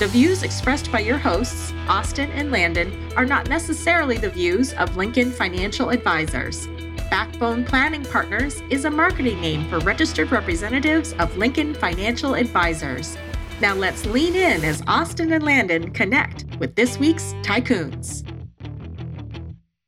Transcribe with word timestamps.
The 0.00 0.08
views 0.08 0.44
expressed 0.44 0.90
by 0.90 1.00
your 1.00 1.18
hosts, 1.18 1.74
Austin 1.86 2.30
and 2.30 2.50
Landon, 2.50 3.12
are 3.16 3.26
not 3.26 3.50
necessarily 3.50 4.16
the 4.16 4.30
views 4.30 4.72
of 4.72 4.96
Lincoln 4.96 5.30
Financial 5.30 5.90
Advisors. 5.90 6.68
Backbone 7.10 7.66
Planning 7.66 8.06
Partners 8.06 8.62
is 8.70 8.86
a 8.86 8.90
marketing 8.90 9.42
name 9.42 9.68
for 9.68 9.78
registered 9.80 10.32
representatives 10.32 11.12
of 11.18 11.36
Lincoln 11.36 11.74
Financial 11.74 12.34
Advisors. 12.34 13.18
Now 13.60 13.74
let's 13.74 14.06
lean 14.06 14.34
in 14.36 14.64
as 14.64 14.82
Austin 14.86 15.34
and 15.34 15.44
Landon 15.44 15.90
connect 15.90 16.46
with 16.58 16.74
this 16.76 16.98
week's 16.98 17.34
Tycoons. 17.42 18.26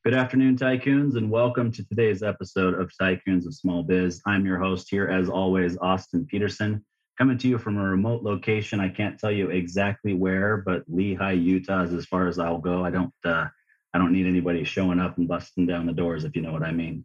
Good 0.05 0.13
afternoon, 0.13 0.59
Tycoons, 0.59 1.17
and 1.17 1.31
welcome 1.31 1.73
to 1.73 1.83
today's 1.89 2.23
episode 2.23 2.79
of 2.79 2.93
Tycoons 3.01 3.47
of 3.47 3.55
Small 3.55 3.83
Biz. 3.83 4.21
I'm 4.27 4.45
your 4.45 4.59
host 4.59 4.91
here, 4.91 5.07
as 5.07 5.31
always, 5.31 5.79
Austin 5.79 6.27
Peterson 6.27 6.85
coming 7.19 7.39
to 7.39 7.49
you 7.49 7.59
from 7.59 7.77
a 7.79 7.85
remote 7.85 8.23
location. 8.23 8.81
I 8.81 8.89
can't 8.89 9.19
tell 9.19 9.31
you 9.31 9.51
exactly 9.51 10.15
where, 10.15 10.59
but 10.59 10.91
Lehi, 10.91 11.43
Utah 11.43 11.83
is 11.83 11.93
as 11.93 12.07
far 12.07 12.29
as 12.29 12.39
I'll 12.39 12.59
go. 12.59 12.85
I 12.85 12.91
don't 12.91 13.13
uh, 13.25 13.47
I 13.95 13.99
don't 13.99 14.13
need 14.13 14.27
anybody 14.27 14.65
showing 14.65 14.99
up 14.99 15.19
and 15.19 15.29
busting 15.29 15.67
down 15.67 15.87
the 15.87 15.93
doors, 15.93 16.25
if 16.25 16.35
you 16.35 16.43
know 16.43 16.53
what 16.53 16.63
I 16.63 16.73
mean. 16.73 17.05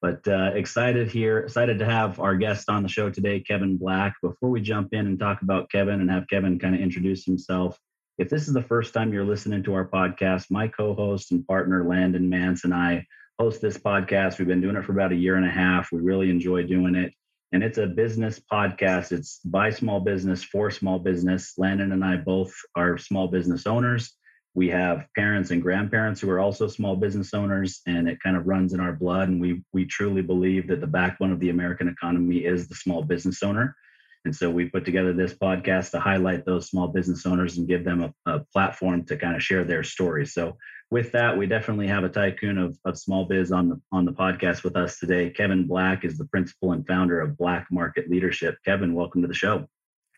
But 0.00 0.26
uh, 0.26 0.50
excited 0.54 1.10
here, 1.10 1.38
excited 1.38 1.78
to 1.78 1.84
have 1.84 2.18
our 2.20 2.34
guest 2.36 2.68
on 2.68 2.82
the 2.82 2.88
show 2.88 3.10
today, 3.10 3.40
Kevin 3.40 3.76
Black. 3.76 4.14
Before 4.20 4.50
we 4.50 4.60
jump 4.60 4.92
in 4.92 5.06
and 5.06 5.18
talk 5.18 5.42
about 5.42 5.70
Kevin 5.70 6.00
and 6.00 6.10
have 6.10 6.28
Kevin 6.28 6.58
kind 6.58 6.74
of 6.74 6.80
introduce 6.80 7.24
himself, 7.24 7.78
if 8.18 8.28
this 8.28 8.48
is 8.48 8.54
the 8.54 8.62
first 8.62 8.94
time 8.94 9.12
you're 9.12 9.24
listening 9.24 9.62
to 9.64 9.74
our 9.74 9.86
podcast, 9.86 10.50
my 10.50 10.68
co-host 10.68 11.32
and 11.32 11.46
partner 11.46 11.84
Landon 11.84 12.28
Nance 12.28 12.64
and 12.64 12.74
I 12.74 13.06
host 13.38 13.60
this 13.60 13.78
podcast. 13.78 14.38
We've 14.38 14.48
been 14.48 14.60
doing 14.60 14.76
it 14.76 14.84
for 14.84 14.92
about 14.92 15.12
a 15.12 15.16
year 15.16 15.36
and 15.36 15.46
a 15.46 15.50
half. 15.50 15.90
We 15.92 16.00
really 16.00 16.30
enjoy 16.30 16.64
doing 16.64 16.94
it 16.94 17.14
and 17.52 17.62
it's 17.62 17.78
a 17.78 17.86
business 17.86 18.40
podcast. 18.50 19.12
It's 19.12 19.40
by 19.44 19.70
small 19.70 20.00
business 20.00 20.42
for 20.42 20.70
small 20.70 20.98
business. 20.98 21.52
Landon 21.58 21.92
and 21.92 22.04
I 22.04 22.16
both 22.16 22.52
are 22.74 22.96
small 22.96 23.28
business 23.28 23.66
owners. 23.66 24.14
We 24.54 24.68
have 24.70 25.06
parents 25.16 25.50
and 25.50 25.62
grandparents 25.62 26.20
who 26.20 26.30
are 26.30 26.40
also 26.40 26.66
small 26.66 26.96
business 26.96 27.32
owners, 27.34 27.80
and 27.86 28.08
it 28.08 28.18
kind 28.22 28.36
of 28.36 28.46
runs 28.46 28.72
in 28.72 28.80
our 28.80 28.92
blood. 28.92 29.28
And 29.28 29.40
we 29.40 29.62
we 29.72 29.84
truly 29.84 30.22
believe 30.22 30.66
that 30.68 30.80
the 30.80 30.86
backbone 30.86 31.32
of 31.32 31.40
the 31.40 31.50
American 31.50 31.88
economy 31.88 32.38
is 32.38 32.68
the 32.68 32.74
small 32.74 33.02
business 33.02 33.42
owner. 33.42 33.76
And 34.24 34.34
so 34.34 34.50
we 34.50 34.68
put 34.68 34.84
together 34.84 35.12
this 35.12 35.34
podcast 35.34 35.90
to 35.90 36.00
highlight 36.00 36.44
those 36.44 36.68
small 36.68 36.88
business 36.88 37.26
owners 37.26 37.58
and 37.58 37.66
give 37.66 37.84
them 37.84 38.02
a, 38.02 38.30
a 38.30 38.40
platform 38.52 39.04
to 39.06 39.16
kind 39.16 39.34
of 39.34 39.42
share 39.42 39.64
their 39.64 39.82
stories. 39.82 40.32
So 40.32 40.56
with 40.92 41.10
that, 41.12 41.36
we 41.36 41.46
definitely 41.46 41.88
have 41.88 42.04
a 42.04 42.08
tycoon 42.08 42.58
of, 42.58 42.78
of 42.84 42.98
small 42.98 43.24
biz 43.24 43.50
on 43.50 43.68
the 43.68 43.80
on 43.90 44.04
the 44.04 44.12
podcast 44.12 44.62
with 44.62 44.76
us 44.76 44.98
today. 44.98 45.30
Kevin 45.30 45.66
Black 45.66 46.04
is 46.04 46.18
the 46.18 46.26
principal 46.26 46.72
and 46.72 46.86
founder 46.86 47.20
of 47.20 47.36
Black 47.36 47.66
Market 47.70 48.10
Leadership. 48.10 48.58
Kevin, 48.64 48.94
welcome 48.94 49.22
to 49.22 49.28
the 49.28 49.34
show. 49.34 49.66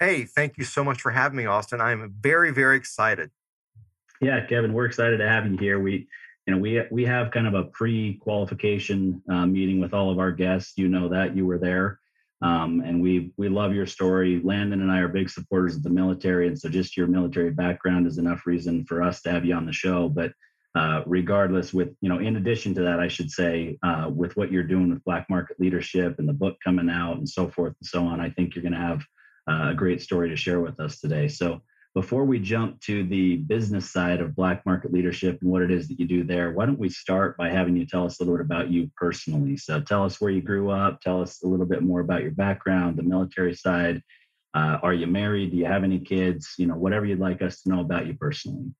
Hey, 0.00 0.24
thank 0.24 0.58
you 0.58 0.64
so 0.64 0.82
much 0.82 1.00
for 1.00 1.12
having 1.12 1.36
me, 1.36 1.46
Austin. 1.46 1.80
I'm 1.80 2.12
very, 2.20 2.50
very 2.50 2.76
excited. 2.76 3.30
Yeah, 4.20 4.44
Kevin, 4.44 4.72
we're 4.72 4.86
excited 4.86 5.18
to 5.18 5.28
have 5.28 5.46
you 5.46 5.56
here. 5.56 5.78
We, 5.78 6.08
you 6.46 6.54
know, 6.54 6.58
we 6.58 6.82
we 6.90 7.04
have 7.04 7.30
kind 7.30 7.46
of 7.46 7.54
a 7.54 7.64
pre-qualification 7.64 9.22
uh, 9.30 9.46
meeting 9.46 9.80
with 9.80 9.94
all 9.94 10.10
of 10.10 10.18
our 10.18 10.32
guests. 10.32 10.74
You 10.76 10.88
know 10.88 11.08
that 11.08 11.36
you 11.36 11.46
were 11.46 11.58
there, 11.58 12.00
um, 12.44 12.82
and 12.84 13.00
we 13.00 13.32
we 13.38 13.48
love 13.48 13.72
your 13.72 13.86
story. 13.86 14.40
Landon 14.44 14.82
and 14.82 14.92
I 14.92 14.98
are 14.98 15.08
big 15.08 15.30
supporters 15.30 15.76
of 15.76 15.82
the 15.82 15.88
military, 15.88 16.46
and 16.46 16.58
so 16.58 16.68
just 16.68 16.96
your 16.96 17.06
military 17.06 17.50
background 17.50 18.06
is 18.06 18.18
enough 18.18 18.46
reason 18.46 18.84
for 18.84 19.02
us 19.02 19.22
to 19.22 19.30
have 19.30 19.46
you 19.46 19.54
on 19.54 19.64
the 19.64 19.72
show. 19.72 20.10
But 20.10 20.32
uh, 20.74 21.02
regardless 21.06 21.72
with 21.72 21.96
you 22.02 22.08
know 22.08 22.18
in 22.18 22.34
addition 22.34 22.74
to 22.74 22.82
that 22.82 22.98
i 22.98 23.06
should 23.06 23.30
say 23.30 23.78
uh, 23.84 24.10
with 24.12 24.36
what 24.36 24.50
you're 24.50 24.64
doing 24.64 24.90
with 24.90 25.04
black 25.04 25.24
market 25.30 25.58
leadership 25.60 26.16
and 26.18 26.28
the 26.28 26.32
book 26.32 26.56
coming 26.64 26.90
out 26.90 27.16
and 27.16 27.28
so 27.28 27.48
forth 27.48 27.74
and 27.80 27.86
so 27.86 28.04
on 28.04 28.20
i 28.20 28.28
think 28.28 28.54
you're 28.54 28.62
going 28.62 28.72
to 28.72 28.78
have 28.78 29.00
uh, 29.48 29.70
a 29.70 29.74
great 29.74 30.02
story 30.02 30.28
to 30.28 30.34
share 30.34 30.60
with 30.60 30.80
us 30.80 30.98
today 30.98 31.28
so 31.28 31.62
before 31.94 32.24
we 32.24 32.40
jump 32.40 32.80
to 32.80 33.04
the 33.04 33.36
business 33.36 33.92
side 33.92 34.20
of 34.20 34.34
black 34.34 34.66
market 34.66 34.92
leadership 34.92 35.38
and 35.40 35.50
what 35.50 35.62
it 35.62 35.70
is 35.70 35.86
that 35.88 35.98
you 35.98 36.06
do 36.06 36.24
there 36.24 36.52
why 36.52 36.66
don't 36.66 36.78
we 36.78 36.88
start 36.88 37.36
by 37.36 37.48
having 37.48 37.76
you 37.76 37.86
tell 37.86 38.04
us 38.04 38.18
a 38.18 38.22
little 38.22 38.36
bit 38.36 38.44
about 38.44 38.70
you 38.70 38.90
personally? 38.96 39.56
So 39.56 39.80
tell 39.80 40.04
us 40.04 40.20
where 40.20 40.30
you 40.30 40.42
grew 40.42 40.70
up 40.70 41.00
tell 41.00 41.22
us 41.22 41.42
a 41.42 41.46
little 41.46 41.66
bit 41.66 41.82
more 41.82 42.00
about 42.00 42.22
your 42.22 42.32
background 42.32 42.96
the 42.96 43.02
military 43.02 43.54
side. 43.54 44.02
Uh, 44.54 44.78
are 44.82 44.92
you 44.92 45.06
married? 45.06 45.50
Do 45.50 45.56
you 45.56 45.66
have 45.66 45.84
any 45.84 45.98
kids? 45.98 46.54
You 46.58 46.66
know 46.66 46.76
whatever 46.76 47.06
you'd 47.06 47.20
like 47.20 47.42
us 47.42 47.62
to 47.62 47.68
know 47.70 47.80
about 47.80 48.06
you 48.06 48.14
personally. 48.14 48.72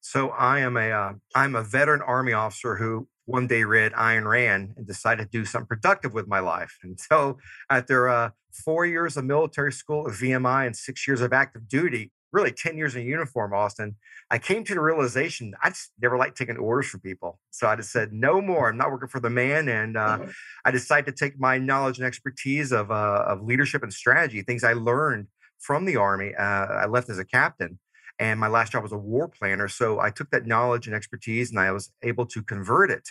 So 0.00 0.30
I 0.30 0.60
am 0.60 0.76
a 0.76 1.18
am 1.34 1.56
uh, 1.56 1.60
a 1.60 1.62
veteran 1.62 2.02
Army 2.02 2.32
officer 2.32 2.76
who 2.76 3.08
one 3.26 3.46
day 3.46 3.64
read 3.64 3.92
Ayn 3.92 4.28
Rand 4.28 4.74
and 4.76 4.86
decided 4.86 5.24
to 5.24 5.28
do 5.30 5.44
something 5.44 5.66
productive 5.66 6.12
with 6.12 6.28
my 6.28 6.40
life. 6.40 6.78
And 6.82 6.98
so 7.00 7.38
after 7.70 8.08
uh, 8.08 8.30
four 8.52 8.84
years 8.86 9.16
of 9.16 9.24
military 9.24 9.72
school 9.72 10.06
at 10.06 10.14
VMI 10.14 10.66
and 10.66 10.76
six 10.76 11.08
years 11.08 11.20
of 11.20 11.32
active 11.32 11.68
duty, 11.68 12.12
really 12.34 12.50
10 12.50 12.76
years 12.76 12.96
in 12.96 13.06
uniform, 13.06 13.54
Austin, 13.54 13.94
I 14.30 14.38
came 14.38 14.64
to 14.64 14.74
the 14.74 14.80
realization 14.80 15.54
I 15.62 15.70
just 15.70 15.92
never 16.02 16.18
liked 16.18 16.36
taking 16.36 16.56
orders 16.56 16.88
from 16.88 17.00
people. 17.00 17.38
So 17.50 17.68
I 17.68 17.76
just 17.76 17.92
said, 17.92 18.12
no 18.12 18.40
more. 18.40 18.68
I'm 18.68 18.76
not 18.76 18.90
working 18.90 19.08
for 19.08 19.20
the 19.20 19.30
man. 19.30 19.68
And 19.68 19.96
uh, 19.96 20.18
mm-hmm. 20.18 20.30
I 20.64 20.70
decided 20.72 21.06
to 21.06 21.12
take 21.12 21.38
my 21.38 21.58
knowledge 21.58 21.98
and 21.98 22.06
expertise 22.06 22.72
of, 22.72 22.90
uh, 22.90 23.24
of 23.26 23.44
leadership 23.44 23.84
and 23.84 23.92
strategy, 23.92 24.42
things 24.42 24.64
I 24.64 24.72
learned 24.72 25.28
from 25.60 25.84
the 25.84 25.96
Army. 25.96 26.34
Uh, 26.34 26.42
I 26.42 26.86
left 26.86 27.08
as 27.08 27.18
a 27.18 27.24
captain 27.24 27.78
and 28.18 28.38
my 28.38 28.48
last 28.48 28.72
job 28.72 28.82
was 28.82 28.92
a 28.92 28.98
war 28.98 29.28
planner. 29.28 29.68
So 29.68 30.00
I 30.00 30.10
took 30.10 30.30
that 30.30 30.46
knowledge 30.46 30.86
and 30.86 30.94
expertise 30.94 31.50
and 31.50 31.60
I 31.60 31.70
was 31.70 31.92
able 32.02 32.26
to 32.26 32.42
convert 32.42 32.90
it, 32.90 33.08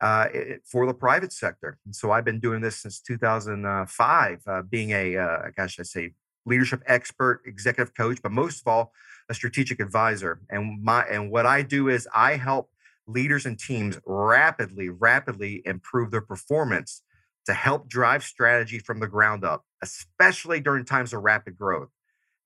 uh, 0.00 0.28
it 0.32 0.62
for 0.64 0.86
the 0.86 0.94
private 0.94 1.32
sector. 1.32 1.78
And 1.84 1.94
so 1.94 2.12
I've 2.12 2.24
been 2.24 2.40
doing 2.40 2.60
this 2.60 2.82
since 2.82 3.00
2005, 3.00 4.40
uh, 4.46 4.62
being 4.62 4.90
a, 4.90 5.16
uh, 5.16 5.38
gosh, 5.56 5.78
I 5.80 5.82
say, 5.82 6.12
leadership 6.44 6.82
expert, 6.86 7.42
executive 7.46 7.94
coach, 7.94 8.20
but 8.22 8.32
most 8.32 8.60
of 8.60 8.66
all, 8.66 8.92
a 9.28 9.34
strategic 9.34 9.80
advisor. 9.80 10.40
And 10.50 10.82
my 10.82 11.02
and 11.04 11.30
what 11.30 11.46
I 11.46 11.62
do 11.62 11.88
is 11.88 12.08
I 12.14 12.36
help 12.36 12.70
leaders 13.06 13.46
and 13.46 13.58
teams 13.58 13.98
rapidly, 14.06 14.88
rapidly 14.88 15.62
improve 15.64 16.10
their 16.10 16.20
performance 16.20 17.02
to 17.46 17.52
help 17.52 17.88
drive 17.88 18.22
strategy 18.22 18.78
from 18.78 19.00
the 19.00 19.08
ground 19.08 19.44
up, 19.44 19.64
especially 19.82 20.60
during 20.60 20.84
times 20.84 21.12
of 21.12 21.22
rapid 21.22 21.58
growth. 21.58 21.88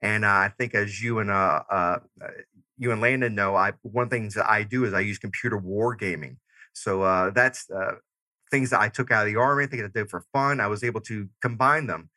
And 0.03 0.25
uh, 0.25 0.28
I 0.28 0.53
think 0.59 0.75
as 0.75 1.03
you 1.03 1.19
and 1.19 1.31
uh, 1.31 1.63
uh, 1.71 1.99
uh, 2.23 2.28
you 2.78 2.93
and 2.93 3.01
Landon 3.01 3.34
know, 3.34 3.57
I 3.57 3.73
one 3.83 4.05
of 4.05 4.11
the 4.11 4.17
things 4.17 4.34
that 4.34 4.49
I 4.49 4.63
do 4.63 4.84
is 4.84 4.95
I 4.95 5.01
use 5.01 5.19
computer 5.19 5.57
war 5.57 5.95
gaming. 5.95 6.39
So 6.73 7.03
uh, 7.03 7.31
that's 7.31 7.71
uh, 7.71 7.97
things 8.51 8.71
that 8.71 8.81
I 8.81 8.89
took 8.89 9.11
out 9.11 9.27
of 9.27 9.33
the 9.33 9.41
army, 9.41 9.67
things 9.67 9.83
I 9.83 9.89
did 9.99 10.11
for 10.11 10.25
fun. 10.33 10.61
I 10.61 10.67
was 10.67 10.84
able 10.84 11.01
to 11.03 11.28
combine 11.41 11.87
them. 11.87 12.11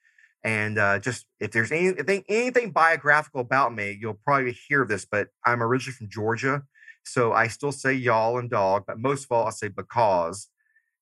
And 0.44 1.04
just 1.04 1.26
if 1.40 1.52
there's 1.52 1.72
anything 1.72 2.24
anything 2.30 2.72
biographical 2.72 3.42
about 3.42 3.74
me, 3.74 3.98
you'll 4.00 4.20
probably 4.26 4.58
hear 4.68 4.86
this. 4.86 5.06
But 5.06 5.28
I'm 5.46 5.62
originally 5.62 5.96
from 5.96 6.10
Georgia, 6.10 6.64
so 7.04 7.34
I 7.34 7.48
still 7.48 7.72
say 7.72 7.94
y'all 7.94 8.38
and 8.38 8.50
dog, 8.50 8.84
but 8.88 9.00
most 9.00 9.26
of 9.26 9.32
all 9.32 9.48
I 9.48 9.52
say 9.52 9.68
because. 9.68 10.48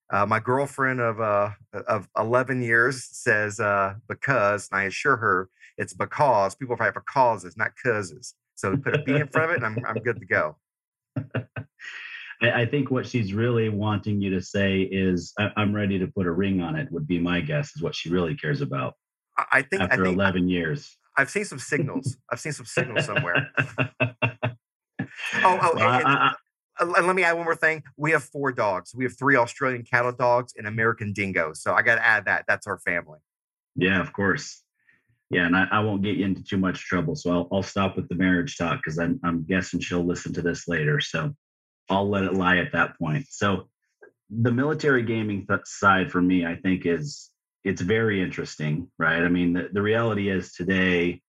Uh, 0.10 0.26
my 0.26 0.40
girlfriend 0.40 1.02
of 1.02 1.20
uh, 1.20 1.50
of 1.86 2.08
11 2.18 2.62
years 2.62 3.06
says 3.12 3.60
uh, 3.60 3.94
because, 4.08 4.70
and 4.72 4.80
I 4.80 4.84
assure 4.86 5.18
her 5.18 5.50
it's 5.78 5.94
because 5.94 6.56
people 6.56 6.76
fight 6.76 6.94
for 6.94 7.02
causes, 7.02 7.56
not 7.56 7.72
causes. 7.84 8.34
So 8.56 8.76
put 8.76 8.96
a 8.96 9.04
B 9.04 9.14
in 9.14 9.28
front 9.28 9.52
of 9.52 9.58
it, 9.58 9.64
and 9.64 9.66
I'm 9.66 9.86
I'm 9.86 10.02
good 10.04 10.20
to 10.20 10.26
go. 10.26 10.58
I 12.42 12.66
think 12.66 12.92
what 12.92 13.08
she's 13.08 13.34
really 13.34 13.70
wanting 13.70 14.22
you 14.22 14.32
to 14.32 14.42
say 14.42 14.82
is, 14.82 15.34
"I'm 15.38 15.74
ready 15.74 16.00
to 16.00 16.08
put 16.08 16.26
a 16.26 16.32
ring 16.32 16.62
on 16.62 16.76
it." 16.76 16.92
Would 16.92 17.08
be 17.08 17.20
my 17.20 17.42
guess 17.42 17.76
is 17.76 17.82
what 17.82 17.96
she 17.96 18.10
really 18.10 18.36
cares 18.36 18.62
about. 18.62 18.96
I 19.38 19.62
think 19.62 19.84
after 19.84 20.02
I 20.02 20.06
think 20.06 20.16
11 20.16 20.50
years. 20.50 20.98
I've 21.18 21.30
seen 21.30 21.46
some 21.46 21.60
signals. 21.60 22.18
I've 22.32 22.40
seen 22.40 22.54
some 22.54 22.66
signals 22.66 23.06
somewhere. 23.06 23.50
oh, 23.70 24.56
oh, 25.44 25.72
well, 25.74 25.78
and, 25.80 26.08
I, 26.08 26.34
I, 26.80 26.84
uh, 26.84 26.86
let 26.86 27.16
me 27.16 27.24
add 27.24 27.34
one 27.34 27.46
more 27.46 27.56
thing. 27.56 27.84
We 27.98 28.12
have 28.12 28.24
four 28.24 28.52
dogs. 28.52 28.94
We 28.94 29.04
have 29.04 29.18
three 29.18 29.36
Australian 29.36 29.84
cattle 29.84 30.12
dogs 30.12 30.54
and 30.56 30.68
American 30.68 31.14
dingoes. 31.14 31.62
So 31.62 31.74
I 31.74 31.82
got 31.82 31.96
to 31.96 32.06
add 32.06 32.26
that. 32.26 32.46
That's 32.48 32.68
our 32.68 32.78
family. 32.78 33.20
Yeah, 33.76 34.00
of 34.00 34.14
course 34.14 34.64
yeah, 35.30 35.46
and 35.46 35.56
I, 35.56 35.68
I, 35.72 35.80
won't 35.80 36.04
get 36.04 36.16
you 36.16 36.26
into 36.26 36.44
too 36.44 36.58
much 36.58 36.86
trouble. 36.86 37.16
So 37.16 37.32
I'll, 37.32 37.48
I'll 37.52 37.64
stop 37.64 37.98
with 37.98 38.08
the 38.08 38.16
marriage 38.16 38.58
talk 38.58 38.78
because 38.78 38.98
I'm, 38.98 39.20
I'm 39.24 39.44
guessing 39.44 39.80
she'll 39.80 40.06
listen 40.06 40.34
to 40.34 40.42
this 40.42 40.68
later. 40.68 41.02
So 41.02 41.34
I'll 41.90 42.10
let 42.10 42.24
it 42.24 42.34
lie 42.34 42.58
at 42.58 42.72
that 42.72 42.98
point. 42.98 43.26
So 43.30 43.68
the 44.30 44.52
military 44.52 45.04
gaming 45.04 45.46
th- 45.46 45.62
side 45.66 46.12
for 46.12 46.22
me, 46.22 46.46
I 46.46 46.56
think 46.56 46.86
is 46.86 47.30
it's 47.68 47.82
very 47.82 48.22
interesting, 48.22 48.90
right? 48.98 49.22
I 49.22 49.28
mean, 49.28 49.52
the, 49.52 49.70
the 49.74 49.82
reality 49.82 50.30
is 50.30 50.54
today, 50.54 51.22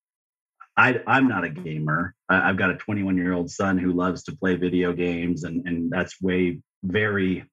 I, 0.77 1.01
I'm 1.07 1.27
not 1.27 1.43
a 1.43 1.49
gamer. 1.49 2.15
I, 2.29 2.49
I've 2.49 2.57
got 2.57 2.71
a 2.71 2.77
21 2.77 3.17
year 3.17 3.33
old 3.33 3.51
son 3.51 3.77
who 3.77 3.93
loves 3.93 4.23
to 4.25 4.37
play 4.37 4.55
video 4.55 4.93
games, 4.93 5.43
and, 5.43 5.67
and 5.67 5.91
that's 5.91 6.23
way 6.23 6.61
very 6.85 7.45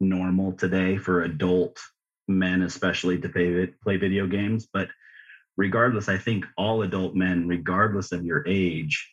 normal 0.00 0.52
today 0.52 0.98
for 0.98 1.22
adult 1.22 1.80
men, 2.28 2.62
especially 2.62 3.18
to 3.18 3.28
play, 3.28 3.66
play 3.82 3.96
video 3.96 4.28
games. 4.28 4.68
But 4.72 4.88
regardless, 5.56 6.08
I 6.08 6.16
think 6.16 6.44
all 6.56 6.82
adult 6.82 7.16
men, 7.16 7.48
regardless 7.48 8.12
of 8.12 8.24
your 8.24 8.44
age, 8.46 9.10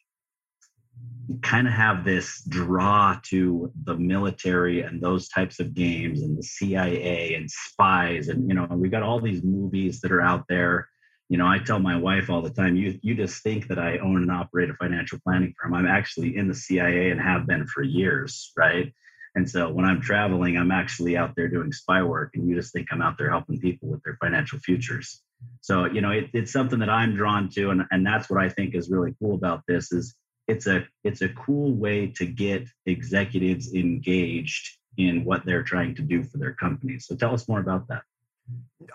kind 1.42 1.68
of 1.68 1.74
have 1.74 2.04
this 2.04 2.42
draw 2.50 3.20
to 3.24 3.72
the 3.84 3.96
military 3.96 4.82
and 4.82 5.02
those 5.02 5.30
types 5.30 5.60
of 5.60 5.76
games 5.76 6.22
and 6.22 6.38
the 6.38 6.44
CIA 6.44 7.36
and 7.36 7.50
spies. 7.50 8.30
And, 8.30 8.48
you 8.48 8.56
know, 8.56 8.68
we 8.72 8.90
got 8.90 9.04
all 9.04 9.20
these 9.20 9.44
movies 9.44 10.02
that 10.02 10.12
are 10.12 10.22
out 10.22 10.46
there. 10.50 10.90
You 11.28 11.38
know, 11.38 11.46
I 11.46 11.60
tell 11.60 11.78
my 11.78 11.96
wife 11.96 12.30
all 12.32 12.42
the 12.42 12.50
time, 12.50 12.76
you, 12.76 13.00
you 13.04 13.14
just 13.14 13.44
think 13.44 13.68
that 13.68 13.78
I 13.78 14.00
own 14.00 14.18
and 14.18 14.32
operate 14.32 14.72
a 14.72 14.74
financial 14.74 15.20
planning 15.24 15.54
firm. 15.62 15.76
I'm 15.76 15.86
actually 15.86 16.36
in 16.36 16.48
the 16.48 16.56
CIA 16.56 17.12
and 17.12 17.22
have 17.22 17.46
been 17.46 17.68
for 17.68 17.84
years, 17.84 18.52
right? 18.58 18.92
And 19.36 19.48
so 19.48 19.70
when 19.70 19.86
I'm 19.86 20.02
traveling, 20.02 20.58
I'm 20.58 20.72
actually 20.72 21.16
out 21.16 21.36
there 21.36 21.48
doing 21.48 21.72
spy 21.72 22.02
work, 22.02 22.32
and 22.34 22.50
you 22.50 22.56
just 22.56 22.74
think 22.74 22.88
I'm 22.92 23.04
out 23.04 23.20
there 23.20 23.30
helping 23.30 23.60
people 23.60 23.88
with 23.88 24.02
their 24.04 24.18
financial 24.20 24.58
futures. 24.58 25.22
So, 25.62 25.86
you 25.86 26.02
know, 26.02 26.10
it, 26.10 26.30
it's 26.34 26.52
something 26.52 26.80
that 26.80 26.90
I'm 26.90 27.16
drawn 27.16 27.48
to, 27.52 27.70
and, 27.70 27.84
and 27.92 28.06
that's 28.06 28.28
what 28.30 28.42
I 28.42 28.50
think 28.50 28.74
is 28.74 28.90
really 28.90 29.14
cool 29.22 29.36
about 29.36 29.62
this 29.68 29.92
is 29.92 30.16
it's 30.50 30.68
a 30.68 30.86
it's 31.04 31.22
a 31.22 31.30
cool 31.30 31.74
way 31.74 32.08
to 32.08 32.26
get 32.26 32.68
executives 32.86 33.74
engaged 33.74 34.78
in 34.98 35.24
what 35.24 35.46
they're 35.46 35.64
trying 35.64 35.96
to 35.96 36.02
do 36.02 36.24
for 36.24 36.40
their 36.40 36.54
companies. 36.54 37.06
So 37.08 37.16
tell 37.16 37.34
us 37.34 37.48
more 37.48 37.60
about 37.60 37.88
that. 37.88 38.02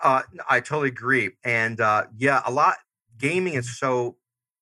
Uh, 0.03 0.21
I 0.49 0.59
totally 0.59 0.89
agree, 0.89 1.31
and 1.43 1.79
uh, 1.79 2.05
yeah, 2.17 2.41
a 2.45 2.51
lot. 2.51 2.75
Gaming 3.17 3.53
is 3.53 3.79
so 3.79 4.17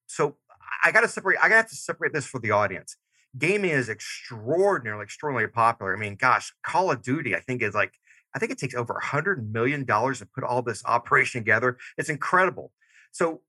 so. 0.07 0.38
I 0.86 0.92
got 0.92 1.01
to 1.01 1.07
separate. 1.07 1.40
I 1.42 1.50
got 1.50 1.68
to 1.69 1.75
separate 1.75 2.13
this 2.13 2.25
for 2.25 2.40
the 2.40 2.51
audience. 2.51 2.96
Gaming 3.38 3.72
is 3.72 3.89
extraordinarily, 3.89 5.04
extraordinarily 5.04 5.51
popular. 5.51 5.96
I 5.96 6.00
mean, 6.00 6.16
gosh, 6.16 6.54
Call 6.63 6.92
of 6.92 7.01
Duty, 7.01 7.36
I 7.36 7.39
think 7.39 7.63
is 7.63 7.74
like 7.74 7.94
I 8.36 8.39
think 8.39 8.51
it 8.51 8.60
takes 8.60 8.75
over 8.75 8.94
a 8.94 9.06
hundred 9.06 9.51
million 9.51 9.86
dollars 9.86 10.19
to 10.19 10.28
put 10.28 10.44
all 10.44 10.62
this 10.62 10.84
operation 10.86 11.42
together. 11.42 11.78
It's 11.98 12.10
incredible. 12.10 12.72
So 13.12 13.42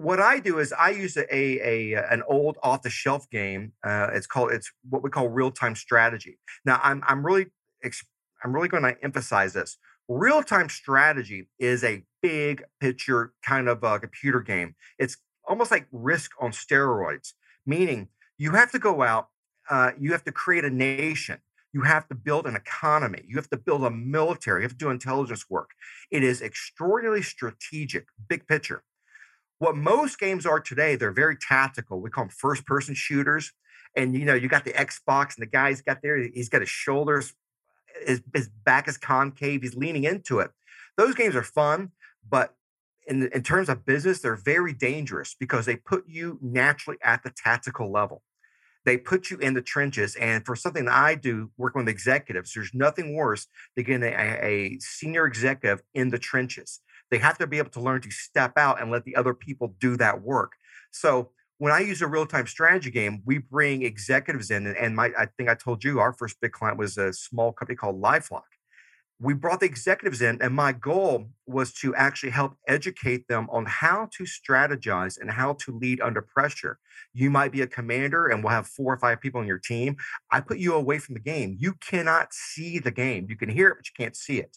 what 0.00 0.18
I 0.18 0.38
do 0.38 0.58
is 0.58 0.72
I 0.72 0.90
use 0.90 1.16
a, 1.18 1.26
a, 1.34 1.92
a 1.92 2.08
an 2.10 2.22
old 2.26 2.56
off 2.62 2.82
the 2.82 2.90
shelf 2.90 3.28
game. 3.28 3.72
Uh, 3.84 4.08
it's 4.12 4.26
called 4.26 4.50
it's 4.50 4.72
what 4.88 5.02
we 5.02 5.10
call 5.10 5.28
real 5.28 5.50
time 5.50 5.74
strategy. 5.74 6.38
Now 6.64 6.80
I'm 6.82 7.02
I'm 7.06 7.24
really 7.24 7.46
I'm 8.42 8.54
really 8.54 8.68
going 8.68 8.82
to 8.82 8.96
emphasize 9.02 9.52
this. 9.52 9.76
Real 10.08 10.42
time 10.42 10.70
strategy 10.70 11.48
is 11.58 11.84
a 11.84 12.02
big 12.22 12.64
picture 12.80 13.32
kind 13.44 13.68
of 13.68 13.82
a 13.82 14.00
computer 14.00 14.40
game. 14.40 14.74
It's 14.98 15.18
almost 15.46 15.70
like 15.70 15.86
risk 15.92 16.30
on 16.40 16.52
steroids, 16.52 17.34
meaning 17.66 18.08
you 18.38 18.52
have 18.52 18.72
to 18.72 18.78
go 18.78 19.02
out, 19.02 19.28
uh, 19.68 19.90
you 19.98 20.12
have 20.12 20.24
to 20.24 20.32
create 20.32 20.64
a 20.64 20.70
nation, 20.70 21.38
you 21.74 21.82
have 21.82 22.08
to 22.08 22.14
build 22.14 22.46
an 22.46 22.56
economy, 22.56 23.22
you 23.28 23.36
have 23.36 23.50
to 23.50 23.58
build 23.58 23.84
a 23.84 23.90
military, 23.90 24.62
you 24.62 24.64
have 24.64 24.72
to 24.72 24.78
do 24.78 24.90
intelligence 24.90 25.44
work. 25.50 25.70
It 26.10 26.24
is 26.24 26.40
extraordinarily 26.40 27.22
strategic, 27.22 28.06
big 28.28 28.48
picture. 28.48 28.82
What 29.60 29.76
most 29.76 30.18
games 30.18 30.46
are 30.46 30.58
today, 30.58 30.96
they're 30.96 31.12
very 31.12 31.36
tactical. 31.36 32.00
We 32.00 32.08
call 32.08 32.24
them 32.24 32.30
first 32.30 32.66
person 32.66 32.94
shooters. 32.94 33.52
And 33.94 34.14
you 34.14 34.24
know, 34.24 34.32
you 34.32 34.48
got 34.48 34.64
the 34.64 34.72
Xbox 34.72 35.36
and 35.36 35.42
the 35.42 35.50
guy's 35.50 35.82
got 35.82 36.00
there, 36.02 36.16
he's 36.16 36.48
got 36.48 36.62
his 36.62 36.70
shoulders, 36.70 37.34
his, 38.06 38.22
his 38.34 38.48
back 38.48 38.88
is 38.88 38.96
concave, 38.96 39.60
he's 39.60 39.76
leaning 39.76 40.04
into 40.04 40.38
it. 40.38 40.50
Those 40.96 41.14
games 41.14 41.36
are 41.36 41.42
fun, 41.42 41.90
but 42.26 42.54
in, 43.06 43.28
in 43.34 43.42
terms 43.42 43.68
of 43.68 43.84
business, 43.84 44.20
they're 44.20 44.34
very 44.34 44.72
dangerous 44.72 45.36
because 45.38 45.66
they 45.66 45.76
put 45.76 46.04
you 46.08 46.38
naturally 46.40 46.96
at 47.02 47.22
the 47.22 47.30
tactical 47.30 47.92
level. 47.92 48.22
They 48.86 48.96
put 48.96 49.30
you 49.30 49.36
in 49.36 49.52
the 49.52 49.60
trenches. 49.60 50.16
And 50.16 50.46
for 50.46 50.56
something 50.56 50.86
that 50.86 50.94
I 50.94 51.16
do, 51.16 51.50
working 51.58 51.80
with 51.80 51.88
executives, 51.90 52.54
there's 52.54 52.72
nothing 52.72 53.14
worse 53.14 53.46
than 53.76 53.84
getting 53.84 54.04
a, 54.04 54.38
a 54.42 54.78
senior 54.78 55.26
executive 55.26 55.82
in 55.92 56.08
the 56.08 56.18
trenches. 56.18 56.80
They 57.10 57.18
have 57.18 57.38
to 57.38 57.46
be 57.46 57.58
able 57.58 57.70
to 57.70 57.80
learn 57.80 58.00
to 58.02 58.10
step 58.10 58.56
out 58.56 58.80
and 58.80 58.90
let 58.90 59.04
the 59.04 59.16
other 59.16 59.34
people 59.34 59.74
do 59.80 59.96
that 59.96 60.22
work. 60.22 60.52
So 60.90 61.30
when 61.58 61.72
I 61.72 61.80
use 61.80 62.00
a 62.00 62.06
real 62.06 62.24
time 62.24 62.46
strategy 62.46 62.90
game, 62.90 63.22
we 63.26 63.36
bring 63.36 63.82
executives 63.82 64.50
in, 64.50 64.66
and 64.66 64.96
my 64.96 65.12
I 65.18 65.26
think 65.36 65.50
I 65.50 65.54
told 65.54 65.84
you 65.84 66.00
our 66.00 66.14
first 66.14 66.40
big 66.40 66.52
client 66.52 66.78
was 66.78 66.96
a 66.96 67.12
small 67.12 67.52
company 67.52 67.76
called 67.76 68.00
LifeLock. 68.00 68.42
We 69.22 69.34
brought 69.34 69.60
the 69.60 69.66
executives 69.66 70.22
in, 70.22 70.40
and 70.40 70.54
my 70.54 70.72
goal 70.72 71.28
was 71.46 71.74
to 71.74 71.94
actually 71.94 72.30
help 72.30 72.54
educate 72.66 73.28
them 73.28 73.46
on 73.50 73.66
how 73.66 74.08
to 74.16 74.24
strategize 74.24 75.20
and 75.20 75.30
how 75.30 75.52
to 75.64 75.76
lead 75.76 76.00
under 76.00 76.22
pressure. 76.22 76.78
You 77.12 77.28
might 77.28 77.52
be 77.52 77.60
a 77.60 77.66
commander, 77.66 78.28
and 78.28 78.42
we'll 78.42 78.54
have 78.54 78.66
four 78.66 78.94
or 78.94 78.98
five 78.98 79.20
people 79.20 79.42
on 79.42 79.46
your 79.46 79.58
team. 79.58 79.98
I 80.30 80.40
put 80.40 80.56
you 80.56 80.72
away 80.72 80.98
from 80.98 81.12
the 81.12 81.20
game. 81.20 81.56
You 81.58 81.74
cannot 81.86 82.32
see 82.32 82.78
the 82.78 82.90
game. 82.90 83.26
You 83.28 83.36
can 83.36 83.50
hear 83.50 83.68
it, 83.68 83.76
but 83.76 83.86
you 83.86 83.92
can't 84.02 84.16
see 84.16 84.38
it. 84.38 84.56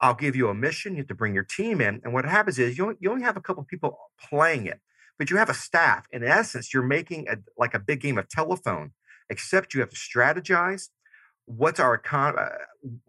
I'll 0.00 0.14
give 0.14 0.36
you 0.36 0.48
a 0.48 0.54
mission. 0.54 0.92
You 0.92 0.98
have 0.98 1.08
to 1.08 1.14
bring 1.14 1.34
your 1.34 1.44
team 1.44 1.80
in. 1.80 2.00
And 2.04 2.12
what 2.12 2.24
happens 2.24 2.58
is 2.58 2.76
you 2.76 2.84
only, 2.84 2.96
you 3.00 3.10
only 3.10 3.24
have 3.24 3.36
a 3.36 3.40
couple 3.40 3.62
people 3.64 3.98
playing 4.28 4.66
it, 4.66 4.80
but 5.18 5.30
you 5.30 5.36
have 5.36 5.48
a 5.48 5.54
staff. 5.54 6.06
In 6.12 6.22
essence, 6.22 6.74
you're 6.74 6.82
making 6.82 7.28
a, 7.28 7.36
like 7.56 7.74
a 7.74 7.78
big 7.78 8.00
game 8.00 8.18
of 8.18 8.28
telephone, 8.28 8.92
except 9.30 9.74
you 9.74 9.80
have 9.80 9.90
to 9.90 9.96
strategize. 9.96 10.88
What's 11.46 11.80
our 11.80 11.96
con? 11.96 12.38
Uh, 12.38 12.48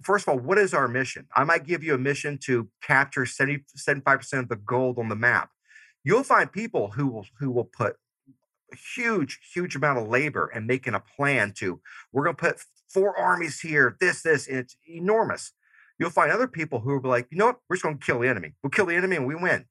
first 0.01 0.28
of 0.28 0.30
all, 0.30 0.39
what 0.39 0.57
is 0.57 0.74
our 0.74 0.88
mission? 0.88 1.28
I 1.36 1.44
might 1.44 1.66
give 1.66 1.84
you 1.84 1.95
a 1.95 1.98
mission 1.98 2.38
to 2.44 2.69
capture 2.81 3.25
70, 3.25 3.66
75% 3.75 4.40
of 4.40 4.50
the 4.50 4.56
gold 4.56 5.00
on 5.00 5.10
the 5.10 5.16
map. 5.16 5.50
You'll 6.04 6.24
find 6.24 6.50
people 6.51 6.92
who 6.92 7.07
will 7.07 7.25
who 7.40 7.51
will 7.51 7.66
put 7.66 7.98
a 8.72 8.75
huge, 8.95 9.40
huge 9.54 9.75
amount 9.75 10.00
of 10.00 10.07
labor 10.07 10.50
and 10.54 10.68
making 10.68 10.94
a 10.94 11.00
plan 11.00 11.51
to 11.57 11.81
we're 12.12 12.24
going 12.24 12.36
to 12.36 12.42
put 12.42 12.62
four 12.88 13.18
armies 13.18 13.60
here, 13.60 13.98
this, 14.00 14.22
this, 14.22 14.48
and 14.48 14.57
it's 14.57 14.78
enormous 14.88 15.51
you'll 16.00 16.10
find 16.10 16.32
other 16.32 16.48
people 16.48 16.80
who 16.80 17.00
be 17.02 17.08
like, 17.08 17.28
you 17.32 17.38
know 17.38 17.48
what, 17.48 17.60
we're 17.70 17.76
just 17.76 17.84
going 17.84 17.98
to 17.98 18.06
kill 18.06 18.20
the 18.20 18.28
enemy. 18.28 18.54
We'll 18.62 18.72
kill 18.72 18.86
the 18.86 18.96
enemy 18.96 19.16
and 19.16 19.28
we 19.28 19.36
win. 19.36 19.66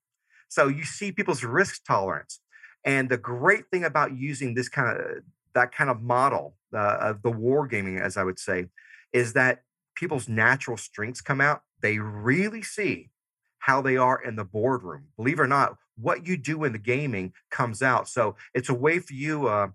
So 0.48 0.68
you 0.68 0.84
see 0.84 1.12
people's 1.12 1.44
risk 1.44 1.84
tolerance. 1.84 2.40
And 2.84 3.08
the 3.08 3.16
great 3.16 3.64
thing 3.70 3.84
about 3.84 4.16
using 4.16 4.54
this 4.54 4.68
kind 4.68 4.96
of 4.96 5.22
that 5.54 5.72
kind 5.72 5.90
of 5.90 6.02
model 6.02 6.54
uh, 6.72 6.98
of 7.00 7.22
the 7.22 7.30
war 7.30 7.66
gaming, 7.66 7.98
as 7.98 8.16
I 8.16 8.24
would 8.24 8.38
say, 8.38 8.66
is 9.12 9.32
that 9.32 9.62
people's 9.96 10.28
natural 10.28 10.76
strengths 10.76 11.20
come 11.20 11.40
out. 11.40 11.62
They 11.80 11.98
really 11.98 12.62
see 12.62 13.10
how 13.58 13.80
they 13.80 13.96
are 13.96 14.22
in 14.22 14.36
the 14.36 14.44
boardroom. 14.44 15.06
Believe 15.16 15.40
it 15.40 15.42
or 15.42 15.48
not, 15.48 15.76
what 15.96 16.26
you 16.26 16.36
do 16.36 16.62
in 16.64 16.72
the 16.72 16.78
gaming 16.78 17.32
comes 17.50 17.82
out. 17.82 18.08
So 18.08 18.36
it's 18.54 18.68
a 18.68 18.74
way 18.74 18.98
for 18.98 19.14
you. 19.14 19.48
Uh, 19.48 19.68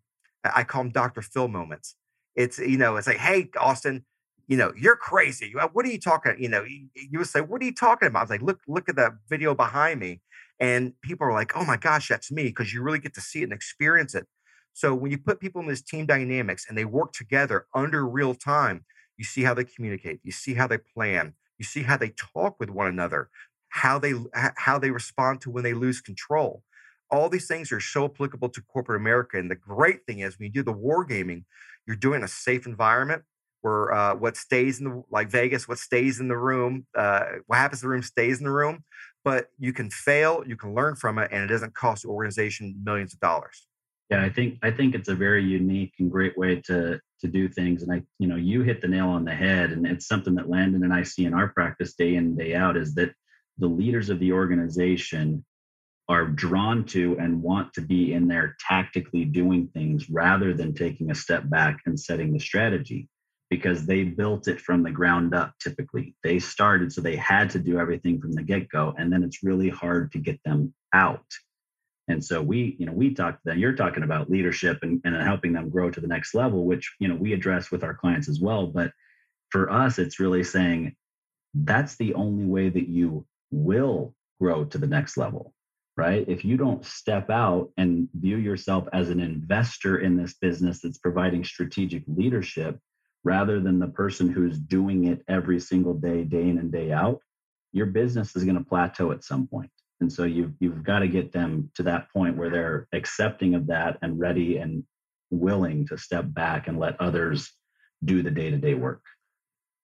I 0.43 0.63
call 0.63 0.83
them 0.83 0.91
Dr. 0.91 1.21
Phil 1.21 1.47
moments. 1.47 1.95
It's 2.35 2.59
you 2.59 2.77
know, 2.77 2.95
it's 2.95 3.07
like, 3.07 3.17
hey, 3.17 3.49
Austin, 3.59 4.05
you 4.51 4.57
know, 4.57 4.73
you're 4.75 4.97
crazy. 4.97 5.53
Uh, 5.57 5.69
what 5.71 5.85
are 5.85 5.89
you 5.89 5.97
talking? 5.97 6.35
You 6.37 6.49
know, 6.49 6.65
you, 6.65 7.17
would 7.17 7.27
say, 7.27 7.39
what 7.39 7.61
are 7.61 7.65
you 7.65 7.73
talking 7.73 8.09
about? 8.09 8.19
I 8.19 8.23
was 8.23 8.29
like, 8.31 8.41
look, 8.41 8.59
look 8.67 8.89
at 8.89 8.97
that 8.97 9.13
video 9.29 9.55
behind 9.55 10.01
me. 10.01 10.19
And 10.59 10.91
people 11.01 11.25
are 11.25 11.31
like, 11.31 11.53
oh 11.55 11.63
my 11.63 11.77
gosh, 11.77 12.09
that's 12.09 12.33
me, 12.33 12.43
because 12.43 12.73
you 12.73 12.81
really 12.81 12.99
get 12.99 13.13
to 13.13 13.21
see 13.21 13.39
it 13.39 13.43
and 13.43 13.53
experience 13.53 14.13
it. 14.13 14.27
So 14.73 14.93
when 14.93 15.09
you 15.09 15.17
put 15.17 15.39
people 15.39 15.61
in 15.61 15.69
this 15.69 15.81
team 15.81 16.05
dynamics 16.05 16.65
and 16.67 16.77
they 16.77 16.83
work 16.83 17.13
together 17.13 17.65
under 17.73 18.05
real 18.05 18.35
time, 18.35 18.83
you 19.15 19.23
see 19.23 19.43
how 19.43 19.53
they 19.53 19.63
communicate, 19.63 20.19
you 20.21 20.33
see 20.33 20.53
how 20.53 20.67
they 20.67 20.79
plan, 20.79 21.33
you 21.57 21.63
see 21.63 21.83
how 21.83 21.95
they 21.95 22.09
talk 22.09 22.57
with 22.59 22.69
one 22.69 22.87
another, 22.87 23.29
how 23.69 23.99
they 23.99 24.13
how 24.33 24.77
they 24.77 24.91
respond 24.91 25.39
to 25.41 25.49
when 25.49 25.63
they 25.63 25.73
lose 25.73 26.01
control. 26.01 26.61
All 27.09 27.29
these 27.29 27.47
things 27.47 27.71
are 27.71 27.79
so 27.79 28.03
applicable 28.03 28.49
to 28.49 28.61
corporate 28.63 28.99
America. 28.99 29.37
And 29.39 29.49
the 29.49 29.55
great 29.55 30.05
thing 30.05 30.19
is 30.19 30.37
when 30.37 30.47
you 30.47 30.51
do 30.51 30.63
the 30.63 30.73
wargaming, 30.73 31.45
you're 31.87 31.95
doing 31.95 32.21
a 32.21 32.27
safe 32.27 32.67
environment 32.67 33.23
where 33.61 33.93
uh, 33.93 34.15
what 34.15 34.37
stays 34.37 34.79
in 34.79 34.85
the 34.85 35.03
like 35.11 35.29
Vegas, 35.29 35.67
what 35.67 35.77
stays 35.77 36.19
in 36.19 36.27
the 36.27 36.37
room, 36.37 36.85
uh, 36.97 37.25
what 37.47 37.57
happens 37.57 37.81
in 37.81 37.87
the 37.87 37.91
room 37.91 38.03
stays 38.03 38.39
in 38.39 38.45
the 38.45 38.51
room. 38.51 38.83
But 39.23 39.47
you 39.59 39.71
can 39.71 39.89
fail, 39.91 40.43
you 40.47 40.55
can 40.55 40.73
learn 40.73 40.95
from 40.95 41.19
it, 41.19 41.29
and 41.31 41.43
it 41.43 41.47
doesn't 41.47 41.75
cost 41.75 42.03
the 42.03 42.09
organization 42.09 42.75
millions 42.83 43.13
of 43.13 43.19
dollars. 43.19 43.67
Yeah, 44.09 44.23
I 44.23 44.29
think 44.29 44.57
I 44.61 44.71
think 44.71 44.95
it's 44.95 45.09
a 45.09 45.15
very 45.15 45.43
unique 45.43 45.93
and 45.99 46.11
great 46.11 46.37
way 46.37 46.61
to 46.65 46.99
to 47.21 47.27
do 47.27 47.47
things. 47.47 47.83
And 47.83 47.93
I, 47.93 48.01
you 48.19 48.27
know, 48.27 48.35
you 48.35 48.61
hit 48.61 48.81
the 48.81 48.87
nail 48.87 49.07
on 49.07 49.23
the 49.23 49.33
head, 49.33 49.71
and 49.71 49.85
it's 49.85 50.07
something 50.07 50.35
that 50.35 50.49
Landon 50.49 50.83
and 50.83 50.93
I 50.93 51.03
see 51.03 51.25
in 51.25 51.33
our 51.33 51.49
practice 51.49 51.93
day 51.93 52.15
in 52.15 52.35
day 52.35 52.55
out 52.55 52.77
is 52.77 52.93
that 52.95 53.13
the 53.57 53.67
leaders 53.67 54.09
of 54.09 54.19
the 54.19 54.33
organization 54.33 55.45
are 56.09 56.25
drawn 56.25 56.83
to 56.83 57.15
and 57.19 57.41
want 57.41 57.73
to 57.73 57.81
be 57.81 58.13
in 58.13 58.27
there 58.27 58.57
tactically 58.59 59.23
doing 59.23 59.67
things 59.67 60.09
rather 60.09 60.53
than 60.53 60.73
taking 60.73 61.09
a 61.09 61.15
step 61.15 61.49
back 61.49 61.79
and 61.85 61.97
setting 61.97 62.33
the 62.33 62.39
strategy 62.39 63.07
because 63.51 63.85
they 63.85 64.05
built 64.05 64.47
it 64.47 64.61
from 64.61 64.81
the 64.81 64.89
ground 64.89 65.35
up 65.35 65.53
typically. 65.59 66.15
They 66.23 66.39
started, 66.39 66.91
so 66.91 67.01
they 67.01 67.17
had 67.17 67.49
to 67.51 67.59
do 67.59 67.77
everything 67.77 68.19
from 68.19 68.31
the 68.31 68.41
get 68.41 68.69
go. 68.69 68.95
And 68.97 69.11
then 69.11 69.23
it's 69.23 69.43
really 69.43 69.67
hard 69.67 70.13
to 70.13 70.19
get 70.19 70.39
them 70.45 70.73
out. 70.93 71.25
And 72.07 72.23
so 72.23 72.41
we, 72.41 72.77
you 72.79 72.85
know, 72.85 72.93
we 72.93 73.13
talk 73.13 73.35
to 73.35 73.41
them, 73.43 73.59
you're 73.59 73.75
talking 73.75 74.03
about 74.03 74.31
leadership 74.31 74.79
and, 74.83 75.01
and 75.03 75.15
helping 75.21 75.51
them 75.51 75.69
grow 75.69 75.91
to 75.91 75.99
the 75.99 76.07
next 76.07 76.33
level, 76.33 76.63
which, 76.63 76.95
you 76.99 77.09
know, 77.09 77.15
we 77.15 77.33
address 77.33 77.69
with 77.71 77.83
our 77.83 77.93
clients 77.93 78.29
as 78.29 78.39
well. 78.39 78.67
But 78.67 78.93
for 79.49 79.69
us, 79.69 79.99
it's 79.99 80.19
really 80.19 80.45
saying 80.45 80.95
that's 81.53 81.97
the 81.97 82.13
only 82.13 82.45
way 82.45 82.69
that 82.69 82.87
you 82.87 83.25
will 83.51 84.15
grow 84.39 84.63
to 84.63 84.77
the 84.77 84.87
next 84.87 85.17
level 85.17 85.53
right? 85.97 86.23
If 86.27 86.45
you 86.45 86.55
don't 86.55 86.83
step 86.85 87.29
out 87.29 87.69
and 87.77 88.07
view 88.13 88.37
yourself 88.37 88.87
as 88.93 89.09
an 89.09 89.19
investor 89.19 89.99
in 89.99 90.15
this 90.15 90.35
business 90.35 90.79
that's 90.79 90.97
providing 90.97 91.43
strategic 91.43 92.03
leadership, 92.07 92.79
rather 93.23 93.59
than 93.59 93.79
the 93.79 93.87
person 93.87 94.29
who's 94.29 94.57
doing 94.57 95.05
it 95.05 95.21
every 95.27 95.59
single 95.59 95.93
day, 95.93 96.23
day 96.23 96.49
in 96.49 96.57
and 96.57 96.71
day 96.71 96.91
out, 96.91 97.19
your 97.71 97.85
business 97.85 98.35
is 98.35 98.43
going 98.43 98.57
to 98.57 98.63
plateau 98.63 99.11
at 99.11 99.23
some 99.23 99.47
point. 99.47 99.71
And 100.01 100.11
so 100.11 100.23
you've 100.23 100.53
you've 100.59 100.83
got 100.83 100.99
to 100.99 101.07
get 101.07 101.31
them 101.31 101.69
to 101.75 101.83
that 101.83 102.11
point 102.11 102.35
where 102.35 102.49
they're 102.49 102.87
accepting 102.91 103.53
of 103.53 103.67
that 103.67 103.97
and 104.01 104.19
ready 104.19 104.57
and 104.57 104.83
willing 105.29 105.87
to 105.87 105.97
step 105.97 106.25
back 106.27 106.67
and 106.67 106.79
let 106.79 106.99
others 106.99 107.51
do 108.03 108.23
the 108.23 108.31
day-to-day 108.31 108.73
work. 108.73 109.03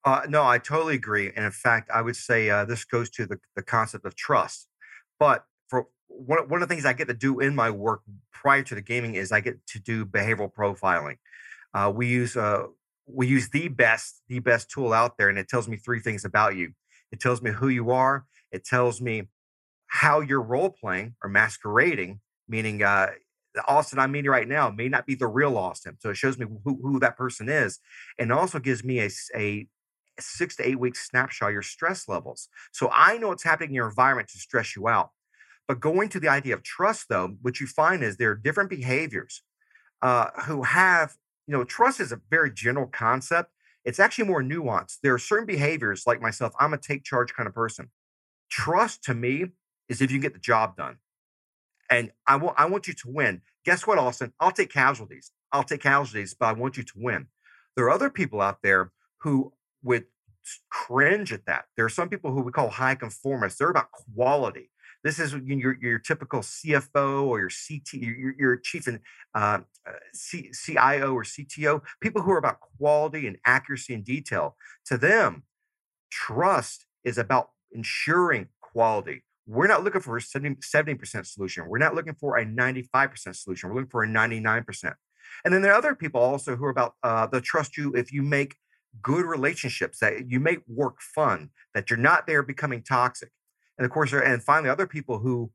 Uh, 0.03 0.21
no, 0.27 0.43
I 0.43 0.57
totally 0.57 0.95
agree. 0.95 1.31
And 1.35 1.45
in 1.45 1.51
fact, 1.51 1.89
I 1.93 2.01
would 2.01 2.15
say 2.15 2.49
uh, 2.49 2.65
this 2.65 2.83
goes 2.83 3.09
to 3.11 3.25
the, 3.25 3.39
the 3.55 3.61
concept 3.61 4.05
of 4.05 4.15
trust. 4.15 4.67
But 5.19 5.45
for 5.67 5.87
one, 6.07 6.49
one 6.49 6.61
of 6.61 6.67
the 6.67 6.73
things 6.73 6.85
I 6.85 6.93
get 6.93 7.07
to 7.09 7.13
do 7.13 7.39
in 7.39 7.55
my 7.55 7.69
work 7.69 8.01
prior 8.31 8.63
to 8.63 8.75
the 8.75 8.81
gaming 8.81 9.15
is 9.15 9.31
I 9.31 9.41
get 9.41 9.65
to 9.67 9.79
do 9.79 10.05
behavioral 10.05 10.51
profiling. 10.51 11.17
Uh, 11.73 11.91
we 11.93 12.07
use 12.07 12.35
uh, 12.35 12.63
we 13.07 13.27
use 13.27 13.49
the 13.49 13.67
best 13.69 14.21
the 14.27 14.39
best 14.39 14.69
tool 14.69 14.93
out 14.93 15.17
there, 15.17 15.29
and 15.29 15.39
it 15.39 15.47
tells 15.47 15.67
me 15.67 15.77
three 15.77 15.99
things 15.99 16.25
about 16.25 16.55
you. 16.55 16.73
It 17.11 17.19
tells 17.19 17.41
me 17.41 17.51
who 17.51 17.69
you 17.69 17.91
are. 17.91 18.25
It 18.51 18.65
tells 18.65 19.01
me 19.01 19.29
how 19.87 20.19
you're 20.19 20.41
role 20.41 20.69
playing 20.69 21.15
or 21.23 21.29
masquerading, 21.29 22.19
meaning 22.47 22.83
uh, 22.83 23.11
the 23.55 23.65
Austin 23.67 23.99
I'm 23.99 24.11
meeting 24.11 24.29
right 24.29 24.47
now 24.47 24.69
may 24.69 24.89
not 24.89 25.05
be 25.05 25.15
the 25.15 25.27
real 25.27 25.57
Austin. 25.57 25.97
So 25.99 26.09
it 26.09 26.17
shows 26.17 26.37
me 26.37 26.45
who, 26.63 26.79
who 26.81 26.99
that 26.99 27.17
person 27.17 27.49
is, 27.49 27.79
and 28.19 28.31
also 28.31 28.59
gives 28.59 28.83
me 28.83 28.99
a, 28.99 29.09
a 29.35 29.67
six 30.19 30.55
to 30.57 30.67
eight 30.67 30.79
week 30.79 30.95
snapshot 30.95 31.53
your 31.53 31.61
stress 31.61 32.07
levels. 32.07 32.49
So 32.71 32.89
I 32.93 33.17
know 33.17 33.29
what's 33.29 33.43
happening 33.43 33.69
in 33.69 33.75
your 33.75 33.87
environment 33.87 34.29
to 34.29 34.37
stress 34.37 34.75
you 34.75 34.87
out. 34.87 35.11
But 35.67 35.79
going 35.79 36.09
to 36.09 36.19
the 36.19 36.29
idea 36.29 36.53
of 36.53 36.63
trust, 36.63 37.07
though, 37.09 37.35
what 37.41 37.59
you 37.59 37.67
find 37.67 38.03
is 38.03 38.17
there 38.17 38.31
are 38.31 38.35
different 38.35 38.69
behaviors 38.69 39.41
uh, 40.01 40.29
who 40.45 40.63
have, 40.63 41.13
you 41.47 41.53
know, 41.53 41.63
trust 41.63 41.99
is 41.99 42.11
a 42.11 42.21
very 42.29 42.51
general 42.51 42.87
concept. 42.87 43.51
It's 43.85 43.99
actually 43.99 44.25
more 44.25 44.43
nuanced. 44.43 44.97
There 45.01 45.13
are 45.13 45.19
certain 45.19 45.45
behaviors, 45.45 46.05
like 46.05 46.21
myself, 46.21 46.53
I'm 46.59 46.73
a 46.73 46.77
take 46.77 47.03
charge 47.03 47.33
kind 47.33 47.47
of 47.47 47.55
person. 47.55 47.89
Trust 48.49 49.03
to 49.05 49.13
me 49.13 49.45
is 49.87 50.01
if 50.01 50.11
you 50.11 50.19
get 50.19 50.33
the 50.33 50.39
job 50.39 50.75
done. 50.75 50.97
And 51.89 52.11
I 52.27 52.35
want 52.35 52.59
I 52.59 52.65
want 52.65 52.87
you 52.87 52.93
to 52.93 53.09
win. 53.09 53.41
Guess 53.65 53.87
what, 53.87 53.97
Austin? 53.97 54.33
I'll 54.41 54.51
take 54.51 54.71
casualties. 54.71 55.31
I'll 55.53 55.63
take 55.63 55.81
casualties, 55.81 56.35
but 56.37 56.47
I 56.47 56.53
want 56.53 56.75
you 56.75 56.83
to 56.83 56.93
win. 56.97 57.27
There 57.75 57.85
are 57.85 57.91
other 57.91 58.09
people 58.09 58.41
out 58.41 58.61
there 58.61 58.91
who 59.19 59.53
would 59.83 60.05
cringe 60.69 61.31
at 61.31 61.45
that. 61.45 61.65
There 61.75 61.85
are 61.85 61.89
some 61.89 62.09
people 62.09 62.31
who 62.31 62.41
we 62.41 62.51
call 62.51 62.69
high 62.69 62.95
conformists. 62.95 63.57
They're 63.57 63.69
about 63.69 63.91
quality. 63.91 64.69
This 65.07 65.19
is 65.19 65.33
your, 65.33 65.77
your 65.81 65.99
typical 65.99 66.41
CFO 66.41 67.23
or 67.23 67.39
your 67.39 67.49
CT, 67.49 67.93
your, 67.93 68.35
your 68.37 68.57
chief 68.57 68.87
and 68.87 68.99
uh, 69.33 69.59
uh 69.87 69.91
C, 70.13 70.51
CIO 70.51 71.13
or 71.13 71.23
CTO, 71.23 71.81
people 72.01 72.21
who 72.21 72.31
are 72.31 72.37
about 72.37 72.59
quality 72.59 73.25
and 73.25 73.37
accuracy 73.45 73.93
and 73.93 74.03
detail. 74.03 74.57
To 74.87 74.97
them, 74.97 75.43
trust 76.11 76.87
is 77.05 77.17
about 77.17 77.51
ensuring 77.71 78.49
quality. 78.59 79.23
We're 79.45 79.67
not 79.67 79.85
looking 79.85 80.01
for 80.01 80.17
a 80.17 80.21
70, 80.21 80.95
percent 80.95 81.25
solution. 81.25 81.69
We're 81.69 81.77
not 81.77 81.95
looking 81.95 82.15
for 82.15 82.35
a 82.35 82.45
95% 82.45 83.33
solution. 83.33 83.69
We're 83.69 83.75
looking 83.75 83.89
for 83.89 84.03
a 84.03 84.07
99%. 84.09 84.93
And 85.45 85.53
then 85.53 85.61
there 85.61 85.71
are 85.71 85.77
other 85.77 85.95
people 85.95 86.19
also 86.19 86.57
who 86.57 86.65
are 86.65 86.69
about 86.69 86.95
uh, 87.01 87.27
trust 87.41 87.77
you 87.77 87.93
if 87.93 88.11
you 88.11 88.23
make 88.23 88.57
good 89.01 89.23
relationships, 89.23 89.99
that 89.99 90.29
you 90.29 90.41
make 90.41 90.59
work 90.67 90.99
fun, 90.99 91.51
that 91.73 91.89
you're 91.89 91.97
not 91.97 92.27
there 92.27 92.43
becoming 92.43 92.83
toxic. 92.83 93.29
And 93.77 93.85
of 93.85 93.91
course, 93.91 94.11
there, 94.11 94.21
and 94.23 94.41
finally, 94.41 94.69
other 94.69 94.87
people 94.87 95.19
who 95.19 95.51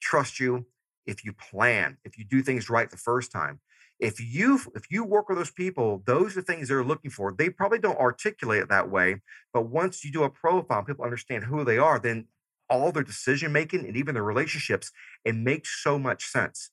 trust 0.00 0.38
you 0.40 0.66
if 1.06 1.24
you 1.24 1.32
plan, 1.32 1.98
if 2.04 2.18
you 2.18 2.24
do 2.24 2.42
things 2.42 2.68
right 2.68 2.90
the 2.90 2.96
first 2.96 3.32
time. 3.32 3.60
If 3.98 4.20
you 4.20 4.60
if 4.74 4.90
you 4.90 5.04
work 5.04 5.28
with 5.28 5.38
those 5.38 5.50
people, 5.50 6.02
those 6.04 6.36
are 6.36 6.42
things 6.42 6.68
they're 6.68 6.84
looking 6.84 7.10
for. 7.10 7.32
They 7.32 7.48
probably 7.48 7.78
don't 7.78 7.98
articulate 7.98 8.62
it 8.62 8.68
that 8.68 8.90
way, 8.90 9.22
but 9.54 9.70
once 9.70 10.04
you 10.04 10.12
do 10.12 10.22
a 10.22 10.30
profile, 10.30 10.82
people 10.82 11.04
understand 11.04 11.44
who 11.44 11.64
they 11.64 11.78
are. 11.78 11.98
Then 11.98 12.26
all 12.68 12.92
their 12.92 13.02
decision 13.02 13.52
making 13.52 13.86
and 13.86 13.96
even 13.96 14.14
their 14.14 14.22
relationships, 14.22 14.90
it 15.24 15.34
makes 15.34 15.82
so 15.82 15.98
much 15.98 16.24
sense. 16.24 16.70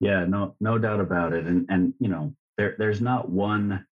Yeah, 0.00 0.24
no, 0.24 0.56
no 0.60 0.78
doubt 0.78 1.00
about 1.00 1.32
it. 1.32 1.46
And 1.46 1.66
and 1.68 1.94
you 2.00 2.08
know, 2.08 2.34
there 2.56 2.74
there's 2.76 3.00
not 3.00 3.30
one 3.30 3.86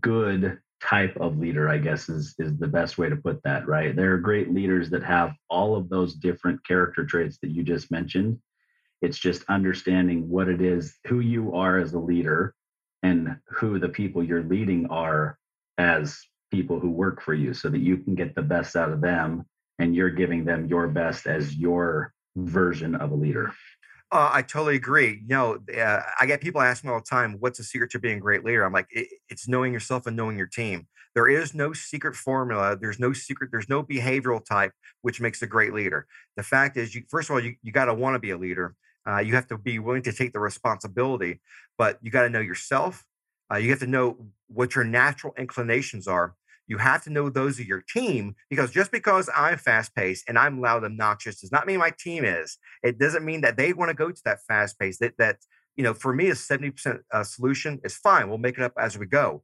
good 0.00 0.58
type 0.88 1.16
of 1.16 1.38
leader 1.38 1.68
i 1.68 1.78
guess 1.78 2.08
is 2.08 2.34
is 2.38 2.56
the 2.58 2.66
best 2.66 2.98
way 2.98 3.08
to 3.08 3.16
put 3.16 3.42
that 3.42 3.66
right? 3.66 3.96
There 3.96 4.12
are 4.12 4.18
great 4.18 4.52
leaders 4.52 4.90
that 4.90 5.02
have 5.02 5.32
all 5.48 5.76
of 5.76 5.88
those 5.88 6.14
different 6.14 6.64
character 6.66 7.04
traits 7.04 7.38
that 7.42 7.50
you 7.50 7.62
just 7.62 7.90
mentioned. 7.90 8.38
It's 9.02 9.18
just 9.18 9.44
understanding 9.48 10.28
what 10.28 10.48
it 10.48 10.60
is 10.60 10.96
who 11.06 11.20
you 11.20 11.54
are 11.54 11.78
as 11.78 11.92
a 11.92 11.98
leader 11.98 12.54
and 13.02 13.36
who 13.48 13.78
the 13.78 13.88
people 13.88 14.22
you're 14.22 14.42
leading 14.42 14.86
are 14.86 15.38
as 15.78 16.18
people 16.50 16.78
who 16.80 16.90
work 16.90 17.20
for 17.20 17.34
you 17.34 17.52
so 17.52 17.68
that 17.68 17.80
you 17.80 17.98
can 17.98 18.14
get 18.14 18.34
the 18.34 18.42
best 18.42 18.76
out 18.76 18.92
of 18.92 19.00
them 19.00 19.44
and 19.78 19.94
you're 19.94 20.10
giving 20.10 20.44
them 20.44 20.66
your 20.66 20.88
best 20.88 21.26
as 21.26 21.54
your 21.54 22.12
version 22.36 22.94
of 22.94 23.10
a 23.10 23.14
leader 23.14 23.52
uh, 24.14 24.30
I 24.32 24.42
totally 24.42 24.76
agree. 24.76 25.20
You 25.22 25.28
know, 25.28 25.58
uh, 25.78 26.02
I 26.20 26.26
get 26.26 26.40
people 26.40 26.62
asking 26.62 26.88
me 26.88 26.94
all 26.94 27.00
the 27.00 27.06
time, 27.06 27.36
"What's 27.40 27.58
the 27.58 27.64
secret 27.64 27.90
to 27.92 27.98
being 27.98 28.18
a 28.18 28.20
great 28.20 28.44
leader?" 28.44 28.64
I'm 28.64 28.72
like, 28.72 28.88
it, 28.90 29.08
"It's 29.28 29.48
knowing 29.48 29.72
yourself 29.72 30.06
and 30.06 30.16
knowing 30.16 30.38
your 30.38 30.46
team. 30.46 30.88
There 31.14 31.28
is 31.28 31.54
no 31.54 31.72
secret 31.74 32.16
formula. 32.16 32.76
There's 32.80 33.00
no 33.00 33.12
secret. 33.12 33.50
There's 33.52 33.68
no 33.68 33.82
behavioral 33.82 34.44
type 34.44 34.72
which 35.02 35.20
makes 35.20 35.42
a 35.42 35.46
great 35.46 35.74
leader. 35.74 36.06
The 36.36 36.42
fact 36.44 36.76
is, 36.76 36.94
you 36.94 37.04
first 37.10 37.30
of 37.30 37.34
all, 37.34 37.40
you, 37.44 37.56
you 37.62 37.72
got 37.72 37.86
to 37.86 37.94
want 37.94 38.14
to 38.14 38.18
be 38.20 38.30
a 38.30 38.38
leader. 38.38 38.74
Uh, 39.08 39.18
you 39.18 39.34
have 39.34 39.48
to 39.48 39.58
be 39.58 39.78
willing 39.78 40.02
to 40.02 40.12
take 40.12 40.32
the 40.32 40.40
responsibility, 40.40 41.40
but 41.78 41.98
you 42.02 42.10
got 42.10 42.22
to 42.22 42.30
know 42.30 42.40
yourself. 42.40 43.04
Uh, 43.52 43.56
you 43.56 43.70
have 43.70 43.80
to 43.80 43.86
know 43.86 44.26
what 44.48 44.74
your 44.74 44.84
natural 44.84 45.34
inclinations 45.38 46.08
are 46.08 46.34
you 46.66 46.78
have 46.78 47.04
to 47.04 47.10
know 47.10 47.28
those 47.28 47.60
of 47.60 47.66
your 47.66 47.82
team 47.82 48.34
because 48.48 48.70
just 48.70 48.90
because 48.90 49.28
I'm 49.34 49.58
fast 49.58 49.94
paced 49.94 50.24
and 50.28 50.38
I'm 50.38 50.60
loud 50.60 50.84
and 50.84 50.92
obnoxious 50.92 51.40
does 51.40 51.52
not 51.52 51.66
mean 51.66 51.78
my 51.78 51.92
team 51.98 52.24
is. 52.24 52.58
It 52.82 52.98
doesn't 52.98 53.24
mean 53.24 53.42
that 53.42 53.56
they 53.56 53.72
want 53.72 53.90
to 53.90 53.94
go 53.94 54.10
to 54.10 54.22
that 54.24 54.40
fast 54.48 54.78
pace. 54.78 54.98
That 54.98 55.14
that 55.18 55.38
you 55.76 55.84
know, 55.84 55.94
for 55.94 56.14
me, 56.14 56.28
a 56.28 56.34
seventy 56.34 56.70
percent 56.70 57.00
uh, 57.12 57.24
solution 57.24 57.80
is 57.84 57.96
fine. 57.96 58.28
We'll 58.28 58.38
make 58.38 58.56
it 58.56 58.64
up 58.64 58.74
as 58.78 58.96
we 58.96 59.06
go. 59.06 59.42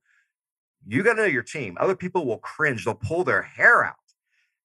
You 0.87 1.03
got 1.03 1.15
to 1.15 1.23
know 1.23 1.27
your 1.27 1.43
team. 1.43 1.77
Other 1.79 1.97
people 1.97 2.25
will 2.25 2.39
cringe. 2.39 2.85
They'll 2.85 2.95
pull 2.95 3.25
their 3.25 3.43
hair 3.43 3.85
out. 3.85 3.97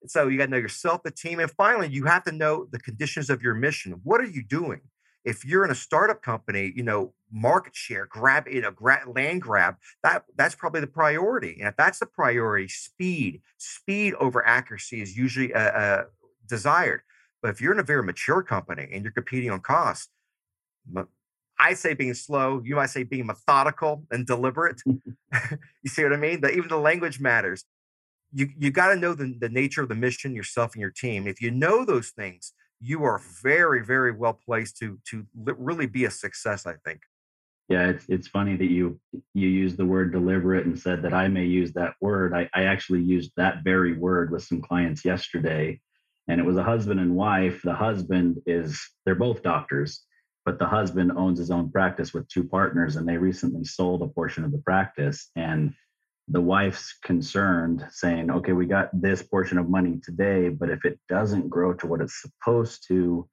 so 0.08 0.28
you 0.28 0.38
got 0.38 0.46
to 0.46 0.52
know 0.52 0.58
yourself, 0.58 1.04
the 1.04 1.12
team, 1.12 1.40
and 1.40 1.52
finally, 1.52 1.90
you 1.90 2.06
have 2.06 2.24
to 2.24 2.32
know 2.32 2.68
the 2.72 2.80
conditions 2.80 3.30
of 3.30 3.42
your 3.42 3.54
mission. 3.54 4.00
What 4.04 4.22
are 4.22 4.28
you 4.28 4.44
doing? 4.44 4.82
If 5.26 5.44
you're 5.44 5.66
in 5.66 5.72
a 5.72 5.76
startup 5.76 6.22
company, 6.22 6.72
you 6.76 6.84
know, 6.84 7.14
market 7.32 7.76
share, 7.76 8.06
grab, 8.06 8.48
you 8.48 8.62
know, 8.62 8.72
grab, 8.72 9.08
land 9.14 9.42
grab, 9.42 9.76
that 10.04 10.24
that's 10.38 10.56
probably 10.56 10.82
the 10.82 10.88
priority. 10.88 11.58
And 11.60 11.68
if 11.68 11.76
that's 11.76 12.00
the 12.00 12.06
priority, 12.06 12.68
speed, 12.68 13.42
speed 13.58 14.14
over 14.16 14.46
accuracy 14.46 15.02
is 15.02 15.18
usually 15.18 15.54
uh, 15.54 15.60
uh, 15.60 16.04
desired. 16.48 17.02
But 17.42 17.50
if 17.50 17.60
you're 17.60 17.74
in 17.74 17.80
a 17.80 17.84
very 17.84 18.04
mature 18.04 18.44
company 18.44 18.88
and 18.92 19.04
you're 19.04 19.12
competing 19.12 19.50
on 19.50 19.60
cost, 19.62 20.10
I 21.60 21.74
say 21.74 21.94
being 21.94 22.14
slow. 22.14 22.62
You 22.64 22.76
might 22.76 22.90
say 22.90 23.04
being 23.04 23.26
methodical 23.26 24.04
and 24.12 24.26
deliberate. 24.26 24.82
you 24.86 25.90
see 25.90 26.04
what 26.04 26.14
I 26.14 26.18
mean? 26.18 26.42
That 26.42 26.54
even 26.54 26.70
the 26.70 26.78
language 26.78 27.20
matters. 27.20 27.66
You 28.34 28.50
you 28.58 28.72
got 28.72 28.90
to 28.90 28.96
know 28.96 29.14
the, 29.14 29.36
the 29.40 29.50
nature 29.50 29.82
of 29.82 29.90
the 29.90 29.96
mission, 29.96 30.36
yourself 30.36 30.74
and 30.74 30.82
your 30.82 30.92
team. 30.92 31.28
If 31.28 31.42
you 31.42 31.52
know 31.52 31.86
those 31.86 32.10
things, 32.10 32.54
you 32.80 33.04
are 33.04 33.22
very, 33.42 33.84
very 33.84 34.12
well 34.12 34.40
placed 34.46 34.78
to 34.78 35.00
to 35.10 35.26
really 35.36 35.88
be 35.88 36.06
a 36.06 36.12
success. 36.12 36.66
I 36.66 36.76
think. 36.86 37.02
Yeah, 37.68 37.88
it's 37.88 38.06
it's 38.10 38.28
funny 38.28 38.56
that 38.58 38.70
you 38.70 39.00
you 39.34 39.48
used 39.48 39.78
the 39.78 39.86
word 39.86 40.12
deliberate 40.12 40.66
and 40.66 40.78
said 40.78 41.02
that 41.02 41.14
I 41.14 41.28
may 41.28 41.46
use 41.46 41.74
that 41.74 41.94
word. 42.00 42.34
I, 42.34 42.50
I 42.54 42.66
actually 42.66 43.02
used 43.02 43.32
that 43.38 43.64
very 43.64 43.98
word 43.98 44.32
with 44.32 44.44
some 44.44 44.62
clients 44.62 45.04
yesterday, 45.04 45.82
and 46.28 46.40
it 46.40 46.46
was 46.46 46.58
a 46.58 46.64
husband 46.64 47.00
and 47.00 47.16
wife. 47.16 47.62
The 47.64 47.74
husband 47.74 48.38
is 48.46 48.80
they're 49.04 49.16
both 49.16 49.42
doctors, 49.42 50.06
but 50.46 50.60
the 50.60 50.68
husband 50.68 51.12
owns 51.18 51.40
his 51.40 51.50
own 51.50 51.72
practice 51.72 52.14
with 52.14 52.28
two 52.28 52.44
partners, 52.44 52.98
and 52.98 53.08
they 53.08 53.18
recently 53.18 53.66
sold 53.66 54.04
a 54.04 54.08
portion 54.08 54.44
of 54.44 54.52
the 54.52 54.60
practice. 54.60 55.32
And 55.36 55.74
the 56.28 56.42
wife's 56.42 56.98
concerned 57.04 57.86
saying 57.92 58.32
okay 58.32 58.52
we 58.52 58.66
got 58.66 58.90
this 59.00 59.22
portion 59.22 59.58
of 59.58 59.70
money 59.70 60.00
today 60.04 60.50
but 60.50 60.70
if 60.70 60.84
it 60.86 61.00
doesn't 61.08 61.50
grow 61.50 61.74
to 61.74 61.88
what 61.88 62.02
it's 62.02 62.22
supposed 62.22 62.84
to 62.88 63.28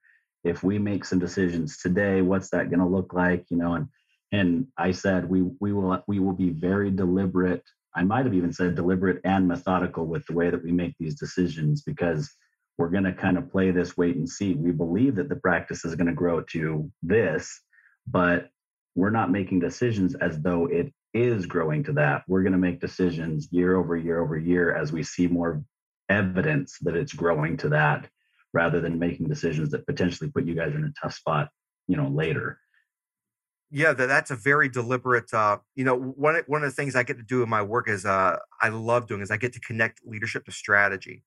if 0.45 0.63
we 0.63 0.79
make 0.79 1.05
some 1.05 1.19
decisions 1.19 1.79
today 1.79 2.21
what's 2.21 2.51
that 2.51 2.69
going 2.69 2.81
to 2.81 2.87
look 2.87 3.13
like? 3.13 3.45
You 3.49 3.57
know 3.57 3.75
and 3.75 3.89
and 4.33 4.67
i 4.77 4.91
said 4.91 5.29
we 5.29 5.43
we 5.61 5.73
will 5.73 6.03
we 6.07 6.19
will 6.19 6.33
be 6.35 6.51
very 6.51 6.91
deliberate 6.91 7.63
i 7.95 8.03
might 8.03 8.25
have 8.25 8.35
even 8.35 8.53
said 8.53 8.75
deliberate 8.75 9.21
and 9.25 9.49
methodical 9.49 10.07
with 10.07 10.27
the 10.27 10.35
way 10.35 10.51
that 10.51 10.65
we 10.65 10.73
make 10.73 10.95
these 10.99 11.19
decisions 11.19 11.83
because 11.83 12.31
we're 12.79 12.89
going 12.89 13.05
to 13.05 13.13
kind 13.13 13.37
of 13.37 13.51
play 13.53 13.71
this 13.71 13.99
wait 13.99 14.17
and 14.17 14.27
see. 14.27 14.55
We 14.55 14.73
believe 14.73 15.17
that 15.17 15.29
the 15.29 15.37
practice 15.37 15.85
is 15.85 15.95
going 15.95 16.07
to 16.07 16.15
grow 16.15 16.41
to 16.53 16.91
this 17.03 17.61
but 18.07 18.49
we're 18.95 19.11
not 19.11 19.31
making 19.31 19.61
decisions 19.61 20.15
as 20.17 20.41
though 20.41 20.67
it 20.67 20.93
is 21.15 21.47
growing 21.47 21.85
to 21.85 21.93
that, 21.93 22.23
we're 22.27 22.43
going 22.43 22.53
to 22.53 22.59
make 22.59 22.81
decisions 22.81 23.49
year 23.51 23.77
over 23.77 23.97
year 23.97 24.21
over 24.21 24.39
year 24.39 24.75
as 24.75 24.93
we 24.93 25.03
see 25.03 25.27
more 25.27 25.63
evidence 26.09 26.79
that 26.81 26.97
it's 26.97 27.13
growing 27.13 27.57
to 27.59 27.69
that 27.71 28.09
rather 28.53 28.81
than 28.81 28.99
making 28.99 29.29
decisions 29.29 29.71
that 29.71 29.87
potentially 29.87 30.31
put 30.31 30.45
you 30.45 30.55
guys 30.55 30.75
in 30.75 30.85
a 30.85 30.93
tough 31.01 31.15
spot, 31.15 31.49
you 31.89 31.97
know, 31.97 32.09
later. 32.09 32.59
Yeah, 33.71 33.95
that, 33.95 34.07
that's 34.07 34.31
a 34.31 34.37
very 34.37 34.69
deliberate. 34.69 35.33
Uh, 35.33 35.59
you 35.75 35.85
know, 35.85 35.97
one 35.97 36.43
one 36.47 36.63
of 36.63 36.71
the 36.71 36.75
things 36.77 36.95
I 36.95 37.05
get 37.05 37.17
to 37.17 37.23
do 37.23 37.43
in 37.43 37.49
my 37.49 37.63
work 37.63 37.89
is 37.89 38.05
uh, 38.05 38.37
I 38.61 38.69
love 38.69 39.07
doing 39.07 39.23
is 39.23 39.31
I 39.31 39.39
get 39.39 39.55
to 39.55 39.61
connect 39.61 40.03
leadership 40.05 40.45
to 40.45 40.53
strategy. 40.53 41.25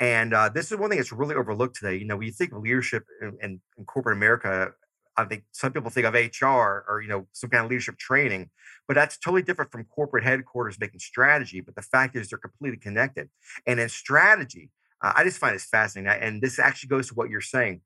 And 0.00 0.32
uh, 0.32 0.48
this 0.48 0.70
is 0.70 0.78
one 0.78 0.90
thing 0.90 0.98
that's 0.98 1.12
really 1.12 1.34
overlooked 1.34 1.76
today. 1.76 1.96
You 1.96 2.04
know, 2.04 2.16
when 2.16 2.26
you 2.26 2.32
think 2.32 2.52
of 2.52 2.62
leadership 2.62 3.04
in, 3.20 3.36
in, 3.42 3.60
in, 3.76 3.84
corporate 3.84 4.16
America, 4.16 4.72
I 5.18 5.24
think 5.24 5.44
some 5.52 5.72
people 5.72 5.90
think 5.90 6.06
of 6.06 6.14
HR 6.14 6.84
or 6.88 7.00
you 7.02 7.08
know 7.08 7.26
some 7.32 7.50
kind 7.50 7.64
of 7.64 7.70
leadership 7.70 7.98
training, 7.98 8.50
but 8.86 8.94
that's 8.94 9.18
totally 9.18 9.42
different 9.42 9.72
from 9.72 9.84
corporate 9.84 10.24
headquarters 10.24 10.78
making 10.78 11.00
strategy. 11.00 11.60
But 11.60 11.74
the 11.74 11.82
fact 11.82 12.16
is, 12.16 12.28
they're 12.28 12.38
completely 12.38 12.78
connected. 12.78 13.28
And 13.66 13.80
in 13.80 13.88
strategy, 13.88 14.70
uh, 15.02 15.12
I 15.16 15.24
just 15.24 15.38
find 15.38 15.54
this 15.54 15.66
fascinating. 15.66 16.22
And 16.22 16.40
this 16.40 16.58
actually 16.58 16.88
goes 16.88 17.08
to 17.08 17.14
what 17.14 17.30
you're 17.30 17.40
saying. 17.40 17.80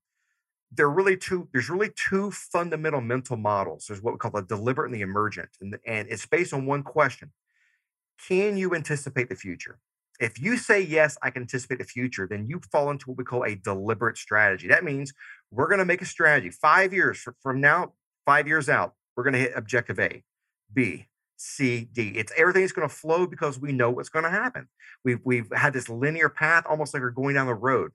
There 0.75 0.87
are 0.87 0.91
really 0.91 1.17
two. 1.17 1.49
There's 1.53 1.71
really 1.71 1.91
two 1.97 2.31
fundamental 2.31 3.01
mental 3.01 3.37
models. 3.37 3.87
There's 3.89 4.03
what 4.03 4.15
we 4.15 4.19
call 4.19 4.31
the 4.31 4.43
deliberate 4.43 4.87
and 4.87 4.95
the 4.95 5.03
emergent, 5.03 5.51
and, 5.61 5.79
and 5.87 6.09
it's 6.09 6.27
based 6.27 6.53
on 6.53 6.67
one 6.67 6.83
question: 6.83 7.33
Can 8.29 8.57
you 8.57 8.75
anticipate 8.75 9.29
the 9.29 9.37
future? 9.37 9.79
If 10.21 10.41
you 10.41 10.57
say, 10.57 10.81
yes, 10.81 11.17
I 11.23 11.31
can 11.31 11.43
anticipate 11.43 11.79
the 11.79 11.85
future, 11.85 12.29
then 12.31 12.47
you 12.47 12.61
fall 12.71 12.91
into 12.91 13.11
what 13.11 13.19
we 13.19 13.25
call 13.25 13.45
a 13.45 13.55
deliberate 13.57 14.17
strategy. 14.17 14.69
That 14.69 14.85
means 14.85 15.13
we're 15.51 15.69
going 15.69 15.79
to 15.79 15.85
make 15.85 16.03
a 16.03 16.07
strategy 16.07 16.51
five 16.51 16.93
years 16.93 17.27
from 17.43 17.61
now, 17.61 17.93
five 18.25 18.47
years 18.47 18.69
out, 18.69 18.95
we're 19.17 19.25
going 19.25 19.35
to 19.35 19.41
hit 19.41 19.53
objective 19.57 19.99
A, 19.99 20.23
B, 20.73 21.07
C, 21.37 21.89
D. 21.93 22.11
It's 22.11 22.33
everything's 22.37 22.73
going 22.73 22.89
to 22.89 22.95
flow 22.95 23.27
because 23.27 23.59
we 23.59 23.73
know 23.73 23.91
what's 23.91 24.09
going 24.09 24.25
to 24.25 24.31
happen. 24.31 24.69
We've, 25.05 25.21
we've 25.25 25.51
had 25.55 25.73
this 25.73 25.89
linear 25.89 26.29
path, 26.29 26.65
almost 26.69 26.95
like 26.95 27.03
we're 27.03 27.11
going 27.11 27.35
down 27.35 27.47
the 27.47 27.55
road. 27.55 27.93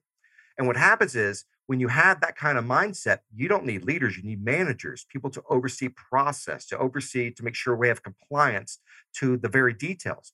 And 0.58 0.66
what 0.66 0.76
happens 0.76 1.14
is 1.16 1.44
when 1.66 1.80
you 1.80 1.88
have 1.88 2.20
that 2.20 2.36
kind 2.36 2.58
of 2.58 2.64
mindset, 2.64 3.18
you 3.34 3.48
don't 3.48 3.64
need 3.64 3.84
leaders, 3.84 4.16
you 4.16 4.22
need 4.22 4.44
managers, 4.44 5.06
people 5.10 5.30
to 5.30 5.42
oversee 5.48 5.88
process, 5.88 6.66
to 6.66 6.78
oversee, 6.78 7.30
to 7.30 7.44
make 7.44 7.54
sure 7.54 7.76
we 7.76 7.88
have 7.88 8.02
compliance 8.02 8.78
to 9.14 9.36
the 9.36 9.48
very 9.48 9.72
details. 9.72 10.32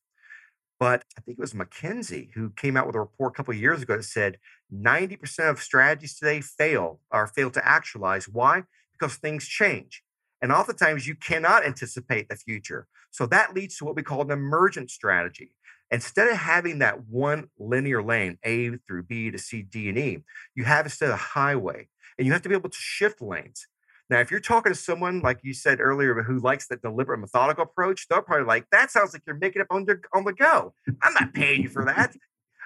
But 0.81 1.05
I 1.17 1.21
think 1.21 1.39
it 1.39 1.41
was 1.41 1.55
McKinsey 1.55 2.31
who 2.35 2.51
came 2.51 2.77
out 2.77 2.87
with 2.87 2.97
a 2.97 3.01
report 3.01 3.33
a 3.33 3.37
couple 3.37 3.55
of 3.55 3.61
years 3.61 3.83
ago 3.83 3.97
that 3.97 4.03
said 4.03 4.39
90% 4.73 5.51
of 5.51 5.61
strategies 5.61 6.19
today 6.19 6.41
fail 6.41 7.01
or 7.11 7.27
fail 7.27 7.51
to 7.53 7.67
actualize. 7.67 8.29
Why? 8.29 8.65
Because 8.93 9.17
things 9.17 9.47
change. 9.47 10.03
And 10.43 10.53
oftentimes 10.53 11.07
you 11.07 11.15
cannot 11.15 11.65
anticipate 11.65 12.29
the 12.29 12.37
future. 12.37 12.87
So 13.11 13.27
that 13.27 13.55
leads 13.55 13.79
to 13.79 13.85
what 13.85 13.97
we 13.97 14.03
call 14.03 14.23
an 14.23 14.31
emergent 14.31 14.91
strategy. 14.91 15.53
Instead 15.91 16.29
of 16.29 16.37
having 16.37 16.81
that 16.81 17.07
one 17.07 17.49
linear 17.59 18.03
lane, 18.03 18.39
A 18.45 18.71
through 18.89 19.05
B 19.05 19.31
to 19.31 19.39
C, 19.39 19.63
D, 19.63 19.89
and 19.89 19.99
E, 19.99 20.25
you 20.55 20.65
have 20.65 20.87
instead 20.87 21.11
a 21.11 21.17
highway. 21.17 21.89
And 22.19 22.27
you 22.27 22.33
have 22.33 22.43
to 22.43 22.49
be 22.49 22.55
able 22.55 22.71
to 22.71 22.79
shift 22.79 23.21
lanes. 23.21 23.67
Now, 24.11 24.21
if 24.21 24.31
you're 24.31 24.41
talking 24.41 24.73
to 24.73 24.79
someone 24.79 25.21
like 25.21 25.41
you 25.43 25.55
said 25.55 25.81
earlier 25.81 26.23
who 26.23 26.39
likes 26.39 26.69
that 26.69 26.83
deliberate, 26.83 27.19
methodical 27.19 27.65
approach, 27.65 28.07
they're 28.09 28.23
probably 28.23 28.45
like, 28.45 28.67
"That 28.71 28.91
sounds 28.91 29.13
like 29.13 29.23
you're 29.27 29.37
making 29.37 29.63
up 29.63 29.69
on 29.71 29.87
the 29.87 30.01
on 30.13 30.25
the 30.25 30.33
go. 30.33 30.75
I'm 31.03 31.15
not 31.15 31.33
paying 31.33 31.63
you 31.63 31.69
for 31.69 31.85
that." 31.87 32.15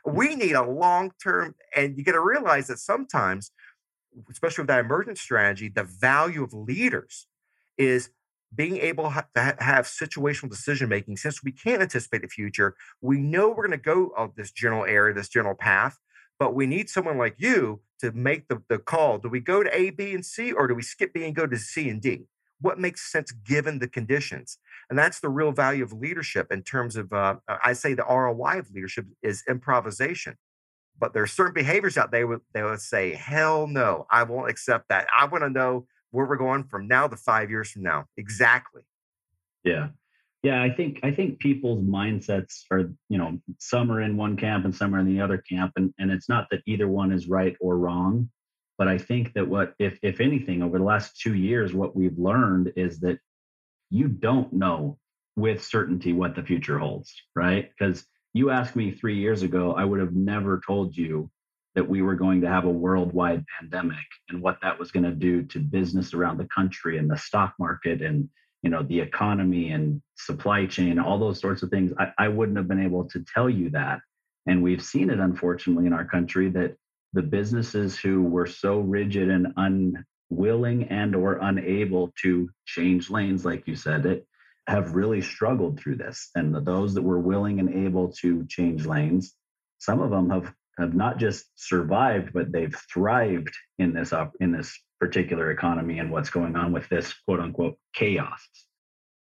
we 0.04 0.34
need 0.34 0.52
a 0.52 0.62
long 0.62 1.12
term, 1.22 1.54
and 1.74 1.96
you 1.96 2.04
got 2.04 2.12
to 2.12 2.20
realize 2.20 2.68
that 2.68 2.78
sometimes, 2.78 3.50
especially 4.30 4.62
with 4.62 4.68
that 4.68 4.80
emergent 4.80 5.18
strategy, 5.18 5.68
the 5.68 5.84
value 5.84 6.42
of 6.42 6.52
leaders 6.52 7.26
is 7.76 8.10
being 8.54 8.78
able 8.78 9.04
to 9.10 9.56
have 9.58 9.84
situational 9.84 10.48
decision 10.48 10.88
making. 10.88 11.16
Since 11.16 11.42
we 11.42 11.52
can't 11.52 11.82
anticipate 11.82 12.22
the 12.22 12.28
future, 12.28 12.74
we 13.02 13.18
know 13.18 13.48
we're 13.48 13.66
going 13.66 13.72
to 13.72 13.76
go 13.76 14.08
of 14.16 14.34
this 14.36 14.50
general 14.50 14.84
area, 14.84 15.14
this 15.14 15.28
general 15.28 15.54
path, 15.54 15.98
but 16.38 16.54
we 16.54 16.66
need 16.66 16.88
someone 16.88 17.18
like 17.18 17.34
you 17.38 17.80
to 18.00 18.12
make 18.12 18.48
the, 18.48 18.62
the 18.68 18.78
call. 18.78 19.18
Do 19.18 19.28
we 19.28 19.40
go 19.40 19.62
to 19.62 19.76
A, 19.76 19.90
B, 19.90 20.14
and 20.14 20.24
C, 20.24 20.52
or 20.52 20.68
do 20.68 20.74
we 20.74 20.82
skip 20.82 21.12
B 21.12 21.24
and 21.24 21.34
go 21.34 21.46
to 21.46 21.58
C 21.58 21.88
and 21.88 22.00
D? 22.00 22.26
What 22.60 22.78
makes 22.78 23.10
sense 23.10 23.32
given 23.32 23.78
the 23.78 23.88
conditions? 23.88 24.58
And 24.90 24.98
that's 24.98 25.20
the 25.20 25.28
real 25.28 25.52
value 25.52 25.84
of 25.84 25.92
leadership 25.92 26.50
in 26.50 26.62
terms 26.62 26.96
of, 26.96 27.12
uh, 27.12 27.36
I 27.64 27.72
say 27.72 27.94
the 27.94 28.04
ROI 28.04 28.58
of 28.58 28.70
leadership 28.70 29.06
is 29.22 29.44
improvisation. 29.48 30.36
But 30.98 31.12
there 31.12 31.22
are 31.22 31.28
certain 31.28 31.54
behaviors 31.54 31.96
out 31.96 32.10
there 32.10 32.40
they 32.52 32.62
would 32.62 32.80
say, 32.80 33.14
hell 33.14 33.66
no, 33.68 34.06
I 34.10 34.24
won't 34.24 34.50
accept 34.50 34.88
that. 34.88 35.06
I 35.16 35.26
want 35.26 35.44
to 35.44 35.50
know 35.50 35.86
where 36.10 36.26
we're 36.26 36.36
going 36.36 36.64
from 36.64 36.88
now 36.88 37.06
to 37.06 37.16
five 37.16 37.50
years 37.50 37.70
from 37.70 37.82
now. 37.82 38.06
Exactly. 38.16 38.82
Yeah. 39.62 39.88
Yeah, 40.42 40.62
I 40.62 40.70
think 40.70 41.00
I 41.02 41.10
think 41.10 41.40
people's 41.40 41.84
mindsets 41.84 42.62
are, 42.70 42.92
you 43.08 43.18
know, 43.18 43.38
some 43.58 43.90
are 43.90 44.00
in 44.00 44.16
one 44.16 44.36
camp 44.36 44.64
and 44.64 44.74
some 44.74 44.94
are 44.94 45.00
in 45.00 45.06
the 45.06 45.20
other 45.20 45.38
camp. 45.38 45.72
And, 45.76 45.92
and 45.98 46.10
it's 46.10 46.28
not 46.28 46.46
that 46.50 46.62
either 46.66 46.86
one 46.86 47.12
is 47.12 47.28
right 47.28 47.56
or 47.60 47.76
wrong. 47.76 48.30
But 48.76 48.86
I 48.86 48.98
think 48.98 49.32
that 49.34 49.48
what 49.48 49.74
if 49.80 49.98
if 50.02 50.20
anything, 50.20 50.62
over 50.62 50.78
the 50.78 50.84
last 50.84 51.20
two 51.20 51.34
years, 51.34 51.74
what 51.74 51.96
we've 51.96 52.18
learned 52.18 52.72
is 52.76 53.00
that 53.00 53.18
you 53.90 54.06
don't 54.06 54.52
know 54.52 54.98
with 55.34 55.64
certainty 55.64 56.12
what 56.12 56.36
the 56.36 56.42
future 56.42 56.78
holds, 56.78 57.12
right? 57.34 57.70
Because 57.70 58.04
you 58.32 58.50
asked 58.50 58.76
me 58.76 58.92
three 58.92 59.16
years 59.16 59.42
ago, 59.42 59.72
I 59.72 59.84
would 59.84 60.00
have 60.00 60.14
never 60.14 60.60
told 60.64 60.96
you 60.96 61.30
that 61.74 61.88
we 61.88 62.02
were 62.02 62.14
going 62.14 62.40
to 62.42 62.48
have 62.48 62.64
a 62.64 62.70
worldwide 62.70 63.44
pandemic 63.58 64.04
and 64.28 64.40
what 64.42 64.58
that 64.62 64.78
was 64.78 64.90
going 64.90 65.04
to 65.04 65.12
do 65.12 65.42
to 65.44 65.58
business 65.58 66.14
around 66.14 66.38
the 66.38 66.48
country 66.54 66.98
and 66.98 67.10
the 67.10 67.16
stock 67.16 67.54
market 67.58 68.02
and 68.02 68.28
you 68.62 68.70
know 68.70 68.82
the 68.82 69.00
economy 69.00 69.70
and 69.70 70.02
supply 70.16 70.66
chain 70.66 70.98
all 70.98 71.18
those 71.18 71.40
sorts 71.40 71.62
of 71.62 71.70
things 71.70 71.92
I, 71.98 72.12
I 72.18 72.28
wouldn't 72.28 72.58
have 72.58 72.68
been 72.68 72.82
able 72.82 73.04
to 73.10 73.24
tell 73.34 73.48
you 73.48 73.70
that. 73.70 74.00
And 74.46 74.62
we've 74.62 74.82
seen 74.82 75.10
it 75.10 75.18
unfortunately 75.18 75.86
in 75.86 75.92
our 75.92 76.06
country 76.06 76.48
that 76.50 76.76
the 77.12 77.22
businesses 77.22 77.98
who 77.98 78.22
were 78.22 78.46
so 78.46 78.80
rigid 78.80 79.30
and 79.30 80.04
unwilling 80.30 80.84
and 80.84 81.14
or 81.14 81.38
unable 81.42 82.12
to 82.22 82.48
change 82.66 83.10
lanes 83.10 83.44
like 83.44 83.66
you 83.66 83.76
said 83.76 84.06
it 84.06 84.26
have 84.66 84.94
really 84.94 85.22
struggled 85.22 85.80
through 85.80 85.96
this. 85.96 86.30
And 86.34 86.54
those 86.66 86.94
that 86.94 87.02
were 87.02 87.18
willing 87.18 87.58
and 87.58 87.86
able 87.86 88.12
to 88.20 88.44
change 88.46 88.86
lanes 88.86 89.34
some 89.78 90.00
of 90.00 90.10
them 90.10 90.28
have 90.30 90.52
have 90.78 90.94
not 90.94 91.18
just 91.18 91.46
survived 91.56 92.32
but 92.32 92.52
they've 92.52 92.76
thrived 92.92 93.54
in 93.78 93.92
this 93.92 94.12
up 94.12 94.32
in 94.40 94.52
this 94.52 94.78
particular 94.98 95.50
economy 95.50 95.98
and 95.98 96.10
what's 96.10 96.30
going 96.30 96.56
on 96.56 96.72
with 96.72 96.88
this 96.88 97.14
quote 97.24 97.40
unquote 97.40 97.78
chaos. 97.94 98.48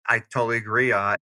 I 0.06 0.22
totally 0.32 0.56
agree. 0.58 0.92
Uh, 0.92 1.16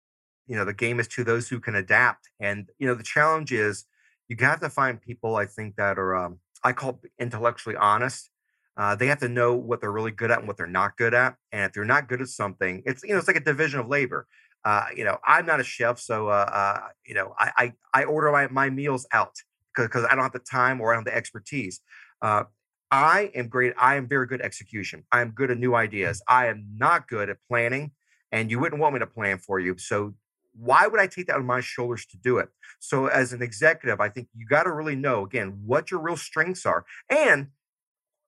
you 0.47 0.57
know, 0.57 0.65
the 0.65 0.75
game 0.75 0.99
is 0.99 1.07
to 1.09 1.25
those 1.25 1.49
who 1.49 1.61
can 1.61 1.77
adapt. 1.77 2.29
And, 2.41 2.69
you 2.79 2.87
know, 2.87 2.95
the 2.95 3.05
challenge 3.05 3.53
is 3.53 3.85
you 4.29 4.37
have 4.41 4.61
to 4.61 4.71
find 4.71 5.01
people, 5.01 5.37
I 5.37 5.47
think, 5.47 5.77
that 5.77 5.99
are, 5.99 6.17
um, 6.17 6.41
I 6.65 6.73
call 6.73 7.01
intellectually 7.19 7.77
honest. 7.77 8.31
Uh, 8.77 8.97
they 8.97 9.07
have 9.07 9.21
to 9.21 9.29
know 9.29 9.55
what 9.55 9.81
they're 9.81 9.93
really 9.93 10.11
good 10.11 10.31
at 10.31 10.39
and 10.39 10.49
what 10.49 10.57
they're 10.57 10.67
not 10.67 10.97
good 10.97 11.15
at. 11.15 11.37
And 11.53 11.67
if 11.67 11.73
they're 11.73 11.85
not 11.85 12.09
good 12.09 12.21
at 12.21 12.29
something, 12.29 12.83
it's, 12.87 13.03
you 13.03 13.11
know, 13.11 13.19
it's 13.19 13.29
like 13.29 13.37
a 13.37 13.41
division 13.41 13.81
of 13.81 13.89
labor. 13.89 14.27
Uh, 14.65 14.87
you 14.97 15.05
know, 15.05 15.19
I'm 15.27 15.47
not 15.47 15.61
a 15.61 15.65
chef, 15.65 15.99
so, 15.99 16.29
uh, 16.29 16.51
uh 16.53 16.81
you 17.07 17.15
know, 17.15 17.35
I, 17.39 17.53
I, 17.57 18.01
I 18.03 18.05
order 18.05 18.31
my, 18.31 18.49
my 18.49 18.71
meals 18.71 19.07
out 19.13 19.35
because 19.77 20.05
I 20.05 20.15
don't 20.15 20.25
have 20.25 20.33
the 20.33 20.39
time 20.41 20.81
or 20.81 20.93
I 20.93 20.97
don't 20.97 21.07
have 21.07 21.13
the 21.13 21.17
expertise. 21.17 21.81
Uh, 22.23 22.45
I 22.91 23.31
am 23.35 23.49
great. 23.49 23.73
I 23.79 23.97
am 23.97 24.09
very 24.09 24.27
good 24.27 24.41
at 24.41 24.47
execution. 24.47 25.05
I 25.13 25.21
am 25.21 25.31
good 25.31 25.51
at 25.51 25.59
new 25.59 25.73
mm. 25.73 25.79
ideas. 25.79 26.23
I 26.27 26.47
am 26.47 26.67
not 26.77 27.09
good 27.09 27.31
at 27.31 27.39
planning, 27.49 27.93
and 28.33 28.51
you 28.51 28.59
wouldn't 28.59 28.81
want 28.81 28.95
me 28.95 29.01
to 29.01 29.07
plan 29.07 29.39
for 29.39 29.61
you. 29.61 29.79
So 29.79 30.15
why 30.53 30.87
would 30.87 31.01
I 31.01 31.07
take 31.07 31.29
that 31.29 31.37
on 31.37 31.47
my 31.47 31.61
shoulders 31.61 32.05
to 32.07 32.17
do 32.17 32.39
it? 32.39 32.49
So 32.81 33.07
as 33.07 33.33
an 33.33 33.43
executive, 33.43 34.01
I 34.01 34.09
think 34.09 34.29
you 34.35 34.47
got 34.47 34.65
to 34.65 34.73
really 34.73 34.97
know 34.97 35.25
again 35.25 35.61
what 35.65 35.91
your 35.91 36.01
real 36.01 36.17
strengths 36.17 36.67
are 36.67 36.85
and 37.09 37.49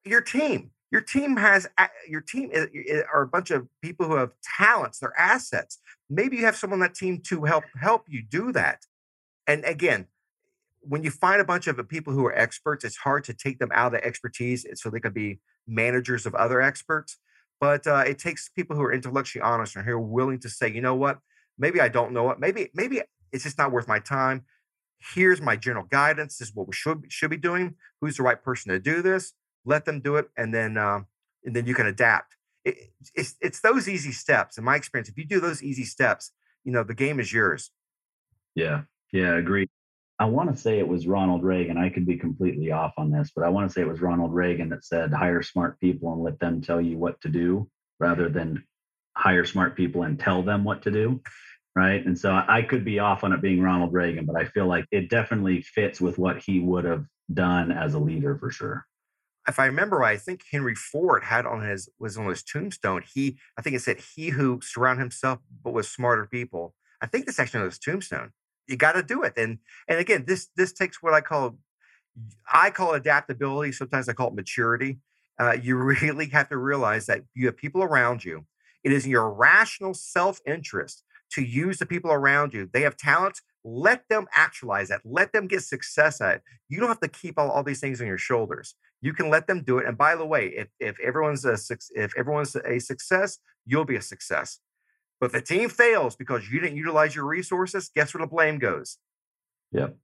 your 0.05 0.21
team. 0.21 0.71
Your 0.93 1.01
team 1.01 1.37
has 1.39 1.67
your 2.07 2.21
team 2.21 2.51
eh, 2.53 2.67
eh, 2.89 3.01
are 3.13 3.23
a 3.23 3.27
bunch 3.27 3.51
of 3.51 3.67
people 3.81 4.07
who 4.07 4.17
have 4.17 4.31
talents, 4.59 4.99
they're 4.99 5.19
assets. 5.19 5.79
Maybe 6.11 6.37
you 6.37 6.45
have 6.45 6.55
someone 6.55 6.83
on 6.83 6.89
that 6.89 6.95
team 6.95 7.23
to 7.29 7.45
help 7.45 7.65
help 7.81 8.05
you 8.09 8.23
do 8.23 8.53
that. 8.53 8.83
And 9.47 9.65
again, 9.65 10.07
when 10.83 11.03
you 11.03 11.11
find 11.11 11.41
a 11.41 11.45
bunch 11.45 11.67
of 11.67 11.89
people 11.89 12.13
who 12.13 12.27
are 12.27 12.37
experts, 12.37 12.85
it's 12.85 12.97
hard 12.97 13.25
to 13.25 13.35
take 13.35 13.59
them 13.59 13.71
out 13.73 13.95
of 13.95 14.01
the 14.01 14.07
expertise 14.07 14.67
so 14.75 14.91
they 14.91 15.01
can 15.01 15.13
be 15.13 15.41
managers 15.67 16.27
of 16.27 16.35
other 16.35 16.61
experts. 16.61 17.19
But 17.61 17.87
uh, 17.87 18.05
it 18.07 18.19
takes 18.19 18.49
people 18.49 18.77
who 18.77 18.83
are 18.83 18.93
intellectually 18.93 19.43
honest 19.43 19.77
and 19.77 19.85
who 19.85 19.93
are 19.93 20.01
willing 20.01 20.41
to 20.41 20.49
say, 20.49 20.69
you 20.69 20.81
know 20.81 20.97
what, 20.97 21.19
maybe 21.59 21.81
I 21.81 21.89
don't 21.89 22.13
know 22.13 22.31
it. 22.31 22.41
Maybe 22.41 22.71
maybe 22.75 23.03
it's 23.31 23.45
just 23.45 23.59
not 23.59 23.71
worth 23.71 23.87
my 23.87 24.01
time. 24.01 24.45
Here's 25.15 25.41
my 25.41 25.57
general 25.57 25.87
guidance. 25.89 26.39
This 26.39 26.49
is 26.49 26.55
what 26.55 26.67
we 26.67 26.73
should 26.73 27.05
should 27.09 27.31
be 27.31 27.37
doing. 27.37 27.77
Who's 28.01 28.17
the 28.17 28.25
right 28.25 28.43
person 28.43 28.73
to 28.73 28.79
do 28.79 29.03
this? 29.03 29.33
Let 29.65 29.85
them 29.85 30.01
do 30.01 30.17
it, 30.17 30.29
and 30.37 30.53
then 30.53 30.77
um, 30.77 31.07
and 31.45 31.55
then 31.55 31.67
you 31.67 31.75
can 31.75 31.87
adapt. 31.87 32.37
It, 32.65 32.77
it's 33.15 33.37
it's 33.41 33.61
those 33.61 33.89
easy 33.89 34.13
steps. 34.13 34.59
In 34.59 34.65
my 34.65 34.77
experience, 34.77 35.09
if 35.09 35.17
you 35.17 35.25
do 35.25 35.41
those 35.41 35.63
easy 35.63 35.85
steps, 35.85 36.33
you 36.65 36.73
know 36.73 36.83
the 36.83 36.95
game 36.95 37.21
is 37.21 37.33
yours. 37.33 37.71
Yeah, 38.55 38.83
yeah, 39.13 39.37
agree. 39.37 39.69
I 40.23 40.25
want 40.27 40.55
to 40.55 40.57
say 40.57 40.79
it 40.79 40.87
was 40.87 41.09
Ronald 41.09 41.43
Reagan. 41.43 41.77
I 41.77 41.89
could 41.89 42.07
be 42.07 42.17
completely 42.17 42.71
off 42.71 42.93
on 42.97 43.11
this, 43.11 43.33
but 43.35 43.45
I 43.45 43.49
want 43.49 43.69
to 43.69 43.73
say 43.75 43.81
it 43.81 43.89
was 43.89 44.01
Ronald 44.01 44.33
Reagan 44.33 44.69
that 44.69 44.85
said, 44.85 45.13
hire 45.13 45.43
smart 45.43 45.81
people 45.81 46.13
and 46.13 46.23
let 46.23 46.39
them 46.39 46.61
tell 46.61 46.81
you 46.81 46.97
what 46.97 47.21
to 47.23 47.29
do 47.29 47.69
rather 47.99 48.29
than 48.29 48.63
hire 49.17 49.45
smart 49.45 49.77
people 49.77 50.05
and 50.05 50.21
tell 50.21 50.45
them 50.45 50.63
what 50.63 50.81
to 50.83 50.93
do. 50.93 51.21
Right. 51.75 52.07
And 52.07 52.17
so 52.17 52.41
I 52.47 52.63
could 52.63 52.85
be 52.85 53.01
off 53.01 53.25
on 53.25 53.33
it 53.33 53.43
being 53.43 53.61
Ronald 53.61 53.93
Reagan, 53.93 54.25
but 54.25 54.37
I 54.37 54.45
feel 54.45 54.67
like 54.67 54.87
it 54.93 55.11
definitely 55.11 55.61
fits 55.63 56.01
with 56.01 56.19
what 56.19 56.39
he 56.39 56.61
would 56.61 56.85
have 56.85 57.05
done 57.35 57.73
as 57.73 57.95
a 57.95 57.99
leader 57.99 58.39
for 58.39 58.53
sure. 58.53 58.87
if 59.49 59.59
I 59.59 59.67
remember 59.67 59.97
right, 59.99 60.15
I 60.15 60.19
think 60.19 60.43
Henry 60.53 60.77
Ford 60.77 61.25
had 61.25 61.47
on 61.47 61.63
his 61.63 61.89
was 61.99 62.17
on 62.17 62.29
his 62.29 62.45
tombstone. 62.45 63.03
He, 63.13 63.39
I 63.59 63.63
think 63.63 63.75
it 63.75 63.81
said, 63.81 63.99
"He 64.15 64.29
who 64.29 64.61
surround 64.63 65.01
himself 65.01 65.41
but 65.65 65.73
with 65.73 65.87
smarter 65.87 66.27
people." 66.27 66.75
I 67.01 67.07
think 67.07 67.27
that's 67.27 67.41
actually 67.41 67.61
on 67.61 67.67
his 67.67 67.81
tombstone. 67.81 68.31
You 68.69 68.77
got 68.77 68.93
to 68.93 69.03
do 69.03 69.23
it, 69.23 69.35
and 69.37 69.59
and 69.89 69.99
again, 69.99 70.25
this 70.27 70.49
this 70.57 70.73
takes 70.73 71.03
what 71.03 71.15
I 71.15 71.21
call 71.21 71.59
I 72.53 72.71
call 72.71 72.95
adaptability. 72.95 73.73
Sometimes 73.73 74.09
I 74.09 74.13
call 74.13 74.29
it 74.29 74.35
maturity. 74.35 74.99
Uh, 75.41 75.57
you 75.61 75.77
really 76.03 76.29
have 76.29 76.49
to 76.51 76.57
realize 76.57 77.07
that 77.07 77.23
you 77.35 77.47
have 77.47 77.57
people 77.57 77.83
around 77.83 78.25
you. 78.25 78.47
It 78.85 78.93
is 78.93 79.07
your 79.07 79.33
rational 79.33 79.95
self 79.95 80.41
interest 80.47 81.05
to 81.33 81.43
use 81.43 81.79
the 81.79 81.87
people 81.87 82.13
around 82.13 82.53
you. 82.53 82.69
They 82.73 82.83
have 82.83 82.97
talents. 82.97 83.41
Let 83.65 84.09
them 84.09 84.27
actualize 84.35 84.89
that. 84.89 85.01
Let 85.05 85.33
them 85.33 85.47
get 85.47 85.63
success 85.63 86.21
at 86.21 86.37
it. 86.37 86.43
You 86.69 86.81
don't 86.81 86.89
have 86.89 87.01
to 87.01 87.09
keep 87.09 87.39
all, 87.39 87.51
all 87.51 87.63
these 87.63 87.81
things 87.81 88.01
on 88.01 88.07
your 88.07 88.19
shoulders. 88.19 88.75
You 89.01 89.13
can 89.13 89.31
let 89.31 89.47
them 89.47 89.63
do 89.63 89.79
it. 89.79 89.87
And 89.87 89.97
by 89.97 90.17
the 90.17 90.27
way, 90.27 90.49
if, 90.49 90.69
if 90.81 90.97
everyone's 91.01 91.45
a 91.45 91.57
if 91.95 92.13
everyone's 92.17 92.57
a 92.57 92.79
success, 92.81 93.39
you'll 93.67 93.85
be 93.85 93.97
a 93.97 94.03
success. 94.03 94.59
But 95.23 95.27
if 95.27 95.33
the 95.35 95.41
team 95.41 95.69
fails 95.69 96.17
because 96.17 96.51
you 96.51 96.59
didn't 96.59 96.77
utilize 96.77 97.15
your 97.15 97.27
resources, 97.27 97.93
guess 97.95 98.13
where 98.13 98.25
the 98.25 98.27
blame 98.27 98.59
goes? 98.59 98.99
Yep. 99.71 99.97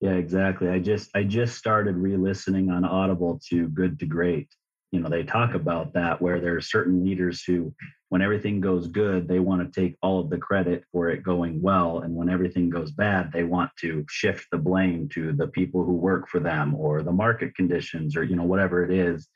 Yeah, 0.00 0.12
exactly. 0.12 0.70
I 0.70 0.78
just 0.78 1.10
I 1.14 1.22
just 1.24 1.58
started 1.58 1.98
re-listening 1.98 2.70
on 2.70 2.82
Audible 2.82 3.38
to 3.50 3.68
Good 3.68 3.98
to 3.98 4.06
Great. 4.06 4.48
You 4.90 5.00
know, 5.00 5.10
they 5.10 5.22
talk 5.22 5.50
mm-hmm. 5.50 5.56
about 5.56 5.92
that 5.92 6.22
where 6.22 6.40
there 6.40 6.56
are 6.56 6.62
certain 6.62 7.04
leaders 7.04 7.44
who 7.44 7.74
when 8.08 8.22
everything 8.22 8.62
goes 8.62 8.86
good, 8.86 9.28
they 9.28 9.38
want 9.38 9.60
to 9.60 9.80
take 9.80 9.98
all 10.00 10.18
of 10.18 10.30
the 10.30 10.38
credit 10.38 10.84
for 10.90 11.10
it 11.10 11.22
going 11.22 11.60
well. 11.60 11.98
And 11.98 12.14
when 12.14 12.30
everything 12.30 12.70
goes 12.70 12.90
bad, 12.90 13.32
they 13.32 13.44
want 13.44 13.70
to 13.82 14.06
shift 14.08 14.46
the 14.50 14.56
blame 14.56 15.10
to 15.10 15.34
the 15.34 15.48
people 15.48 15.84
who 15.84 15.92
work 15.92 16.26
for 16.26 16.40
them 16.40 16.74
or 16.74 17.02
the 17.02 17.12
market 17.12 17.54
conditions 17.54 18.16
or, 18.16 18.24
you 18.24 18.34
know, 18.34 18.44
whatever 18.44 18.82
it 18.82 18.90
is. 18.90 19.28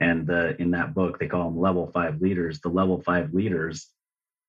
And 0.00 0.26
the, 0.26 0.60
in 0.60 0.72
that 0.72 0.92
book, 0.92 1.18
they 1.18 1.28
call 1.28 1.44
them 1.44 1.58
level 1.58 1.90
five 1.94 2.20
leaders. 2.20 2.60
The 2.60 2.68
level 2.68 3.00
five 3.00 3.32
leaders, 3.32 3.88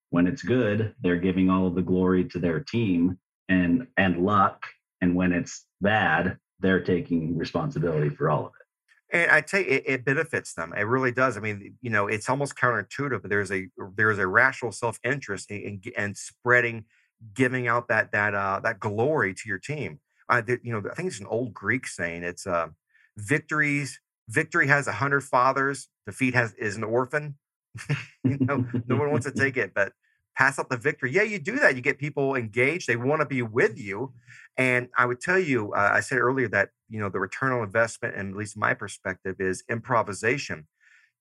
when 0.09 0.27
it's 0.27 0.41
good, 0.41 0.93
they're 1.01 1.19
giving 1.19 1.49
all 1.49 1.67
of 1.67 1.75
the 1.75 1.81
glory 1.81 2.25
to 2.25 2.39
their 2.39 2.59
team 2.59 3.17
and 3.49 3.87
and 3.97 4.23
luck. 4.23 4.65
And 5.01 5.15
when 5.15 5.31
it's 5.31 5.65
bad, 5.81 6.37
they're 6.59 6.83
taking 6.83 7.37
responsibility 7.37 8.09
for 8.09 8.29
all 8.29 8.47
of 8.47 8.47
it. 8.47 8.67
And 9.09 9.31
I 9.31 9.41
tell 9.41 9.61
you, 9.61 9.67
it, 9.67 9.83
it, 9.85 10.05
benefits 10.05 10.53
them. 10.53 10.73
It 10.75 10.81
really 10.81 11.11
does. 11.11 11.37
I 11.37 11.39
mean, 11.39 11.75
you 11.81 11.89
know, 11.89 12.07
it's 12.07 12.29
almost 12.29 12.55
counterintuitive, 12.55 13.21
but 13.21 13.29
there's 13.29 13.51
a 13.51 13.67
there's 13.95 14.19
a 14.19 14.27
rational 14.27 14.73
self 14.73 14.99
interest 15.03 15.49
in, 15.49 15.81
in, 15.97 16.13
spreading, 16.13 16.85
giving 17.33 17.67
out 17.67 17.87
that 17.87 18.11
that 18.11 18.33
uh, 18.35 18.59
that 18.63 18.79
glory 18.79 19.33
to 19.33 19.41
your 19.47 19.59
team. 19.59 19.99
Uh, 20.27 20.41
you 20.61 20.73
know, 20.73 20.83
I 20.91 20.93
think 20.93 21.07
it's 21.07 21.21
an 21.21 21.27
old 21.27 21.53
Greek 21.53 21.87
saying. 21.87 22.23
It's 22.23 22.45
uh, 22.45 22.67
victories. 23.15 24.01
Victory 24.27 24.67
has 24.67 24.87
a 24.87 24.93
hundred 24.93 25.21
fathers. 25.21 25.87
Defeat 26.05 26.35
has 26.35 26.53
is 26.55 26.75
an 26.75 26.83
orphan. 26.83 27.37
you 28.23 28.37
know, 28.39 28.65
no 28.87 28.97
one 28.97 29.11
wants 29.11 29.25
to 29.25 29.31
take 29.31 29.57
it, 29.57 29.73
but 29.73 29.93
pass 30.37 30.59
up 30.59 30.69
the 30.69 30.77
victory. 30.77 31.11
Yeah, 31.11 31.23
you 31.23 31.39
do 31.39 31.57
that. 31.59 31.75
You 31.75 31.81
get 31.81 31.97
people 31.97 32.35
engaged. 32.35 32.87
They 32.87 32.95
want 32.95 33.21
to 33.21 33.25
be 33.25 33.41
with 33.41 33.79
you. 33.79 34.13
And 34.55 34.87
I 34.97 35.05
would 35.05 35.19
tell 35.19 35.39
you, 35.39 35.73
uh, 35.73 35.91
I 35.93 35.99
said 35.99 36.19
earlier 36.19 36.47
that 36.49 36.69
you 36.89 36.99
know 36.99 37.09
the 37.09 37.19
return 37.19 37.51
on 37.51 37.63
investment, 37.63 38.15
and 38.15 38.31
at 38.31 38.37
least 38.37 38.57
my 38.57 38.73
perspective 38.73 39.35
is 39.39 39.63
improvisation. 39.69 40.67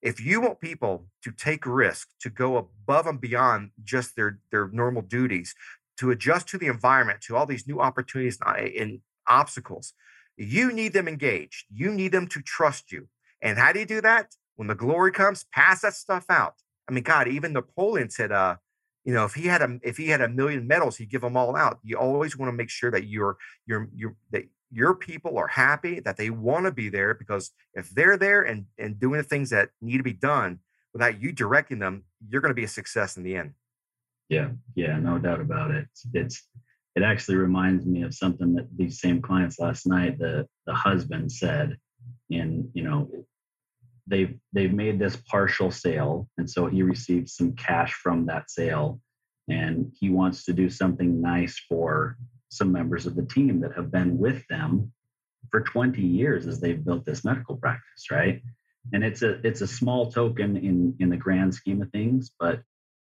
If 0.03 0.21
you 0.21 0.40
want 0.40 0.61
people 0.61 1.07
to 1.25 1.33
take 1.33 1.66
risk, 1.66 2.09
to 2.21 2.31
go 2.31 2.59
above 2.59 3.07
and 3.07 3.21
beyond 3.21 3.71
just 3.83 4.16
their 4.16 4.38
their 4.51 4.69
normal 4.69 5.03
duties, 5.03 5.55
to 5.99 6.11
adjust 6.11 6.49
to 6.49 6.59
the 6.59 6.66
environment, 6.66 7.23
to 7.23 7.37
all 7.37 7.47
these 7.47 7.66
new 7.66 7.81
opportunities 7.81 8.38
and 8.47 9.01
obstacles, 9.27 9.95
you 10.37 10.73
need 10.73 10.92
them 10.92 11.09
engaged. 11.09 11.64
You 11.73 11.90
need 11.90 12.12
them 12.12 12.27
to 12.29 12.42
trust 12.42 12.92
you. 12.92 13.09
And 13.42 13.59
how 13.59 13.73
do 13.73 13.81
you 13.81 13.87
do 13.87 14.01
that? 14.03 14.35
When 14.57 14.69
the 14.69 14.75
glory 14.75 15.12
comes, 15.12 15.45
pass 15.53 15.83
that 15.83 15.95
stuff 15.95 16.27
out. 16.29 16.55
I 16.88 16.92
mean, 16.92 17.05
God, 17.05 17.29
even 17.29 17.53
Napoleon 17.53 18.11
said, 18.11 18.33
uh, 18.33 18.57
you 19.07 19.14
know 19.14 19.25
if 19.25 19.35
he 19.35 19.47
had 19.47 19.62
a 19.62 19.79
if 19.83 19.97
he 19.97 20.09
had 20.09 20.21
a 20.21 20.29
million 20.29 20.66
medals 20.66 20.97
he'd 20.97 21.09
give 21.09 21.23
them 21.23 21.37
all 21.37 21.57
out. 21.57 21.79
You 21.83 21.97
always 21.97 22.37
want 22.37 22.49
to 22.51 22.57
make 22.57 22.69
sure 22.69 22.90
that 22.90 23.07
your 23.07 23.38
your 23.64 23.88
you're 23.95 24.16
that 24.33 24.45
your 24.73 24.97
people 24.97 25.38
are 25.38 25.47
happy 25.47 26.01
that 26.01 26.16
they 26.16 26.29
want 26.29 26.66
to 26.66 26.73
be 26.73 26.88
there 26.88 27.14
because 27.14 27.53
if 27.73 27.88
they're 27.90 28.19
there 28.19 28.42
and 28.42 28.66
and 28.79 28.99
doing 28.99 29.19
the 29.19 29.23
things 29.23 29.51
that 29.51 29.71
need 29.81 29.99
to 29.99 30.03
be 30.03 30.12
done 30.12 30.59
without 30.92 31.23
you 31.23 31.31
directing 31.31 31.79
them 31.79 32.03
you're 32.29 32.40
going 32.40 32.51
to 32.51 32.55
be 32.55 32.64
a 32.64 32.69
success 32.69 33.16
in 33.16 33.23
the 33.23 33.37
end. 33.37 33.55
Yeah 34.29 34.49
yeah 34.75 34.99
no 34.99 35.19
doubt 35.19 35.40
about 35.40 35.71
it. 35.71 35.87
It's, 36.12 36.42
it 36.97 37.05
actually 37.05 37.37
reminds 37.37 37.87
me 37.87 38.03
of 38.03 38.12
something 38.12 38.55
that 38.55 38.66
these 38.77 39.01
same 39.01 39.23
clients 39.23 39.61
last 39.61 39.87
night 39.87 40.19
the 40.19 40.49
the 40.66 40.75
husband 40.75 41.31
said 41.31 41.79
in 42.29 42.69
you 42.75 42.83
know 42.83 43.09
they've 44.07 44.38
they've 44.53 44.73
made 44.73 44.99
this 44.99 45.16
partial 45.16 45.71
sale 45.71 46.29
and 46.38 46.49
so 46.49 46.66
he 46.66 46.83
received 46.83 47.29
some 47.29 47.53
cash 47.55 47.92
from 47.92 48.27
that 48.27 48.51
sale 48.51 49.01
and 49.49 49.92
he 49.99 50.11
wants 50.11 50.45
to 50.45 50.53
do 50.53 50.69
something 50.69 51.21
nice 51.21 51.61
for 51.69 52.16
some 52.49 52.73
members 52.73 53.07
of 53.07 53.16
the 53.16 53.27
team 53.27 53.61
that 53.61 53.75
have 53.75 53.90
been 53.90 54.19
with 54.19 54.47
them 54.49 54.92
for 55.51 55.61
20 55.61 56.03
years 56.03 56.47
as 56.47 56.61
they've 56.61 56.85
built 56.85 57.05
this 57.05 57.25
medical 57.25 57.57
practice 57.57 58.11
right? 58.11 58.42
And 58.92 59.03
it's 59.03 59.23
a 59.23 59.40
it's 59.47 59.62
a 59.62 59.66
small 59.66 60.11
token 60.12 60.57
in 60.57 60.95
in 61.01 61.11
the 61.11 61.16
grand 61.16 61.55
scheme 61.55 61.83
of 61.83 61.90
things 61.90 62.31
but 62.38 62.62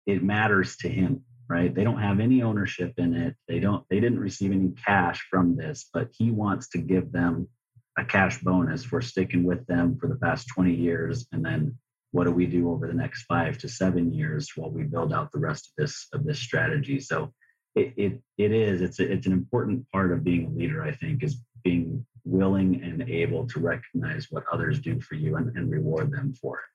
it 0.06 0.24
matters 0.24 0.78
to 0.78 0.90
him 0.90 1.24
right? 1.48 1.76
They 1.76 1.84
don't 1.84 2.02
have 2.02 2.20
any 2.20 2.42
ownership 2.42 2.94
in 2.98 3.14
it. 3.14 3.36
They 3.48 3.60
don't 3.60 3.86
they 3.90 4.00
didn't 4.00 4.20
receive 4.20 4.52
any 4.52 4.72
cash 4.86 5.26
from 5.30 5.58
this 5.58 5.90
but 5.94 6.10
he 6.18 6.32
wants 6.32 6.70
to 6.70 6.78
give 6.78 7.12
them 7.12 7.50
a 7.98 8.06
cash 8.06 8.40
bonus 8.42 8.84
for 8.84 9.02
sticking 9.02 9.44
with 9.44 9.66
them 9.68 9.98
for 10.00 10.08
the 10.08 10.16
past 10.16 10.48
20 10.54 10.74
years 10.74 11.28
and 11.32 11.44
then 11.46 11.78
what 12.12 12.24
do 12.24 12.32
we 12.32 12.46
do 12.46 12.72
over 12.72 12.88
the 12.88 12.94
next 12.94 13.24
five 13.24 13.58
to 13.58 13.68
seven 13.68 14.14
years 14.14 14.52
while 14.56 14.72
we 14.72 14.84
build 14.84 15.12
out 15.12 15.32
the 15.34 15.40
rest 15.40 15.68
of 15.68 15.72
this 15.78 16.08
of 16.14 16.24
this 16.24 16.40
strategy? 16.40 17.00
So 17.00 17.34
it 17.76 17.94
it, 17.98 18.22
it 18.38 18.52
is 18.52 18.82
it's 18.82 19.00
a, 19.00 19.12
it's 19.12 19.28
an 19.28 19.34
important 19.34 19.86
part 19.92 20.12
of 20.12 20.24
being 20.24 20.46
a 20.46 20.50
leader 20.50 20.82
i 20.82 20.94
think 20.94 21.24
is 21.24 21.42
being 21.64 22.06
willing 22.24 22.82
and 22.84 23.08
able 23.10 23.46
to 23.48 23.60
recognize 23.60 24.28
what 24.32 24.44
others 24.52 24.80
do 24.80 25.00
for 25.00 25.16
you 25.16 25.36
and, 25.36 25.56
and 25.56 25.70
reward 25.70 26.12
them 26.12 26.34
for 26.34 26.58
it. 26.58 26.66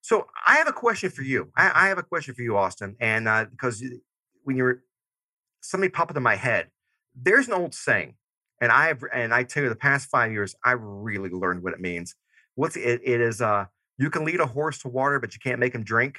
So 0.00 0.26
i 0.46 0.56
have 0.56 0.68
a 0.68 0.72
question 0.72 1.10
for 1.10 1.22
you. 1.22 1.50
I, 1.56 1.72
I 1.74 1.88
have 1.88 1.98
a 1.98 2.02
question 2.02 2.34
for 2.34 2.42
you 2.42 2.56
austin 2.56 2.96
and 3.00 3.28
uh, 3.28 3.46
because 3.50 3.82
when 4.44 4.56
you're 4.56 4.82
somebody 5.60 5.90
popped 5.90 6.12
into 6.12 6.20
my 6.20 6.36
head 6.36 6.68
there's 7.20 7.48
an 7.48 7.54
old 7.54 7.74
saying 7.74 8.14
and 8.60 8.72
I've 8.72 9.02
and 9.12 9.32
I 9.32 9.44
tell 9.44 9.62
you, 9.62 9.68
the 9.68 9.76
past 9.76 10.08
five 10.08 10.32
years, 10.32 10.54
I 10.64 10.72
really 10.72 11.30
learned 11.30 11.62
what 11.62 11.72
it 11.72 11.80
means. 11.80 12.14
What's 12.54 12.76
it? 12.76 13.00
It 13.04 13.20
is 13.20 13.40
uh, 13.40 13.66
you 13.98 14.10
can 14.10 14.24
lead 14.24 14.40
a 14.40 14.46
horse 14.46 14.78
to 14.80 14.88
water, 14.88 15.20
but 15.20 15.34
you 15.34 15.40
can't 15.40 15.60
make 15.60 15.74
him 15.74 15.84
drink. 15.84 16.18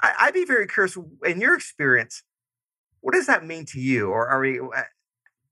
I, 0.00 0.12
I'd 0.20 0.34
be 0.34 0.44
very 0.44 0.66
curious, 0.66 0.96
in 1.24 1.40
your 1.40 1.54
experience, 1.54 2.22
what 3.00 3.14
does 3.14 3.26
that 3.26 3.46
mean 3.46 3.64
to 3.66 3.80
you? 3.80 4.08
Or 4.08 4.28
are 4.28 4.40
we? 4.40 4.60
Uh, 4.60 4.82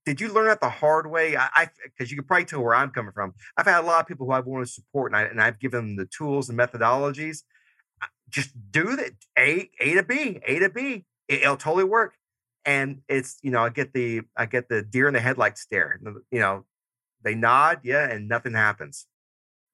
did 0.04 0.20
you 0.20 0.32
learn 0.32 0.46
that 0.46 0.60
the 0.60 0.68
hard 0.68 1.10
way? 1.10 1.36
I 1.36 1.70
because 1.84 2.10
you 2.10 2.16
can 2.18 2.26
probably 2.26 2.44
tell 2.44 2.60
where 2.60 2.74
I'm 2.74 2.90
coming 2.90 3.12
from. 3.12 3.32
I've 3.56 3.66
had 3.66 3.82
a 3.82 3.86
lot 3.86 4.00
of 4.00 4.06
people 4.06 4.26
who 4.26 4.32
I've 4.32 4.46
wanted 4.46 4.66
to 4.66 4.72
support, 4.72 5.12
and, 5.12 5.16
I, 5.16 5.22
and 5.22 5.40
I've 5.40 5.58
given 5.58 5.86
them 5.86 5.96
the 5.96 6.06
tools 6.06 6.48
and 6.48 6.58
methodologies. 6.58 7.42
Just 8.28 8.50
do 8.70 8.96
that. 8.96 9.12
A 9.38 9.70
A 9.80 9.94
to 9.94 10.02
B, 10.02 10.40
A 10.46 10.58
to 10.58 10.68
B. 10.68 11.06
It, 11.28 11.42
it'll 11.42 11.56
totally 11.56 11.84
work 11.84 12.14
and 12.66 13.00
it's 13.08 13.38
you 13.42 13.50
know 13.50 13.64
i 13.64 13.68
get 13.68 13.92
the 13.92 14.22
i 14.36 14.46
get 14.46 14.68
the 14.68 14.82
deer 14.82 15.08
in 15.08 15.14
the 15.14 15.20
headlights 15.20 15.60
stare 15.60 15.98
you 16.30 16.40
know 16.40 16.64
they 17.24 17.34
nod 17.34 17.80
yeah 17.82 18.08
and 18.08 18.28
nothing 18.28 18.54
happens. 18.54 19.06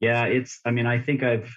Yeah 0.01 0.25
it's 0.25 0.61
i 0.65 0.71
mean 0.71 0.87
i 0.87 0.99
think 0.99 1.23
i've 1.23 1.53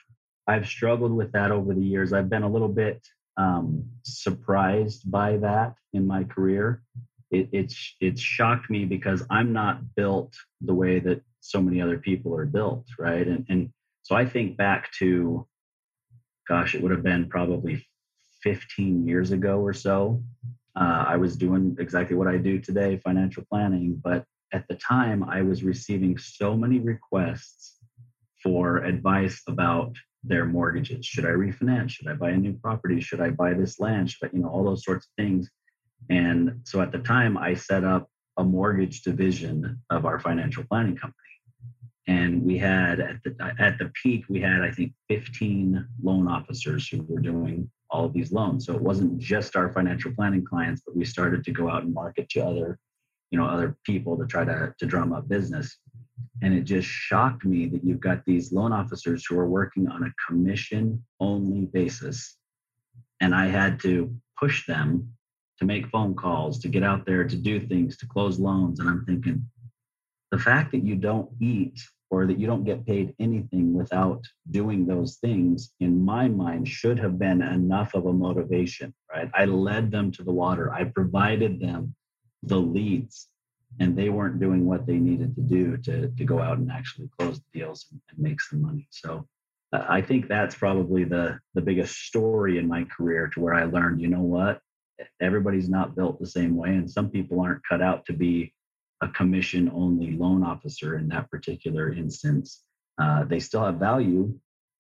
i've 0.48 0.68
struggled 0.68 1.14
with 1.14 1.32
that 1.32 1.52
over 1.52 1.74
the 1.74 1.82
years. 1.82 2.12
I've 2.12 2.30
been 2.30 2.44
a 2.44 2.50
little 2.50 2.68
bit 2.68 3.02
um, 3.38 3.86
surprised 4.04 5.10
by 5.10 5.38
that 5.38 5.74
in 5.94 6.06
my 6.06 6.24
career. 6.24 6.84
It, 7.32 7.50
it's 7.52 7.96
it's 8.02 8.22
shocked 8.22 8.70
me 8.70 8.86
because 8.86 9.24
i'm 9.30 9.54
not 9.54 9.96
built 9.96 10.36
the 10.62 10.74
way 10.74 11.00
that 11.00 11.22
so 11.40 11.62
many 11.62 11.82
other 11.82 11.98
people 11.98 12.36
are 12.36 12.46
built 12.46 12.86
right? 13.00 13.28
And 13.28 13.46
and 13.50 13.70
so 14.04 14.16
i 14.16 14.26
think 14.26 14.58
back 14.58 14.92
to 15.00 15.48
gosh 16.48 16.76
it 16.76 16.82
would 16.82 16.92
have 16.92 17.04
been 17.04 17.30
probably 17.30 17.86
15 18.44 19.08
years 19.08 19.32
ago 19.32 19.60
or 19.60 19.74
so 19.74 20.22
uh, 20.76 21.06
I 21.08 21.18
was 21.18 21.36
doing 21.36 21.76
exactly 21.80 22.16
what 22.16 22.28
I 22.28 22.38
do 22.38 22.60
today, 22.60 22.98
financial 22.98 23.44
planning. 23.50 24.02
But 24.04 24.26
at 24.54 24.68
the 24.68 24.76
time, 24.76 25.24
I 25.24 25.42
was 25.42 25.64
receiving 25.64 26.18
so 26.18 26.56
many 26.56 26.80
requests 26.80 27.78
for 28.42 28.78
advice 28.78 29.42
about 29.48 29.96
their 30.24 30.46
mortgages. 30.46 31.06
Should 31.06 31.26
I 31.26 31.30
refinance? 31.30 31.92
Should 31.92 32.08
I 32.08 32.14
buy 32.14 32.32
a 32.32 32.38
new 32.38 32.54
property? 32.54 33.02
Should 33.02 33.22
I 33.22 33.30
buy 33.30 33.54
this 33.54 33.80
land? 33.80 34.10
Should 34.10 34.28
I, 34.28 34.30
you 34.34 34.42
know, 34.42 34.50
all 34.50 34.64
those 34.64 34.84
sorts 34.84 35.06
of 35.06 35.12
things. 35.24 35.50
And 36.10 36.62
so 36.64 36.82
at 36.82 36.92
the 36.92 37.00
time, 37.00 37.38
I 37.38 37.54
set 37.54 37.84
up 37.84 38.10
a 38.38 38.44
mortgage 38.44 39.04
division 39.04 39.80
of 39.90 40.06
our 40.06 40.20
financial 40.20 40.64
planning 40.64 40.96
company. 40.96 41.20
And 42.08 42.44
we 42.44 42.58
had 42.58 43.00
at 43.00 43.24
the 43.24 43.36
at 43.60 43.78
the 43.78 43.90
peak, 44.02 44.26
we 44.28 44.42
had 44.42 44.62
I 44.62 44.72
think 44.72 44.92
15 45.08 45.88
loan 46.02 46.28
officers 46.28 46.88
who 46.88 47.04
were 47.08 47.22
doing 47.22 47.70
all 47.94 48.06
of 48.06 48.14
these 48.14 48.32
loans. 48.32 48.66
So 48.66 48.74
it 48.74 48.82
wasn't 48.82 49.20
just 49.20 49.56
our 49.56 49.72
financial 49.72 50.12
planning 50.14 50.44
clients, 50.44 50.82
but 50.86 50.98
we 50.98 51.06
started 51.06 51.46
to 51.46 51.52
go 51.52 51.70
out 51.70 51.84
and 51.84 51.94
market 51.94 52.28
to 52.30 52.42
other, 52.42 52.80
you 53.30 53.38
know, 53.38 53.46
other 53.46 53.78
people 53.86 54.18
to 54.18 54.26
try 54.26 54.44
to, 54.44 54.74
to 54.80 54.86
drum 54.86 55.14
up 55.14 55.30
business. 55.30 55.78
And 56.42 56.54
it 56.54 56.64
just 56.64 56.88
shocked 56.88 57.46
me 57.46 57.68
that 57.68 57.84
you've 57.84 58.00
got 58.00 58.26
these 58.26 58.52
loan 58.52 58.74
officers 58.74 59.26
who 59.26 59.38
are 59.38 59.48
working 59.48 59.88
on 59.88 60.04
a 60.04 60.14
commission 60.28 61.04
only 61.20 61.66
basis. 61.66 62.36
And 63.22 63.34
I 63.36 63.46
had 63.46 63.80
to 63.82 64.14
push 64.40 64.66
them 64.66 65.14
to 65.60 65.66
make 65.66 65.88
phone 65.88 66.16
calls, 66.16 66.60
to 66.60 66.68
get 66.68 66.84
out 66.84 67.06
there, 67.06 67.24
to 67.24 67.36
do 67.36 67.60
things, 67.60 67.96
to 67.98 68.08
close 68.08 68.40
loans. 68.40 68.80
And 68.80 68.90
I'm 68.90 69.06
thinking, 69.06 69.46
the 70.32 70.40
fact 70.40 70.72
that 70.72 70.84
you 70.84 70.96
don't 70.96 71.30
eat 71.40 71.80
or 72.10 72.28
that 72.28 72.40
you 72.40 72.48
don't 72.48 72.64
get 72.64 72.86
paid 72.86 73.16
anything 73.20 73.74
without 73.74 74.24
doing 74.52 74.86
those 74.86 75.18
things, 75.18 75.74
in 75.80 76.04
my 76.04 76.28
mind, 76.28 76.68
should 76.68 77.00
have 77.00 77.18
been 77.18 77.42
enough 77.42 77.94
of 77.96 78.06
a 78.06 78.14
motivation, 78.14 78.94
right? 79.12 79.30
I 79.34 79.46
led 79.46 79.92
them 79.92 80.12
to 80.14 80.24
the 80.24 80.32
water, 80.32 80.72
I 80.72 80.84
provided 80.86 81.60
them 81.60 81.96
the 82.44 82.58
leads, 82.58 83.30
and 83.80 83.98
they 83.98 84.10
weren't 84.10 84.40
doing 84.40 84.66
what 84.66 84.86
they 84.86 84.98
needed 84.98 85.36
to 85.36 85.42
do 85.42 85.78
to, 85.78 86.10
to 86.10 86.26
go 86.26 86.40
out 86.40 86.60
and 86.60 86.72
actually 86.72 87.10
close 87.18 87.40
the 87.40 87.60
deals 87.60 87.88
and, 87.92 88.00
and 88.10 88.20
make 88.20 88.40
some 88.42 88.62
money. 88.62 88.88
So 88.92 89.28
uh, 89.72 89.86
I 89.90 90.02
think 90.02 90.28
that's 90.28 90.56
probably 90.56 91.04
the, 91.06 91.40
the 91.56 91.62
biggest 91.62 91.96
story 91.96 92.60
in 92.60 92.68
my 92.68 92.84
career 92.84 93.30
to 93.34 93.40
where 93.40 93.56
I 93.56 93.64
learned, 93.64 94.02
you 94.02 94.08
know 94.08 94.22
what? 94.22 94.60
Everybody's 95.20 95.70
not 95.70 95.96
built 95.96 96.20
the 96.20 96.28
same 96.28 96.56
way, 96.56 96.70
and 96.70 96.90
some 96.90 97.10
people 97.10 97.42
aren't 97.42 97.68
cut 97.68 97.82
out 97.82 98.06
to 98.06 98.14
be 98.14 98.54
a 99.04 99.10
commission 99.10 99.70
only 99.74 100.12
loan 100.12 100.44
officer 100.44 100.98
in 100.98 101.10
that 101.10 101.30
particular 101.30 101.92
instance. 101.92 102.64
Uh, 102.98 103.26
they 103.26 103.40
still 103.40 103.64
have 103.64 103.76
value, 103.76 104.34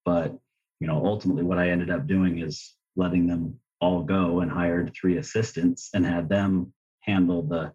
but 0.06 0.38
you 0.80 0.88
know, 0.88 1.06
ultimately 1.06 1.44
what 1.44 1.60
I 1.60 1.70
ended 1.70 1.90
up 1.90 2.08
doing 2.08 2.40
is 2.40 2.76
letting 2.96 3.28
them 3.28 3.60
all 3.82 4.02
go 4.04 4.40
and 4.40 4.50
hired 4.50 4.94
three 4.94 5.18
assistants 5.18 5.90
and 5.94 6.06
had 6.06 6.30
them 6.30 6.74
handle 7.02 7.44
the 7.44 7.74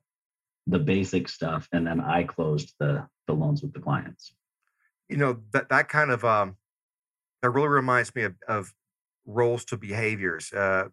the 0.66 0.78
basic 0.78 1.28
stuff 1.28 1.66
and 1.72 1.86
then 1.86 1.98
I 2.00 2.24
closed 2.24 2.74
the 2.78 3.06
the 3.26 3.32
loans 3.34 3.62
with 3.62 3.72
the 3.72 3.80
clients. 3.80 4.34
You 5.08 5.16
know, 5.16 5.38
that 5.52 5.68
that 5.68 5.88
kind 5.88 6.10
of 6.10 6.24
um 6.24 6.56
that 7.42 7.50
really 7.50 7.68
reminds 7.68 8.14
me 8.14 8.22
of, 8.22 8.34
of 8.48 8.72
roles 9.26 9.64
to 9.66 9.76
behaviors. 9.76 10.52
Uh, 10.52 10.88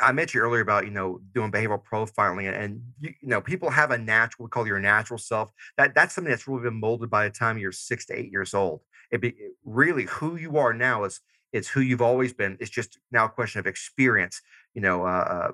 I 0.00 0.12
mentioned 0.12 0.42
earlier 0.42 0.60
about 0.60 0.84
you 0.84 0.90
know 0.90 1.20
doing 1.34 1.50
behavioral 1.50 1.82
profiling, 1.82 2.52
and 2.52 2.82
you, 3.00 3.14
you, 3.20 3.28
know 3.28 3.40
people 3.40 3.70
have 3.70 3.90
a 3.90 3.98
natural 3.98 4.44
we 4.44 4.50
call 4.50 4.66
your 4.66 4.78
natural 4.78 5.18
self. 5.18 5.50
That 5.76 5.94
that's 5.94 6.14
something 6.14 6.30
that's 6.30 6.46
really 6.46 6.62
been 6.62 6.80
molded 6.80 7.10
by 7.10 7.24
the 7.24 7.30
time 7.30 7.58
you're 7.58 7.72
six 7.72 8.06
to 8.06 8.18
eight 8.18 8.30
years 8.30 8.54
old. 8.54 8.80
It 9.10 9.20
be 9.20 9.34
really 9.64 10.04
who 10.04 10.36
you 10.36 10.58
are 10.58 10.72
now 10.72 11.04
is 11.04 11.20
it's 11.52 11.68
who 11.68 11.80
you've 11.80 12.02
always 12.02 12.34
been. 12.34 12.58
It's 12.60 12.70
just 12.70 12.98
now 13.10 13.26
a 13.26 13.30
question 13.30 13.60
of 13.60 13.66
experience. 13.66 14.42
You 14.74 14.82
know, 14.82 15.06
uh, 15.06 15.08
uh 15.08 15.52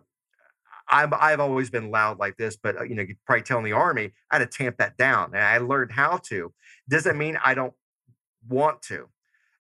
I've 0.89 1.13
I've 1.13 1.41
always 1.41 1.71
been 1.71 1.91
loud 1.91 2.19
like 2.19 2.37
this, 2.37 2.57
but 2.57 2.77
uh, 2.81 2.85
you 2.85 2.95
know 2.95 3.03
you 3.03 3.15
probably 3.27 3.43
tell 3.43 3.59
in 3.59 3.65
the 3.65 3.73
army 3.73 4.13
I 4.31 4.39
had 4.39 4.51
to 4.51 4.59
tamp 4.59 4.79
that 4.79 4.97
down, 4.97 5.35
and 5.35 5.43
I 5.43 5.59
learned 5.59 5.93
how 5.93 6.19
to. 6.25 6.53
Doesn't 6.89 7.17
mean 7.17 7.39
I 7.45 7.55
don't 7.55 7.75
want 8.49 8.83
to. 8.83 9.09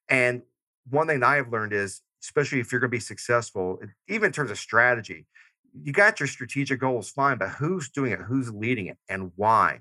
And 0.09 0.43
one 0.91 1.07
thing 1.07 1.21
that 1.21 1.29
I've 1.29 1.53
learned 1.53 1.73
is 1.73 2.03
especially 2.23 2.61
if 2.61 2.71
you're 2.71 2.81
going 2.81 2.91
to 2.91 2.97
be 2.97 3.01
successful, 3.01 3.79
even 4.09 4.27
in 4.27 4.33
terms 4.33 4.51
of 4.51 4.59
strategy. 4.59 5.27
You 5.75 5.93
got 5.93 6.21
your 6.21 6.27
strategic 6.27 6.81
goals, 6.81 7.11
fine, 7.11 7.39
but 7.39 7.51
who's 7.51 7.89
doing 7.89 8.13
it? 8.13 8.21
Who's 8.21 8.53
leading 8.53 8.87
it 8.87 8.99
and 9.09 9.33
why? 9.37 9.81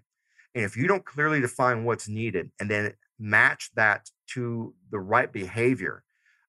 And 0.56 0.66
if 0.66 0.76
you 0.76 0.88
don't 0.88 1.06
clearly 1.06 1.42
define 1.42 1.84
what's 1.84 2.08
needed 2.08 2.52
and 2.60 2.70
then 2.70 2.94
match 3.20 3.72
that 3.76 4.10
to 4.34 4.74
the 4.90 5.00
right 5.00 5.32
behavior, 5.32 6.04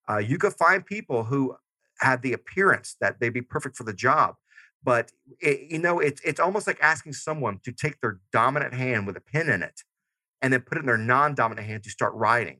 uh, 0.09 0.18
you 0.18 0.38
could 0.38 0.55
find 0.55 0.85
people 0.85 1.24
who 1.24 1.57
have 1.98 2.22
the 2.22 2.33
appearance 2.33 2.96
that 3.00 3.20
they'd 3.20 3.31
be 3.31 3.42
perfect 3.42 3.76
for 3.76 3.85
the 3.85 3.92
job. 3.92 4.35
But 4.85 5.12
it, 5.40 5.70
you 5.70 5.78
know, 5.78 6.00
it's 6.00 6.20
it's 6.22 6.40
almost 6.40 6.66
like 6.66 6.78
asking 6.83 7.12
someone 7.12 7.61
to 7.64 7.70
take 7.70 8.00
their 8.00 8.18
dominant 8.33 8.74
hand 8.74 9.07
with 9.07 9.16
a 9.16 9.20
pen 9.20 9.48
in 9.48 9.62
it 9.62 9.83
and 10.40 10.52
then 10.52 10.62
put 10.62 10.78
it 10.78 10.81
in 10.81 10.87
their 10.87 10.98
non-dominant 10.98 11.66
hand 11.66 11.85
to 11.85 11.90
start 11.90 12.14
writing 12.14 12.59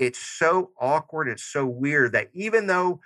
it's 0.00 0.18
so 0.18 0.70
awkward. 0.80 1.28
It's 1.28 1.44
so 1.44 1.66
weird 1.66 2.12
that 2.12 2.30
even 2.32 2.66
though 2.66 3.00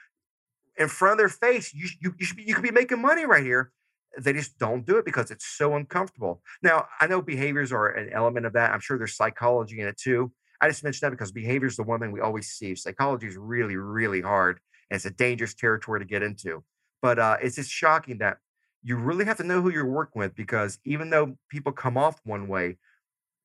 in 0.78 0.88
front 0.88 1.12
of 1.12 1.18
their 1.18 1.28
face, 1.28 1.74
you, 1.74 1.88
you, 2.00 2.14
you, 2.18 2.24
should 2.24 2.36
be, 2.36 2.44
you 2.44 2.54
could 2.54 2.62
be 2.62 2.70
making 2.70 3.02
money 3.02 3.26
right 3.26 3.42
here. 3.42 3.72
They 4.16 4.32
just 4.32 4.58
don't 4.58 4.86
do 4.86 4.96
it 4.96 5.04
because 5.04 5.32
it's 5.32 5.44
so 5.44 5.74
uncomfortable. 5.74 6.40
Now, 6.62 6.86
I 7.00 7.08
know 7.08 7.20
behaviors 7.20 7.72
are 7.72 7.88
an 7.88 8.10
element 8.12 8.46
of 8.46 8.52
that. 8.52 8.72
I'm 8.72 8.78
sure 8.78 8.96
there's 8.96 9.16
psychology 9.16 9.80
in 9.80 9.88
it 9.88 9.98
too. 9.98 10.32
I 10.60 10.68
just 10.68 10.84
mentioned 10.84 11.08
that 11.08 11.10
because 11.10 11.32
behavior 11.32 11.66
is 11.66 11.76
the 11.76 11.82
one 11.82 11.98
thing 11.98 12.12
we 12.12 12.20
always 12.20 12.46
see. 12.46 12.76
Psychology 12.76 13.26
is 13.26 13.36
really, 13.36 13.76
really 13.76 14.20
hard 14.20 14.60
and 14.88 14.96
it's 14.96 15.04
a 15.04 15.10
dangerous 15.10 15.54
territory 15.54 15.98
to 15.98 16.06
get 16.06 16.22
into. 16.22 16.62
But 17.02 17.18
uh, 17.18 17.38
it's 17.42 17.56
just 17.56 17.70
shocking 17.70 18.18
that 18.18 18.38
you 18.84 18.96
really 18.96 19.24
have 19.24 19.38
to 19.38 19.44
know 19.44 19.60
who 19.60 19.70
you're 19.70 19.84
working 19.84 20.20
with 20.20 20.36
because 20.36 20.78
even 20.84 21.10
though 21.10 21.36
people 21.48 21.72
come 21.72 21.98
off 21.98 22.20
one 22.22 22.46
way, 22.46 22.78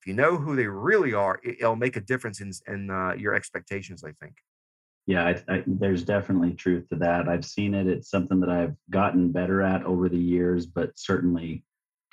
if 0.01 0.07
you 0.07 0.13
know 0.13 0.37
who 0.37 0.55
they 0.55 0.67
really 0.67 1.13
are, 1.13 1.39
it, 1.43 1.57
will 1.61 1.75
make 1.75 1.95
a 1.95 2.01
difference 2.01 2.41
in 2.41 2.51
in 2.67 2.89
uh, 2.89 3.13
your 3.17 3.33
expectations. 3.33 4.03
I 4.03 4.11
think. 4.21 4.35
Yeah, 5.05 5.25
I, 5.25 5.53
I, 5.53 5.63
there's 5.65 6.03
definitely 6.03 6.53
truth 6.53 6.87
to 6.89 6.95
that. 6.97 7.27
I've 7.27 7.45
seen 7.45 7.73
it. 7.73 7.87
It's 7.87 8.11
something 8.11 8.39
that 8.41 8.49
I've 8.49 8.75
gotten 8.91 9.31
better 9.31 9.63
at 9.63 9.83
over 9.83 10.07
the 10.07 10.19
years, 10.19 10.67
but 10.67 10.91
certainly 10.95 11.63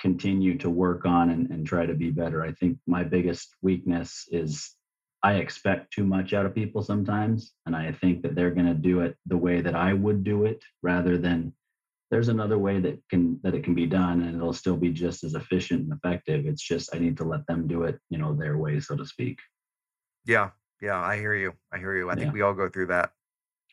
continue 0.00 0.56
to 0.58 0.70
work 0.70 1.04
on 1.04 1.28
and, 1.28 1.50
and 1.50 1.66
try 1.66 1.84
to 1.84 1.94
be 1.94 2.10
better. 2.10 2.42
I 2.42 2.52
think 2.52 2.78
my 2.86 3.04
biggest 3.04 3.54
weakness 3.60 4.26
is 4.30 4.74
I 5.22 5.34
expect 5.34 5.92
too 5.92 6.06
much 6.06 6.32
out 6.32 6.46
of 6.46 6.54
people 6.54 6.82
sometimes, 6.82 7.52
and 7.66 7.74
I 7.74 7.92
think 7.92 8.22
that 8.22 8.34
they're 8.34 8.50
going 8.50 8.66
to 8.66 8.74
do 8.74 9.00
it 9.00 9.16
the 9.26 9.36
way 9.36 9.60
that 9.60 9.74
I 9.74 9.92
would 9.92 10.24
do 10.24 10.44
it 10.44 10.62
rather 10.82 11.18
than 11.18 11.52
there's 12.10 12.28
another 12.28 12.58
way 12.58 12.78
that 12.80 13.00
can 13.10 13.40
that 13.42 13.54
it 13.54 13.64
can 13.64 13.74
be 13.74 13.86
done 13.86 14.22
and 14.22 14.36
it'll 14.36 14.52
still 14.52 14.76
be 14.76 14.90
just 14.90 15.24
as 15.24 15.34
efficient 15.34 15.82
and 15.82 15.92
effective. 15.92 16.46
It's 16.46 16.62
just 16.62 16.94
i 16.94 16.98
need 16.98 17.16
to 17.18 17.24
let 17.24 17.46
them 17.46 17.66
do 17.66 17.82
it 17.82 17.98
you 18.10 18.18
know 18.18 18.34
their 18.34 18.58
way 18.58 18.80
so 18.80 18.96
to 18.96 19.06
speak. 19.06 19.38
Yeah. 20.24 20.50
Yeah 20.80 21.00
i 21.00 21.16
hear 21.16 21.34
you. 21.34 21.52
I 21.72 21.78
hear 21.78 21.96
you. 21.96 22.10
I 22.10 22.14
think 22.14 22.32
we 22.32 22.42
all 22.42 22.54
go 22.54 22.68
through 22.68 22.86
that. 22.86 23.10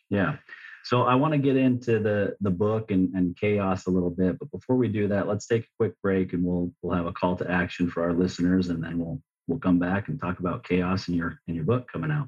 Yeah. 0.10 0.38
So 0.84 1.04
i 1.04 1.16
want 1.16 1.34
to 1.34 1.38
get 1.38 1.56
into 1.56 2.00
the 2.00 2.36
the 2.42 2.52
book 2.52 2.92
and, 2.92 3.14
and 3.14 3.38
chaos 3.38 3.86
a 3.86 3.92
little 3.92 4.10
bit 4.10 4.38
but 4.40 4.52
before 4.52 4.76
we 4.76 4.88
do 4.88 5.08
that 5.08 5.28
let's 5.28 5.48
take 5.48 5.64
a 5.64 5.76
quick 5.78 5.94
break 6.02 6.34
and 6.34 6.44
we'll 6.44 6.74
we'll 6.82 6.96
have 6.96 7.06
a 7.06 7.14
call 7.14 7.36
to 7.38 7.50
action 7.50 7.90
for 7.90 8.04
our 8.04 8.14
listeners 8.14 8.70
and 8.70 8.84
then 8.84 8.98
we'll 9.00 9.22
we'll 9.48 9.60
come 9.60 9.80
back 9.80 10.08
and 10.08 10.20
talk 10.20 10.40
about 10.40 10.64
chaos 10.64 11.08
in 11.08 11.14
your 11.14 11.40
in 11.48 11.56
your 11.56 11.64
book 11.64 11.88
coming 11.92 12.12
out 12.12 12.28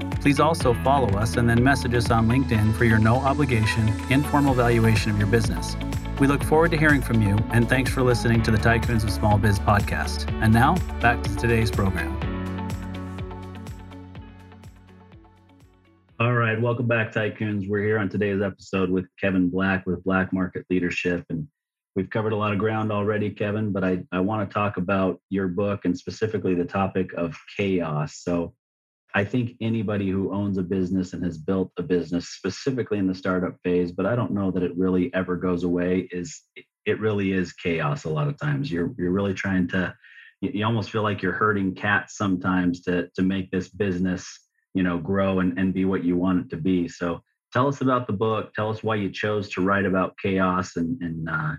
Please 0.21 0.39
also 0.39 0.75
follow 0.83 1.17
us 1.17 1.35
and 1.37 1.49
then 1.49 1.63
message 1.63 1.95
us 1.95 2.11
on 2.11 2.27
LinkedIn 2.27 2.75
for 2.75 2.85
your 2.85 2.99
no 2.99 3.15
obligation, 3.15 3.91
informal 4.11 4.53
valuation 4.53 5.09
of 5.09 5.17
your 5.17 5.25
business. 5.25 5.75
We 6.19 6.27
look 6.27 6.43
forward 6.43 6.69
to 6.71 6.77
hearing 6.77 7.01
from 7.01 7.23
you, 7.23 7.39
and 7.49 7.67
thanks 7.67 7.89
for 7.89 8.03
listening 8.03 8.43
to 8.43 8.51
the 8.51 8.57
Tycoons 8.59 9.03
of 9.03 9.09
Small 9.09 9.39
Biz 9.39 9.57
podcast. 9.57 10.31
And 10.43 10.53
now, 10.53 10.75
back 10.99 11.23
to 11.23 11.35
today's 11.37 11.71
program. 11.71 12.15
All 16.19 16.33
right, 16.33 16.61
welcome 16.61 16.85
back, 16.85 17.11
Tycoons. 17.11 17.67
We're 17.67 17.83
here 17.83 17.97
on 17.97 18.07
today's 18.07 18.43
episode 18.43 18.91
with 18.91 19.07
Kevin 19.19 19.49
Black 19.49 19.87
with 19.87 20.03
Black 20.03 20.31
Market 20.31 20.67
Leadership. 20.69 21.25
And 21.31 21.47
we've 21.95 22.11
covered 22.11 22.33
a 22.33 22.37
lot 22.37 22.53
of 22.53 22.59
ground 22.59 22.91
already, 22.91 23.31
Kevin, 23.31 23.71
but 23.71 23.83
I, 23.83 24.03
I 24.11 24.19
want 24.19 24.47
to 24.47 24.53
talk 24.53 24.77
about 24.77 25.19
your 25.31 25.47
book 25.47 25.85
and 25.85 25.97
specifically 25.97 26.53
the 26.53 26.65
topic 26.65 27.11
of 27.13 27.35
chaos. 27.57 28.17
So, 28.17 28.53
I 29.13 29.23
think 29.25 29.55
anybody 29.59 30.09
who 30.09 30.33
owns 30.33 30.57
a 30.57 30.63
business 30.63 31.13
and 31.13 31.23
has 31.23 31.37
built 31.37 31.71
a 31.77 31.83
business 31.83 32.29
specifically 32.29 32.97
in 32.97 33.07
the 33.07 33.15
startup 33.15 33.55
phase, 33.63 33.91
but 33.91 34.05
I 34.05 34.15
don't 34.15 34.31
know 34.31 34.51
that 34.51 34.63
it 34.63 34.77
really 34.77 35.13
ever 35.13 35.35
goes 35.35 35.63
away, 35.63 36.07
is 36.11 36.41
it 36.85 36.99
really 36.99 37.33
is 37.33 37.53
chaos 37.53 38.05
a 38.05 38.09
lot 38.09 38.27
of 38.27 38.39
times. 38.39 38.71
You're 38.71 38.93
you're 38.97 39.11
really 39.11 39.33
trying 39.33 39.67
to 39.69 39.93
you 40.41 40.65
almost 40.65 40.89
feel 40.89 41.03
like 41.03 41.21
you're 41.21 41.33
herding 41.33 41.75
cats 41.75 42.17
sometimes 42.17 42.81
to 42.83 43.09
to 43.15 43.21
make 43.21 43.51
this 43.51 43.69
business, 43.69 44.27
you 44.73 44.83
know, 44.83 44.97
grow 44.97 45.39
and, 45.39 45.57
and 45.59 45.73
be 45.73 45.85
what 45.85 46.03
you 46.03 46.15
want 46.15 46.45
it 46.45 46.49
to 46.51 46.57
be. 46.57 46.87
So 46.87 47.21
tell 47.53 47.67
us 47.67 47.81
about 47.81 48.07
the 48.07 48.13
book. 48.13 48.53
Tell 48.53 48.69
us 48.69 48.81
why 48.81 48.95
you 48.95 49.11
chose 49.11 49.49
to 49.49 49.61
write 49.61 49.85
about 49.85 50.17
chaos 50.21 50.77
and 50.77 50.99
and 51.01 51.29
uh, 51.29 51.55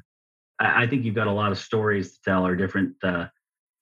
I, 0.58 0.86
think 0.86 1.04
you've 1.04 1.14
got 1.14 1.26
a 1.26 1.32
lot 1.32 1.52
of 1.52 1.58
stories 1.58 2.12
to 2.12 2.18
tell 2.24 2.46
or 2.46 2.54
different 2.54 2.94
uh, 3.02 3.26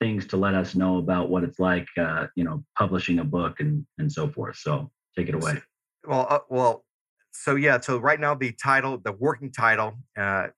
things 0.00 0.26
to 0.26 0.36
let 0.36 0.54
us 0.54 0.74
know 0.74 0.98
about 0.98 1.28
what 1.28 1.44
it's 1.44 1.58
like, 1.58 1.86
uh, 1.98 2.26
you 2.34 2.44
know, 2.44 2.64
publishing 2.76 3.18
a 3.18 3.24
book 3.24 3.60
and 3.60 3.86
and 3.98 4.10
so 4.10 4.28
forth. 4.28 4.56
So 4.56 4.90
take 5.16 5.28
it 5.28 5.34
away. 5.34 5.58
Well, 6.06 6.26
uh, 6.28 6.38
well, 6.48 6.84
so 7.32 7.54
yeah. 7.54 7.80
So 7.80 7.98
right 7.98 8.18
now, 8.18 8.34
the 8.34 8.52
title, 8.52 8.98
the 8.98 9.12
working 9.12 9.52
title, 9.52 9.94
uh, 10.16 10.48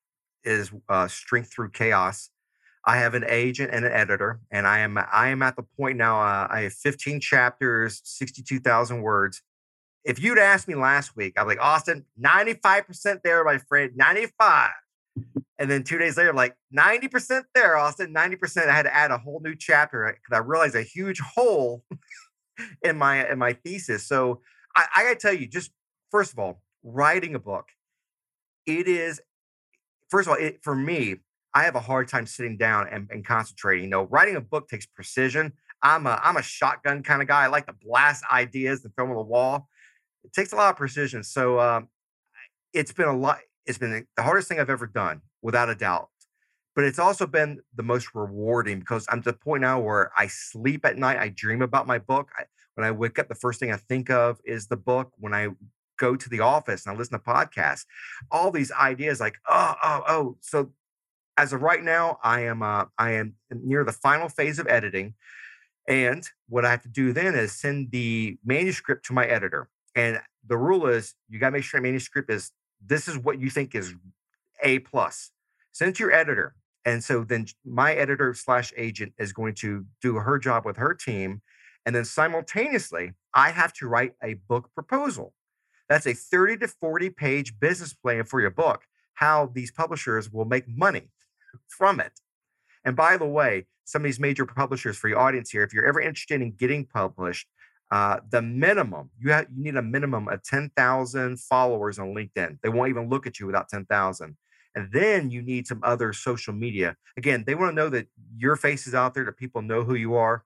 is 0.44 0.70
uh, 0.88 1.08
"Strength 1.08 1.52
Through 1.52 1.70
Chaos." 1.70 2.30
I 2.84 2.96
have 2.96 3.14
an 3.14 3.24
agent 3.28 3.70
and 3.72 3.84
an 3.84 3.92
editor, 3.92 4.40
and 4.50 4.66
I 4.66 4.80
am 4.80 4.98
I 4.98 5.28
am 5.28 5.42
at 5.42 5.56
the 5.56 5.62
point 5.62 5.96
now. 5.96 6.20
Uh, 6.20 6.48
I 6.50 6.62
have 6.62 6.72
15 6.72 7.20
chapters, 7.20 8.00
62,000 8.04 9.02
words. 9.02 9.42
If 10.04 10.20
you'd 10.20 10.38
asked 10.38 10.66
me 10.66 10.74
last 10.74 11.14
week, 11.14 11.34
I'm 11.36 11.46
like 11.46 11.60
Austin, 11.60 12.04
95% 12.20 13.22
there, 13.22 13.44
my 13.44 13.58
friend, 13.58 13.92
95. 13.94 14.70
And 15.58 15.70
then 15.70 15.84
two 15.84 15.98
days 15.98 16.16
later, 16.16 16.32
like 16.32 16.56
90% 16.76 17.42
there, 17.54 17.76
Austin, 17.76 18.12
90%. 18.12 18.68
I 18.68 18.72
had 18.72 18.82
to 18.82 18.94
add 18.94 19.10
a 19.10 19.18
whole 19.18 19.40
new 19.44 19.54
chapter 19.54 20.06
because 20.06 20.36
I 20.36 20.44
realized 20.44 20.74
a 20.74 20.82
huge 20.82 21.20
hole 21.20 21.84
in 22.82 22.98
my 22.98 23.28
in 23.30 23.38
my 23.38 23.52
thesis. 23.52 24.06
So 24.06 24.40
I, 24.74 24.86
I 24.96 25.02
gotta 25.04 25.16
tell 25.16 25.32
you, 25.32 25.46
just 25.46 25.70
first 26.10 26.32
of 26.32 26.38
all, 26.38 26.62
writing 26.82 27.34
a 27.34 27.38
book, 27.38 27.68
it 28.66 28.88
is 28.88 29.20
first 30.10 30.28
of 30.28 30.32
all, 30.32 30.38
it, 30.38 30.60
for 30.62 30.74
me, 30.74 31.16
I 31.54 31.64
have 31.64 31.74
a 31.74 31.80
hard 31.80 32.08
time 32.08 32.26
sitting 32.26 32.56
down 32.56 32.88
and, 32.90 33.08
and 33.10 33.24
concentrating. 33.24 33.84
You 33.84 33.90
know, 33.90 34.04
writing 34.04 34.36
a 34.36 34.40
book 34.40 34.68
takes 34.68 34.86
precision. 34.86 35.52
I'm 35.82 36.06
a 36.06 36.20
I'm 36.22 36.36
a 36.36 36.42
shotgun 36.42 37.02
kind 37.02 37.22
of 37.22 37.28
guy. 37.28 37.44
I 37.44 37.46
like 37.48 37.66
to 37.66 37.74
blast 37.74 38.24
ideas 38.30 38.84
and 38.84 38.94
throw 38.94 39.06
them 39.06 39.16
on 39.16 39.24
the 39.24 39.30
wall. 39.30 39.68
It 40.24 40.32
takes 40.32 40.52
a 40.52 40.56
lot 40.56 40.70
of 40.70 40.76
precision. 40.76 41.22
So 41.24 41.58
um, 41.58 41.88
it's 42.72 42.92
been 42.92 43.08
a 43.08 43.16
lot. 43.16 43.38
It's 43.66 43.78
been 43.78 44.06
the 44.16 44.22
hardest 44.22 44.48
thing 44.48 44.58
I've 44.58 44.70
ever 44.70 44.86
done, 44.86 45.22
without 45.40 45.70
a 45.70 45.74
doubt. 45.74 46.08
But 46.74 46.84
it's 46.84 46.98
also 46.98 47.26
been 47.26 47.60
the 47.74 47.82
most 47.82 48.14
rewarding 48.14 48.80
because 48.80 49.06
I'm 49.10 49.22
to 49.22 49.32
the 49.32 49.38
point 49.38 49.60
now 49.60 49.78
where 49.78 50.10
I 50.16 50.26
sleep 50.28 50.86
at 50.86 50.96
night. 50.96 51.18
I 51.18 51.28
dream 51.28 51.60
about 51.60 51.86
my 51.86 51.98
book. 51.98 52.30
I, 52.38 52.44
when 52.74 52.86
I 52.86 52.90
wake 52.90 53.18
up, 53.18 53.28
the 53.28 53.34
first 53.34 53.60
thing 53.60 53.70
I 53.70 53.76
think 53.76 54.08
of 54.10 54.40
is 54.44 54.66
the 54.66 54.76
book. 54.76 55.12
When 55.18 55.34
I 55.34 55.48
go 55.98 56.16
to 56.16 56.28
the 56.30 56.40
office 56.40 56.86
and 56.86 56.94
I 56.94 56.98
listen 56.98 57.18
to 57.18 57.24
podcasts, 57.24 57.84
all 58.30 58.50
these 58.50 58.72
ideas 58.72 59.20
like, 59.20 59.36
oh, 59.48 59.74
oh, 59.82 60.02
oh. 60.08 60.36
So 60.40 60.72
as 61.36 61.52
of 61.52 61.62
right 61.62 61.82
now, 61.82 62.18
I 62.22 62.40
am 62.42 62.62
uh, 62.62 62.86
I 62.98 63.12
am 63.12 63.34
near 63.50 63.84
the 63.84 63.92
final 63.92 64.28
phase 64.28 64.58
of 64.58 64.66
editing. 64.66 65.14
And 65.88 66.26
what 66.48 66.64
I 66.64 66.70
have 66.70 66.82
to 66.82 66.88
do 66.88 67.12
then 67.12 67.34
is 67.34 67.52
send 67.52 67.90
the 67.90 68.38
manuscript 68.44 69.04
to 69.06 69.12
my 69.12 69.26
editor. 69.26 69.68
And 69.94 70.20
the 70.46 70.56
rule 70.56 70.86
is 70.86 71.14
you 71.28 71.38
got 71.38 71.48
to 71.48 71.52
make 71.52 71.64
sure 71.64 71.80
manuscript 71.80 72.30
is 72.30 72.50
this 72.84 73.08
is 73.08 73.18
what 73.18 73.38
you 73.38 73.50
think 73.50 73.74
is 73.74 73.94
A 74.62 74.80
plus. 74.80 75.30
Send 75.72 75.98
your 75.98 76.12
editor. 76.12 76.54
And 76.84 77.02
so 77.02 77.24
then 77.24 77.46
my 77.64 77.94
editor 77.94 78.34
slash 78.34 78.72
agent 78.76 79.12
is 79.18 79.32
going 79.32 79.54
to 79.56 79.86
do 80.00 80.16
her 80.16 80.38
job 80.38 80.64
with 80.64 80.76
her 80.76 80.94
team. 80.94 81.42
And 81.86 81.94
then 81.94 82.04
simultaneously, 82.04 83.12
I 83.34 83.50
have 83.50 83.72
to 83.74 83.88
write 83.88 84.14
a 84.22 84.34
book 84.34 84.70
proposal. 84.74 85.32
That's 85.88 86.06
a 86.06 86.14
30 86.14 86.58
to 86.58 86.68
40 86.68 87.10
page 87.10 87.58
business 87.58 87.92
plan 87.92 88.24
for 88.24 88.40
your 88.40 88.50
book, 88.50 88.82
how 89.14 89.50
these 89.52 89.70
publishers 89.70 90.30
will 90.30 90.44
make 90.44 90.64
money 90.68 91.08
from 91.68 92.00
it. 92.00 92.20
And 92.84 92.96
by 92.96 93.16
the 93.16 93.26
way, 93.26 93.66
some 93.84 94.02
of 94.02 94.04
these 94.04 94.20
major 94.20 94.46
publishers 94.46 94.96
for 94.96 95.08
your 95.08 95.18
audience 95.18 95.50
here, 95.50 95.62
if 95.62 95.72
you're 95.72 95.86
ever 95.86 96.00
interested 96.00 96.40
in 96.40 96.52
getting 96.52 96.86
published, 96.86 97.46
uh, 97.92 98.20
the 98.30 98.40
minimum 98.40 99.10
you 99.20 99.30
have 99.30 99.46
you 99.54 99.64
need 99.64 99.76
a 99.76 99.82
minimum 99.82 100.26
of 100.26 100.42
10,000 100.42 101.38
followers 101.38 101.98
on 101.98 102.14
LinkedIn. 102.14 102.58
They 102.62 102.70
won't 102.70 102.88
even 102.88 103.10
look 103.10 103.26
at 103.26 103.38
you 103.38 103.44
without 103.44 103.68
10,000. 103.68 104.36
And 104.74 104.88
then 104.90 105.30
you 105.30 105.42
need 105.42 105.66
some 105.66 105.80
other 105.82 106.14
social 106.14 106.54
media. 106.54 106.96
Again, 107.18 107.44
they 107.46 107.54
want 107.54 107.72
to 107.72 107.76
know 107.76 107.90
that 107.90 108.06
your 108.34 108.56
face 108.56 108.86
is 108.86 108.94
out 108.94 109.12
there, 109.12 109.26
that 109.26 109.36
people 109.36 109.60
know 109.60 109.84
who 109.84 109.94
you 109.94 110.14
are. 110.14 110.42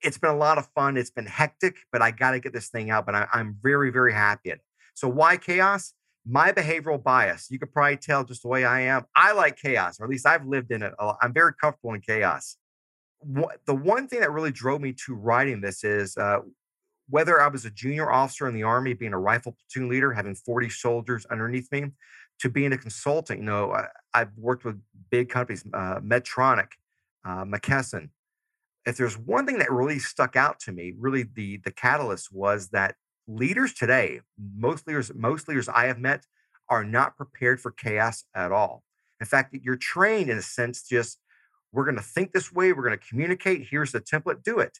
It's 0.00 0.16
been 0.16 0.30
a 0.30 0.36
lot 0.36 0.58
of 0.58 0.68
fun. 0.76 0.96
It's 0.96 1.10
been 1.10 1.26
hectic, 1.26 1.74
but 1.90 2.02
I 2.02 2.12
got 2.12 2.30
to 2.30 2.38
get 2.38 2.52
this 2.52 2.68
thing 2.68 2.90
out. 2.90 3.04
But 3.04 3.16
I, 3.16 3.26
I'm 3.32 3.58
very, 3.60 3.90
very 3.90 4.12
happy 4.12 4.50
at 4.50 4.58
it. 4.58 4.62
So 4.94 5.08
why 5.08 5.38
chaos? 5.38 5.92
My 6.24 6.52
behavioral 6.52 7.02
bias. 7.02 7.48
You 7.50 7.58
could 7.58 7.72
probably 7.72 7.96
tell 7.96 8.22
just 8.22 8.42
the 8.42 8.48
way 8.48 8.64
I 8.64 8.82
am. 8.82 9.06
I 9.16 9.32
like 9.32 9.56
chaos, 9.56 9.98
or 9.98 10.04
at 10.04 10.10
least 10.10 10.26
I've 10.26 10.46
lived 10.46 10.70
in 10.70 10.84
it. 10.84 10.92
I'm 11.20 11.32
very 11.32 11.52
comfortable 11.60 11.94
in 11.94 12.00
chaos. 12.00 12.56
The 13.66 13.74
one 13.74 14.06
thing 14.06 14.20
that 14.20 14.30
really 14.30 14.52
drove 14.52 14.80
me 14.80 14.92
to 15.06 15.14
writing 15.14 15.60
this 15.60 15.82
is 15.82 16.16
uh, 16.16 16.40
whether 17.08 17.40
I 17.40 17.48
was 17.48 17.64
a 17.64 17.70
junior 17.70 18.10
officer 18.10 18.48
in 18.48 18.54
the 18.54 18.62
Army, 18.62 18.94
being 18.94 19.12
a 19.12 19.18
rifle 19.18 19.52
platoon 19.52 19.88
leader, 19.88 20.12
having 20.12 20.34
40 20.34 20.70
soldiers 20.70 21.26
underneath 21.26 21.70
me, 21.70 21.86
to 22.40 22.48
being 22.48 22.72
a 22.72 22.78
consultant. 22.78 23.40
You 23.40 23.46
know, 23.46 23.72
I, 23.72 24.18
have 24.18 24.32
worked 24.36 24.64
with 24.64 24.80
big 25.10 25.28
companies, 25.28 25.64
uh, 25.72 26.00
Medtronic, 26.00 26.68
uh, 27.24 27.44
McKesson. 27.44 28.10
If 28.84 28.96
there's 28.96 29.18
one 29.18 29.46
thing 29.46 29.58
that 29.58 29.70
really 29.70 29.98
stuck 29.98 30.36
out 30.36 30.60
to 30.60 30.72
me, 30.72 30.92
really 30.96 31.24
the 31.24 31.58
the 31.64 31.72
catalyst 31.72 32.32
was 32.32 32.68
that 32.68 32.94
leaders 33.26 33.72
today, 33.72 34.20
most 34.56 34.86
leaders, 34.86 35.10
most 35.14 35.48
leaders 35.48 35.68
I 35.68 35.86
have 35.86 35.98
met, 35.98 36.24
are 36.68 36.84
not 36.84 37.16
prepared 37.16 37.60
for 37.60 37.70
chaos 37.72 38.24
at 38.34 38.52
all. 38.52 38.84
In 39.20 39.26
fact, 39.26 39.56
you're 39.62 39.76
trained 39.76 40.30
in 40.30 40.38
a 40.38 40.42
sense, 40.42 40.82
just 40.82 41.18
we're 41.72 41.84
going 41.84 41.96
to 41.96 42.02
think 42.02 42.32
this 42.32 42.52
way, 42.52 42.72
we're 42.72 42.86
going 42.86 42.98
to 42.98 43.08
communicate. 43.08 43.66
Here's 43.70 43.92
the 43.92 44.00
template, 44.00 44.42
do 44.42 44.58
it. 44.58 44.78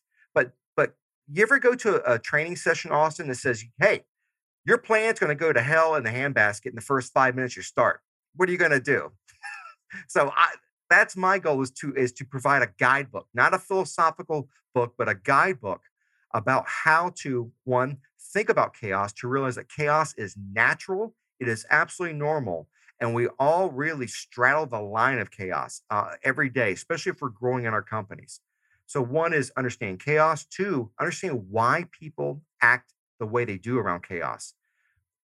You 1.33 1.43
ever 1.43 1.59
go 1.59 1.75
to 1.75 2.11
a, 2.11 2.15
a 2.15 2.19
training 2.19 2.57
session, 2.57 2.91
Austin, 2.93 3.29
that 3.29 3.37
says, 3.37 3.65
"Hey, 3.79 4.05
your 4.67 4.79
plan's 4.79 5.21
going 5.21 5.29
to 5.29 5.35
go 5.35 5.53
to 5.53 5.63
hell 5.63 5.95
in 5.95 6.03
the 6.03 6.11
handbasket 6.11 6.67
in 6.67 6.75
the 6.75 6.81
first 6.81 7.13
five 7.13 7.37
minutes 7.37 7.57
you 7.57 7.63
start. 7.63 8.01
What 8.35 8.49
are 8.49 8.53
you 8.53 8.59
going 8.59 8.73
to 8.73 8.81
do? 8.81 9.13
so 10.09 10.33
I, 10.37 10.49
that's 10.91 11.17
my 11.17 11.39
goal 11.39 11.63
is 11.63 11.71
to 11.73 11.95
is 11.95 12.13
to 12.13 12.25
provide 12.25 12.63
a 12.63 12.69
guidebook, 12.79 13.29
not 13.33 13.55
a 13.55 13.59
philosophical 13.59 14.49
book, 14.75 14.95
but 14.99 15.09
a 15.09 15.15
guidebook 15.15 15.83
about 16.35 16.65
how 16.67 17.13
to 17.17 17.51
one 17.65 17.99
think 18.21 18.49
about 18.49 18.75
chaos 18.75 19.13
to 19.15 19.29
realize 19.29 19.55
that 19.55 19.71
chaos 19.71 20.13
is 20.15 20.37
natural, 20.53 21.15
it 21.39 21.49
is 21.49 21.65
absolutely 21.71 22.19
normal, 22.19 22.69
and 23.01 23.15
we 23.15 23.29
all 23.39 23.71
really 23.71 24.07
straddle 24.07 24.67
the 24.67 24.81
line 24.81 25.19
of 25.19 25.31
chaos 25.31 25.81
uh, 25.91 26.11
every 26.25 26.51
day, 26.51 26.73
especially 26.73 27.11
if 27.11 27.21
we're 27.21 27.29
growing 27.29 27.65
in 27.65 27.73
our 27.73 27.83
companies. 27.83 28.41
So 28.87 29.03
one 29.03 29.33
is 29.33 29.53
understand 29.57 30.01
chaos. 30.01 30.45
Two, 30.45 30.91
understand 31.01 31.47
why 31.51 31.87
people 31.91 32.43
act 32.63 32.95
the 33.19 33.27
way 33.27 33.45
they 33.45 33.59
do 33.59 33.79
around 33.79 34.05
chaos. 34.05 34.55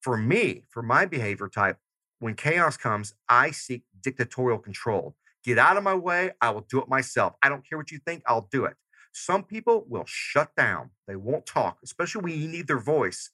For 0.01 0.17
me, 0.17 0.65
for 0.69 0.83
my 0.83 1.07
behavior 1.07 1.49
type, 1.49 1.79
when 2.19 2.35
chaos 2.35 2.77
comes, 2.77 3.15
I 3.29 3.51
seek 3.51 3.83
dictatorial 4.01 4.59
control. 4.59 5.17
Get 5.45 5.59
out 5.59 5.77
of 5.77 5.83
my 5.83 5.95
way. 5.95 6.31
I 6.41 6.51
will 6.51 6.67
do 6.69 6.81
it 6.81 6.89
myself. 6.89 7.35
I 7.43 7.49
don't 7.49 7.69
care 7.69 7.79
what 7.79 7.91
you 7.91 7.99
think. 8.05 8.23
I'll 8.27 8.49
do 8.51 8.65
it. 8.65 8.75
Some 9.13 9.45
people 9.45 9.85
will 9.89 10.05
shut 10.07 10.55
down. 10.57 10.91
They 11.07 11.17
won't 11.17 11.47
talk, 11.47 11.79
especially 11.85 12.23
when 12.23 12.41
you 12.41 12.49
need 12.49 12.67
their 12.67 12.79
voice. 12.81 13.31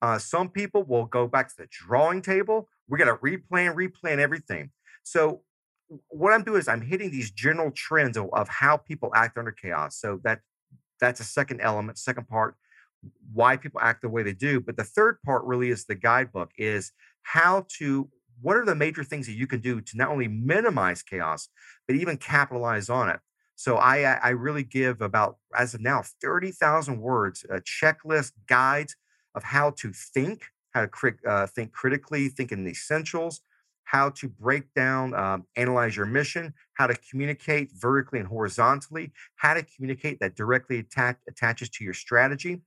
Uh, 0.00 0.18
some 0.18 0.48
people 0.48 0.82
will 0.82 1.04
go 1.06 1.28
back 1.28 1.48
to 1.48 1.54
the 1.56 1.68
drawing 1.70 2.22
table. 2.22 2.68
We're 2.88 2.98
going 2.98 3.14
to 3.14 3.22
replan, 3.22 3.74
replan 3.74 4.18
everything. 4.18 4.70
So, 5.04 5.42
what 6.08 6.32
I'm 6.32 6.44
doing 6.44 6.58
is 6.60 6.68
I'm 6.68 6.80
hitting 6.80 7.10
these 7.10 7.30
general 7.30 7.70
trends 7.70 8.16
of, 8.16 8.28
of 8.32 8.48
how 8.48 8.76
people 8.76 9.12
act 9.14 9.38
under 9.38 9.52
chaos. 9.52 9.96
So 9.98 10.20
that 10.24 10.40
that's 11.00 11.20
a 11.20 11.24
second 11.24 11.60
element, 11.60 11.98
second 11.98 12.28
part 12.28 12.56
why 13.32 13.56
people 13.56 13.80
act 13.80 14.02
the 14.02 14.08
way 14.08 14.22
they 14.22 14.32
do. 14.32 14.60
But 14.60 14.76
the 14.76 14.84
third 14.84 15.20
part 15.24 15.44
really 15.44 15.70
is 15.70 15.84
the 15.84 15.94
guidebook 15.94 16.50
is 16.56 16.92
how 17.22 17.66
to 17.78 18.08
what 18.40 18.56
are 18.56 18.64
the 18.64 18.74
major 18.74 19.04
things 19.04 19.26
that 19.26 19.34
you 19.34 19.46
can 19.46 19.60
do 19.60 19.80
to 19.80 19.96
not 19.96 20.08
only 20.08 20.26
minimize 20.26 21.02
chaos, 21.02 21.48
but 21.86 21.96
even 21.96 22.16
capitalize 22.16 22.88
on 22.88 23.08
it. 23.08 23.20
So 23.54 23.76
I 23.76 24.02
I 24.02 24.30
really 24.30 24.64
give 24.64 25.00
about 25.00 25.36
as 25.56 25.74
of 25.74 25.80
now 25.80 26.02
30,000 26.20 27.00
words, 27.00 27.44
a 27.50 27.60
checklist 27.60 28.32
guides 28.48 28.96
of 29.34 29.44
how 29.44 29.70
to 29.70 29.92
think, 29.92 30.44
how 30.72 30.86
to 30.86 31.12
uh, 31.26 31.46
think 31.46 31.72
critically, 31.72 32.28
think 32.28 32.52
in 32.52 32.64
the 32.64 32.70
essentials, 32.70 33.40
how 33.84 34.10
to 34.10 34.28
break 34.28 34.72
down, 34.74 35.14
um, 35.14 35.46
analyze 35.56 35.96
your 35.96 36.06
mission, 36.06 36.54
how 36.74 36.86
to 36.86 36.94
communicate 37.10 37.70
vertically 37.74 38.18
and 38.18 38.28
horizontally, 38.28 39.12
how 39.36 39.54
to 39.54 39.62
communicate 39.62 40.20
that 40.20 40.34
directly 40.34 40.78
attach, 40.78 41.16
attaches 41.28 41.68
to 41.70 41.84
your 41.84 41.94
strategy, 41.94 42.62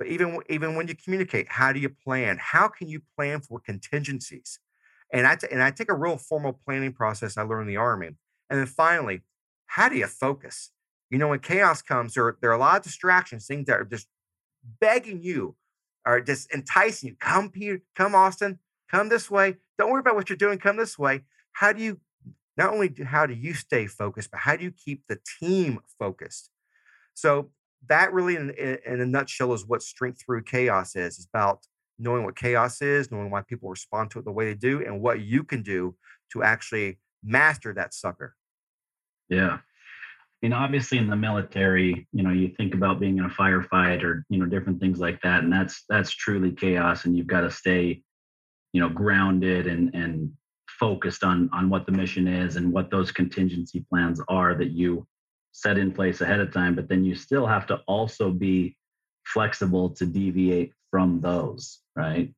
but 0.00 0.08
even 0.08 0.38
even 0.48 0.76
when 0.76 0.88
you 0.88 0.94
communicate, 0.94 1.46
how 1.50 1.72
do 1.72 1.78
you 1.78 1.90
plan? 1.90 2.38
How 2.40 2.68
can 2.68 2.88
you 2.88 3.02
plan 3.16 3.42
for 3.42 3.60
contingencies? 3.60 4.58
And 5.12 5.26
I 5.26 5.36
t- 5.36 5.48
and 5.52 5.62
I 5.62 5.70
take 5.70 5.90
a 5.90 5.94
real 5.94 6.16
formal 6.16 6.54
planning 6.54 6.92
process 6.94 7.36
I 7.36 7.42
learned 7.42 7.68
in 7.68 7.74
the 7.74 7.76
army. 7.76 8.08
And 8.48 8.58
then 8.58 8.66
finally, 8.66 9.20
how 9.66 9.90
do 9.90 9.96
you 9.96 10.06
focus? 10.06 10.70
You 11.10 11.18
know, 11.18 11.28
when 11.28 11.40
chaos 11.40 11.82
comes, 11.82 12.14
there, 12.14 12.36
there 12.40 12.50
are 12.50 12.54
a 12.54 12.58
lot 12.58 12.78
of 12.78 12.82
distractions, 12.82 13.46
things 13.46 13.66
that 13.66 13.78
are 13.78 13.84
just 13.84 14.06
begging 14.80 15.22
you 15.22 15.56
or 16.06 16.20
just 16.22 16.50
enticing 16.54 17.10
you. 17.10 17.16
Come, 17.20 17.50
Peter, 17.50 17.82
come, 17.94 18.14
Austin, 18.14 18.58
come 18.90 19.08
this 19.08 19.30
way. 19.30 19.56
Don't 19.78 19.90
worry 19.90 20.00
about 20.00 20.16
what 20.16 20.28
you're 20.28 20.36
doing. 20.36 20.58
Come 20.58 20.76
this 20.76 20.98
way. 20.98 21.22
How 21.52 21.72
do 21.72 21.82
you 21.82 22.00
not 22.56 22.72
only 22.72 22.88
do, 22.88 23.04
how 23.04 23.26
do 23.26 23.34
you 23.34 23.54
stay 23.54 23.86
focused, 23.86 24.30
but 24.30 24.40
how 24.40 24.56
do 24.56 24.64
you 24.64 24.72
keep 24.72 25.04
the 25.08 25.18
team 25.38 25.80
focused? 25.98 26.50
So 27.14 27.50
that 27.88 28.12
really, 28.12 28.36
in, 28.36 28.50
in 28.50 29.00
a 29.00 29.06
nutshell, 29.06 29.52
is 29.54 29.66
what 29.66 29.82
strength 29.82 30.22
through 30.24 30.42
chaos 30.42 30.96
is. 30.96 31.16
It's 31.16 31.26
about 31.32 31.66
knowing 31.98 32.24
what 32.24 32.36
chaos 32.36 32.82
is, 32.82 33.10
knowing 33.10 33.30
why 33.30 33.42
people 33.42 33.70
respond 33.70 34.10
to 34.10 34.18
it 34.18 34.24
the 34.24 34.32
way 34.32 34.46
they 34.46 34.54
do, 34.54 34.84
and 34.84 35.00
what 35.00 35.20
you 35.20 35.44
can 35.44 35.62
do 35.62 35.96
to 36.32 36.42
actually 36.42 36.98
master 37.22 37.72
that 37.74 37.94
sucker. 37.94 38.34
Yeah. 39.28 39.58
I 40.42 40.46
mean, 40.46 40.52
obviously 40.52 40.98
in 40.98 41.08
the 41.08 41.16
military, 41.16 42.06
you 42.12 42.22
know, 42.22 42.30
you 42.30 42.52
think 42.56 42.74
about 42.74 42.98
being 42.98 43.18
in 43.18 43.26
a 43.26 43.30
firefight 43.30 44.02
or, 44.02 44.24
you 44.30 44.38
know, 44.38 44.46
different 44.46 44.80
things 44.80 44.98
like 44.98 45.20
that. 45.22 45.44
And 45.44 45.52
that's 45.52 45.84
that's 45.88 46.10
truly 46.10 46.52
chaos. 46.52 47.04
And 47.04 47.16
you've 47.16 47.26
got 47.26 47.42
to 47.42 47.50
stay, 47.50 48.02
you 48.72 48.80
know, 48.80 48.88
grounded 48.88 49.66
and 49.66 49.94
and 49.94 50.32
focused 50.80 51.24
on 51.24 51.50
on 51.52 51.68
what 51.68 51.84
the 51.84 51.92
mission 51.92 52.26
is 52.26 52.56
and 52.56 52.72
what 52.72 52.90
those 52.90 53.12
contingency 53.12 53.84
plans 53.90 54.20
are 54.28 54.54
that 54.54 54.70
you 54.70 55.06
set 55.52 55.76
in 55.76 55.92
place 55.92 56.20
ahead 56.22 56.40
of 56.40 56.52
time 56.52 56.74
but 56.74 56.88
then 56.88 57.04
you 57.04 57.14
still 57.14 57.46
have 57.46 57.66
to 57.66 57.76
also 57.86 58.30
be 58.30 58.74
flexible 59.24 59.90
to 59.90 60.06
deviate 60.06 60.72
from 60.90 61.20
those 61.20 61.80
right? 61.96 62.32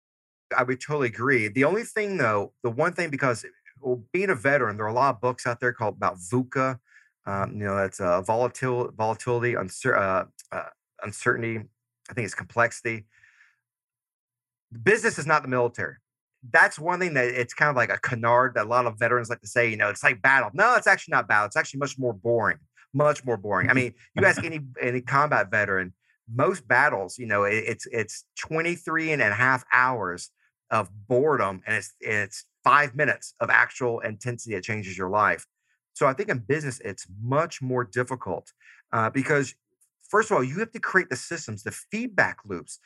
I 0.56 0.64
would 0.64 0.82
totally 0.82 1.08
agree. 1.08 1.48
The 1.48 1.64
only 1.64 1.84
thing 1.84 2.16
though 2.16 2.52
the 2.64 2.70
one 2.70 2.92
thing 2.92 3.10
because 3.10 3.44
well, 3.80 4.02
being 4.12 4.30
a 4.30 4.34
veteran 4.34 4.76
there 4.76 4.86
are 4.86 4.90
a 4.90 4.94
lot 4.94 5.14
of 5.14 5.20
books 5.20 5.46
out 5.46 5.60
there 5.60 5.72
called 5.72 5.96
about 5.96 6.16
VUCA 6.18 6.78
um, 7.26 7.52
you 7.52 7.64
know 7.64 7.76
that's 7.76 8.00
uh, 8.00 8.22
volatility 8.22 8.92
volatility 8.96 9.54
uncer- 9.54 9.96
uh, 9.96 10.24
uh, 10.50 10.68
uncertainty 11.02 11.58
i 12.10 12.12
think 12.12 12.24
it's 12.24 12.34
complexity. 12.34 13.04
Business 14.82 15.18
is 15.18 15.26
not 15.26 15.42
the 15.42 15.48
military 15.48 15.96
that's 16.50 16.78
one 16.78 16.98
thing 16.98 17.14
that 17.14 17.26
it's 17.26 17.54
kind 17.54 17.70
of 17.70 17.76
like 17.76 17.90
a 17.90 17.98
canard 17.98 18.54
that 18.54 18.66
a 18.66 18.68
lot 18.68 18.86
of 18.86 18.98
veterans 18.98 19.30
like 19.30 19.40
to 19.40 19.46
say, 19.46 19.68
you 19.68 19.76
know, 19.76 19.88
it's 19.88 20.02
like 20.02 20.22
battle. 20.22 20.50
No, 20.52 20.74
it's 20.74 20.86
actually 20.86 21.12
not 21.12 21.28
battle. 21.28 21.46
It's 21.46 21.56
actually 21.56 21.78
much 21.78 21.98
more 21.98 22.12
boring, 22.12 22.58
much 22.92 23.24
more 23.24 23.36
boring. 23.36 23.70
I 23.70 23.72
mean, 23.74 23.94
you 24.14 24.24
ask 24.24 24.42
any 24.42 24.60
any 24.80 25.00
combat 25.00 25.50
veteran, 25.50 25.92
most 26.32 26.66
battles, 26.66 27.18
you 27.18 27.26
know, 27.26 27.44
it, 27.44 27.64
it's 27.66 27.86
it's 27.92 28.24
23 28.40 29.12
and 29.12 29.22
a 29.22 29.32
half 29.32 29.64
hours 29.72 30.30
of 30.70 30.88
boredom 31.06 31.62
and 31.66 31.76
it's 31.76 31.92
it's 32.00 32.44
five 32.64 32.94
minutes 32.94 33.34
of 33.40 33.50
actual 33.50 34.00
intensity 34.00 34.54
that 34.54 34.64
changes 34.64 34.96
your 34.96 35.10
life. 35.10 35.46
So 35.94 36.06
I 36.06 36.14
think 36.14 36.28
in 36.28 36.38
business, 36.38 36.80
it's 36.84 37.06
much 37.22 37.60
more 37.60 37.84
difficult 37.84 38.52
uh, 38.92 39.10
because 39.10 39.54
first 40.08 40.30
of 40.30 40.36
all, 40.36 40.44
you 40.44 40.58
have 40.60 40.72
to 40.72 40.80
create 40.80 41.10
the 41.10 41.16
systems, 41.16 41.62
the 41.62 41.72
feedback 41.72 42.38
loops. 42.44 42.78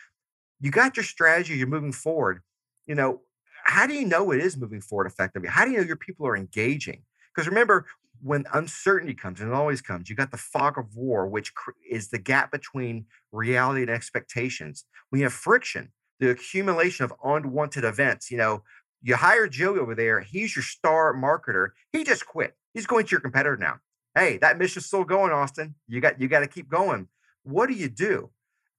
You 0.61 0.71
got 0.71 0.97
your 0.97 1.05
strategy, 1.05 1.57
you're 1.57 1.67
moving 1.67 1.93
forward. 1.93 2.41
You 2.87 2.95
know, 2.95 3.21
how 3.67 3.87
do 3.87 3.95
you 3.95 4.07
know 4.07 4.31
it 4.31 4.41
is 4.41 4.57
moving 4.57 4.81
forward 4.81 5.07
effectively? 5.07 5.49
How 5.49 5.64
do 5.64 5.73
you 5.73 5.79
know 5.79 5.85
your 5.85 5.97
people 5.97 6.27
are 6.27 6.37
engaging? 6.37 7.03
Because 7.35 7.49
remember, 7.49 7.87
when 8.23 8.45
uncertainty 8.55 9.14
comes, 9.14 9.41
and 9.41 9.51
it 9.51 9.55
always 9.55 9.83
comes, 9.83 10.09
you 10.09 10.17
got 10.17 10.31
the 10.31 10.37
fog 10.37 10.79
of 10.79 10.97
war, 10.97 11.27
which 11.27 11.53
is 11.91 12.09
the 12.09 12.19
gap 12.19 12.51
between 12.51 13.05
reality 13.33 13.83
and 13.83 13.91
expectations. 13.91 14.85
When 15.11 15.21
you 15.21 15.27
have 15.27 15.33
friction, 15.33 15.93
the 16.21 16.31
accumulation 16.31 17.05
of 17.05 17.12
unwanted 17.23 17.85
events, 17.85 18.31
you 18.31 18.39
know, 18.39 18.62
you 19.03 19.17
hire 19.17 19.49
Joey 19.49 19.79
over 19.79 19.95
there, 19.95 20.21
he's 20.21 20.57
your 20.57 20.62
star 20.62 21.14
marketer. 21.14 21.71
He 21.93 22.05
just 22.05 22.27
quit. 22.27 22.57
He's 22.73 22.87
going 22.87 23.05
to 23.07 23.11
your 23.11 23.21
competitor 23.21 23.57
now. 23.57 23.77
Hey, 24.14 24.39
that 24.39 24.59
mission's 24.59 24.87
still 24.87 25.05
going, 25.05 25.33
Austin. 25.33 25.75
You 25.87 26.01
got 26.01 26.21
you 26.21 26.29
got 26.29 26.41
to 26.41 26.47
keep 26.47 26.69
going. 26.71 27.09
What 27.43 27.67
do 27.69 27.75
you 27.75 27.89
do? 27.89 28.31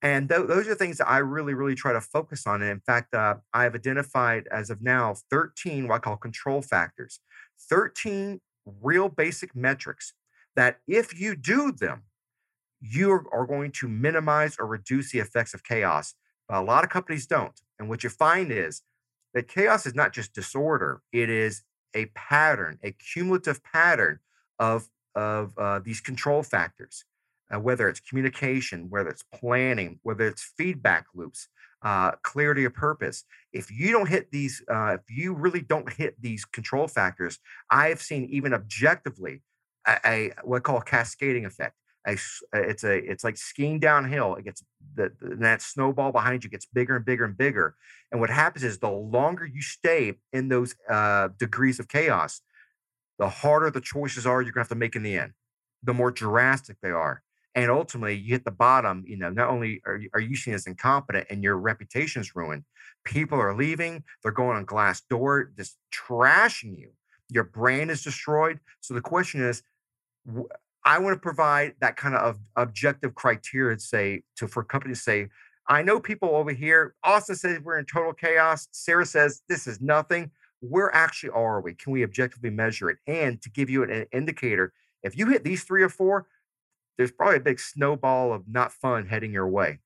And 0.02 0.30
th- 0.30 0.48
those 0.48 0.68
are 0.68 0.76
things 0.76 0.98
that 0.98 1.10
I 1.10 1.18
really, 1.20 1.54
really 1.54 1.76
try 1.76 1.94
to 1.94 2.02
focus 2.02 2.46
on. 2.46 2.62
And 2.62 2.72
in 2.72 2.80
fact, 2.80 3.14
uh, 3.14 3.36
I 3.54 3.64
have 3.64 3.76
identified 3.76 4.48
as 4.52 4.70
of 4.70 4.82
now 4.82 5.16
13 5.30 5.88
what 5.88 5.96
I 5.96 6.00
call 6.00 6.18
control 6.18 6.62
factors, 6.62 7.20
13 7.70 8.40
real 8.82 9.10
basic 9.10 9.56
metrics 9.56 10.14
that 10.56 10.80
if 10.88 11.20
you 11.20 11.36
do 11.36 11.72
them, 11.72 12.04
you 12.80 13.12
are 13.32 13.46
going 13.48 13.72
to 13.72 13.88
minimize 13.88 14.56
or 14.60 14.68
reduce 14.68 15.12
the 15.12 15.20
effects 15.20 15.54
of 15.54 15.64
chaos. 15.64 16.14
But 16.48 16.60
a 16.60 16.62
lot 16.62 16.84
of 16.84 16.90
companies 16.90 17.26
don't. 17.26 17.60
And 17.80 17.90
what 17.90 18.04
you 18.04 18.10
find 18.10 18.52
is 18.52 18.84
that 19.34 19.48
chaos 19.48 19.86
is 19.86 19.96
not 19.96 20.14
just 20.14 20.34
disorder, 20.34 21.02
it 21.12 21.30
is 21.30 21.64
a 21.96 22.06
pattern, 22.08 22.78
a 22.84 22.92
cumulative 22.92 23.64
pattern 23.64 24.20
of, 24.60 24.90
of 25.16 25.58
uh, 25.58 25.80
these 25.80 26.02
control 26.02 26.44
factors 26.44 27.04
uh, 27.54 27.60
whether 27.60 27.88
it's 27.88 28.00
communication, 28.00 28.90
whether 28.90 29.10
it's 29.10 29.24
planning, 29.34 30.00
whether 30.04 30.28
it's 30.28 30.52
feedback 30.58 31.06
loops, 31.16 31.48
uh, 31.84 32.12
clarity 32.24 32.66
of 32.66 32.74
purpose. 32.74 33.24
If 33.54 33.72
you 33.72 33.92
don't 33.92 34.10
hit 34.10 34.32
these, 34.32 34.64
uh, 34.70 34.98
if 35.00 35.02
you 35.10 35.34
really 35.34 35.62
don't 35.62 35.92
hit 35.92 36.22
these 36.22 36.46
control 36.46 36.88
factors, 36.88 37.40
I 37.70 37.90
have 37.90 38.02
seen 38.02 38.26
even 38.26 38.54
objectively 38.54 39.42
a, 39.88 39.98
a 40.06 40.32
what 40.44 40.58
I 40.58 40.60
call 40.62 40.78
a 40.78 40.84
cascading 40.84 41.46
effect. 41.46 41.76
A, 42.08 42.14
uh, 42.14 42.62
it's 42.62 42.84
a 42.84 42.98
it's 42.98 43.24
like 43.24 43.38
skiing 43.38 43.80
downhill. 43.80 44.36
It 44.36 44.46
gets 44.46 44.64
the, 44.96 45.12
the 45.20 45.36
that 45.38 45.62
snowball 45.62 46.12
behind 46.12 46.44
you 46.44 46.50
gets 46.50 46.66
bigger 46.66 46.96
and 46.96 47.06
bigger 47.06 47.26
and 47.26 47.38
bigger. 47.38 47.76
And 48.12 48.22
what 48.22 48.30
happens 48.30 48.64
is 48.64 48.80
the 48.80 48.90
longer 48.90 49.46
you 49.46 49.62
stay 49.62 50.14
in 50.32 50.48
those 50.48 50.76
uh, 50.90 51.30
degrees 51.38 51.80
of 51.80 51.90
chaos, 51.90 52.42
the 53.20 53.28
harder 53.30 53.70
the 53.72 53.82
choices 53.82 54.26
are 54.26 54.42
you're 54.42 54.54
gonna 54.54 54.62
have 54.62 54.70
to 54.70 54.76
make 54.76 54.96
in 54.96 55.04
the 55.04 55.18
end. 55.18 55.34
The 55.84 55.94
more 55.94 56.12
drastic 56.12 56.78
they 56.82 56.92
are 56.92 57.24
and 57.58 57.72
ultimately 57.72 58.16
you 58.16 58.34
hit 58.34 58.46
the 58.46 58.52
bottom 58.52 59.04
you 59.06 59.18
know 59.18 59.30
not 59.30 59.50
only 59.50 59.82
are 59.86 59.98
you, 59.98 60.10
are 60.14 60.22
you 60.22 60.36
seen 60.36 60.54
as 60.54 60.68
incompetent 60.68 61.26
and 61.30 61.44
your 61.44 61.58
reputation 61.58 62.22
is 62.22 62.36
ruined 62.36 62.64
people 63.04 63.38
are 63.40 63.56
leaving 63.56 64.04
they're 64.24 64.32
going 64.32 64.56
on 64.56 64.66
Glassdoor 64.66 65.56
just 65.58 65.78
trashing 65.92 66.78
you 66.78 66.92
your 67.30 67.44
brand 67.44 67.92
is 67.92 68.04
destroyed. 68.04 68.58
So 68.80 68.94
the 68.94 69.02
question 69.02 69.42
is 69.42 69.64
i 70.86 70.98
want 70.98 71.14
to 71.14 71.20
provide 71.20 71.74
that 71.82 71.98
kind 71.98 72.16
of 72.16 72.38
objective 72.56 73.16
criteria 73.16 73.76
to 73.76 73.82
say 73.82 74.24
to 74.36 74.48
for 74.48 74.64
companies 74.64 75.00
to 75.00 75.04
say 75.04 75.28
i 75.68 75.82
know 75.82 76.00
people 76.00 76.30
over 76.30 76.52
here 76.52 76.96
austin 77.04 77.36
says 77.36 77.60
we're 77.62 77.80
in 77.80 77.86
total 77.86 78.14
chaos 78.14 78.68
sarah 78.72 79.06
says 79.06 79.42
this 79.50 79.68
is 79.68 79.82
nothing 79.82 80.32
where 80.60 80.94
actually 80.94 81.30
are 81.32 81.62
we? 81.62 81.74
Can 81.74 81.94
we 81.94 82.04
objectively 82.04 82.50
measure 82.50 82.90
it? 82.90 82.98
And 83.08 83.42
to 83.42 83.50
give 83.50 83.70
you 83.70 83.84
an 83.84 84.06
indicator 84.12 84.74
if 85.04 85.18
you 85.18 85.28
hit 85.28 85.44
these 85.44 85.64
three 85.64 85.84
or 85.84 85.90
four 85.90 86.26
there's 86.98 87.12
probably 87.12 87.38
a 87.38 87.42
big 87.42 87.60
snowball 87.60 88.34
of 88.34 88.44
not 88.48 88.72
fun 88.72 89.08
heading 89.08 89.32
your 89.32 89.48
way. 89.48 89.80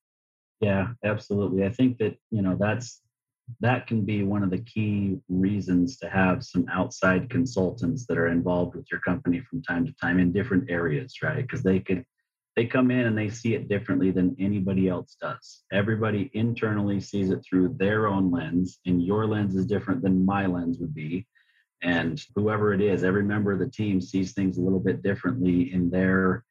Yeah, 0.59 0.89
absolutely. 1.03 1.65
I 1.65 1.69
think 1.69 1.97
that, 1.97 2.15
you 2.29 2.41
know, 2.41 2.55
that's 2.59 3.01
that 3.59 3.85
can 3.87 4.05
be 4.05 4.23
one 4.23 4.43
of 4.43 4.49
the 4.49 4.59
key 4.59 5.17
reasons 5.27 5.97
to 5.97 6.09
have 6.09 6.43
some 6.43 6.65
outside 6.71 7.29
consultants 7.29 8.05
that 8.07 8.17
are 8.17 8.29
involved 8.29 8.75
with 8.75 8.85
your 8.89 9.01
company 9.01 9.41
from 9.41 9.61
time 9.61 9.85
to 9.85 9.93
time 9.93 10.19
in 10.19 10.31
different 10.31 10.69
areas, 10.69 11.15
right? 11.21 11.41
Because 11.41 11.63
they 11.63 11.79
could 11.79 12.05
they 12.55 12.65
come 12.65 12.91
in 12.91 13.05
and 13.05 13.17
they 13.17 13.29
see 13.29 13.55
it 13.55 13.69
differently 13.69 14.11
than 14.11 14.35
anybody 14.37 14.89
else 14.89 15.15
does. 15.21 15.63
Everybody 15.71 16.29
internally 16.33 16.99
sees 16.99 17.29
it 17.29 17.43
through 17.47 17.75
their 17.77 18.07
own 18.07 18.29
lens, 18.29 18.79
and 18.85 19.01
your 19.01 19.25
lens 19.25 19.55
is 19.55 19.65
different 19.65 20.01
than 20.01 20.25
my 20.25 20.45
lens 20.47 20.77
would 20.79 20.93
be. 20.93 21.25
And 21.81 22.23
whoever 22.35 22.73
it 22.73 22.81
is, 22.81 23.03
every 23.03 23.23
member 23.23 23.53
of 23.53 23.59
the 23.59 23.69
team 23.69 24.01
sees 24.01 24.33
things 24.33 24.57
a 24.57 24.61
little 24.61 24.79
bit 24.79 25.01
differently 25.01 25.73
in 25.73 25.89
their 25.89 26.43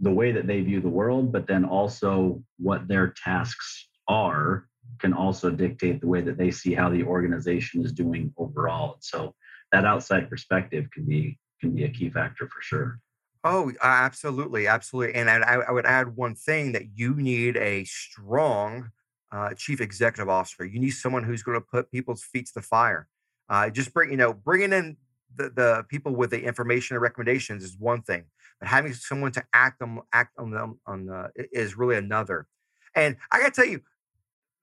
the 0.00 0.12
way 0.12 0.32
that 0.32 0.46
they 0.46 0.60
view 0.60 0.80
the 0.80 0.88
world, 0.88 1.32
but 1.32 1.46
then 1.46 1.64
also 1.64 2.42
what 2.58 2.86
their 2.88 3.08
tasks 3.08 3.88
are 4.08 4.68
can 4.98 5.12
also 5.12 5.50
dictate 5.50 6.00
the 6.00 6.06
way 6.06 6.20
that 6.20 6.38
they 6.38 6.50
see 6.50 6.74
how 6.74 6.88
the 6.88 7.02
organization 7.02 7.84
is 7.84 7.92
doing 7.92 8.32
overall. 8.36 8.96
So 9.00 9.34
that 9.72 9.84
outside 9.84 10.30
perspective 10.30 10.86
can 10.92 11.04
be 11.04 11.38
can 11.60 11.74
be 11.74 11.84
a 11.84 11.90
key 11.90 12.10
factor 12.10 12.46
for 12.46 12.60
sure. 12.60 13.00
Oh, 13.42 13.72
absolutely, 13.82 14.66
absolutely. 14.66 15.14
And 15.14 15.30
I, 15.30 15.62
I 15.68 15.70
would 15.70 15.86
add 15.86 16.16
one 16.16 16.34
thing 16.34 16.72
that 16.72 16.96
you 16.96 17.14
need 17.14 17.56
a 17.56 17.84
strong 17.84 18.90
uh, 19.32 19.54
chief 19.54 19.80
executive 19.80 20.28
officer. 20.28 20.64
You 20.64 20.80
need 20.80 20.90
someone 20.90 21.22
who's 21.22 21.42
going 21.42 21.58
to 21.58 21.64
put 21.64 21.90
people's 21.90 22.24
feet 22.24 22.46
to 22.46 22.54
the 22.54 22.62
fire. 22.62 23.08
Uh, 23.48 23.70
just 23.70 23.94
bring, 23.94 24.10
you 24.10 24.16
know, 24.16 24.32
bringing 24.32 24.72
in 24.72 24.96
the, 25.34 25.50
the 25.50 25.84
people 25.88 26.14
with 26.14 26.30
the 26.30 26.42
information 26.42 26.96
and 26.96 27.02
recommendations 27.02 27.62
is 27.62 27.76
one 27.78 28.02
thing 28.02 28.24
but 28.60 28.68
having 28.68 28.92
someone 28.92 29.32
to 29.32 29.44
act 29.52 29.82
on 29.82 30.00
act 30.12 30.38
on 30.38 30.50
them 30.50 30.80
on 30.86 31.06
the, 31.06 31.30
is 31.52 31.76
really 31.76 31.96
another. 31.96 32.46
And 32.94 33.16
I 33.30 33.40
got 33.40 33.54
to 33.54 33.60
tell 33.60 33.70
you, 33.70 33.80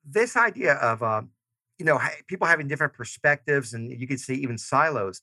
this 0.05 0.35
idea 0.35 0.73
of 0.75 1.03
uh, 1.03 1.21
you 1.77 1.85
know 1.85 1.99
people 2.27 2.47
having 2.47 2.67
different 2.67 2.93
perspectives, 2.93 3.73
and 3.73 3.91
you 3.91 4.07
can 4.07 4.17
see 4.17 4.35
even 4.35 4.57
silos. 4.57 5.21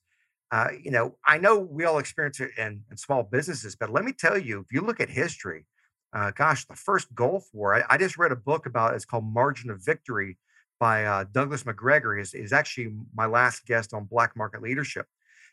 Uh, 0.52 0.68
you 0.82 0.90
know, 0.90 1.16
I 1.24 1.38
know 1.38 1.58
we 1.58 1.84
all 1.84 1.98
experience 1.98 2.40
it 2.40 2.50
in, 2.58 2.82
in, 2.90 2.96
small 2.96 3.22
businesses, 3.22 3.76
but 3.76 3.88
let 3.88 4.04
me 4.04 4.12
tell 4.12 4.36
you, 4.36 4.58
if 4.58 4.72
you 4.72 4.80
look 4.80 4.98
at 4.98 5.08
history, 5.08 5.64
uh, 6.12 6.32
gosh, 6.32 6.64
the 6.64 6.74
first 6.74 7.14
Gulf 7.14 7.46
War. 7.52 7.76
I, 7.76 7.84
I, 7.88 7.98
just 7.98 8.18
read 8.18 8.32
a 8.32 8.36
book 8.36 8.66
about 8.66 8.94
it's 8.94 9.04
called 9.04 9.24
Margin 9.24 9.70
of 9.70 9.84
Victory 9.84 10.38
by 10.80 11.04
uh, 11.04 11.24
Douglas 11.30 11.64
Macgregor. 11.64 12.18
is 12.18 12.34
is 12.34 12.52
actually 12.52 12.92
my 13.14 13.26
last 13.26 13.64
guest 13.64 13.94
on 13.94 14.06
Black 14.06 14.36
Market 14.36 14.62
Leadership. 14.62 15.06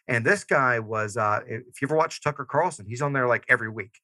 And 0.08 0.26
this 0.26 0.44
guy 0.44 0.80
was, 0.80 1.18
uh, 1.18 1.42
if 1.46 1.82
you 1.82 1.88
ever 1.88 1.96
watch 1.96 2.22
Tucker 2.22 2.46
Carlson, 2.46 2.86
he's 2.88 3.02
on 3.02 3.14
there 3.14 3.28
like 3.28 3.44
every 3.50 3.70
week. 3.70 4.00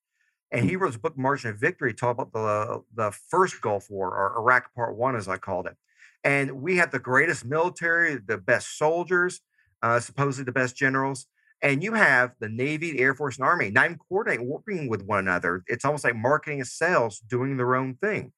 And 0.51 0.69
he 0.69 0.75
mm. 0.75 0.81
wrote 0.81 0.95
a 0.95 0.99
book, 0.99 1.17
Margin 1.17 1.51
of 1.51 1.59
Victory, 1.59 1.93
talk 1.93 2.17
about 2.17 2.33
the, 2.33 2.83
the 2.93 3.11
first 3.29 3.61
Gulf 3.61 3.89
War, 3.89 4.09
or 4.09 4.37
Iraq 4.37 4.73
Part 4.75 4.95
One, 4.95 5.15
as 5.15 5.27
I 5.27 5.37
called 5.37 5.65
it. 5.65 5.75
And 6.23 6.61
we 6.61 6.77
had 6.77 6.91
the 6.91 6.99
greatest 6.99 7.45
military, 7.45 8.15
the 8.15 8.37
best 8.37 8.77
soldiers, 8.77 9.41
uh, 9.81 9.99
supposedly 9.99 10.45
the 10.45 10.51
best 10.51 10.75
generals. 10.75 11.25
And 11.61 11.81
you 11.81 11.93
have 11.93 12.33
the 12.39 12.49
Navy, 12.49 12.91
the 12.91 12.99
Air 12.99 13.15
Force, 13.15 13.37
and 13.37 13.45
Army, 13.45 13.71
not 13.71 13.85
even 13.85 13.97
coordinating, 13.97 14.47
working 14.47 14.89
with 14.89 15.03
one 15.03 15.19
another. 15.19 15.63
It's 15.67 15.85
almost 15.85 16.03
like 16.03 16.15
marketing 16.15 16.59
and 16.59 16.67
sales 16.67 17.19
doing 17.19 17.55
their 17.57 17.75
own 17.75 17.95
thing. 17.95 18.33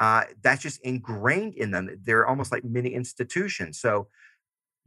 Uh, 0.00 0.24
that's 0.42 0.62
just 0.62 0.80
ingrained 0.80 1.54
in 1.54 1.70
them. 1.70 1.88
They're 2.02 2.26
almost 2.26 2.50
like 2.50 2.64
mini 2.64 2.92
institutions. 2.92 3.78
So 3.78 4.08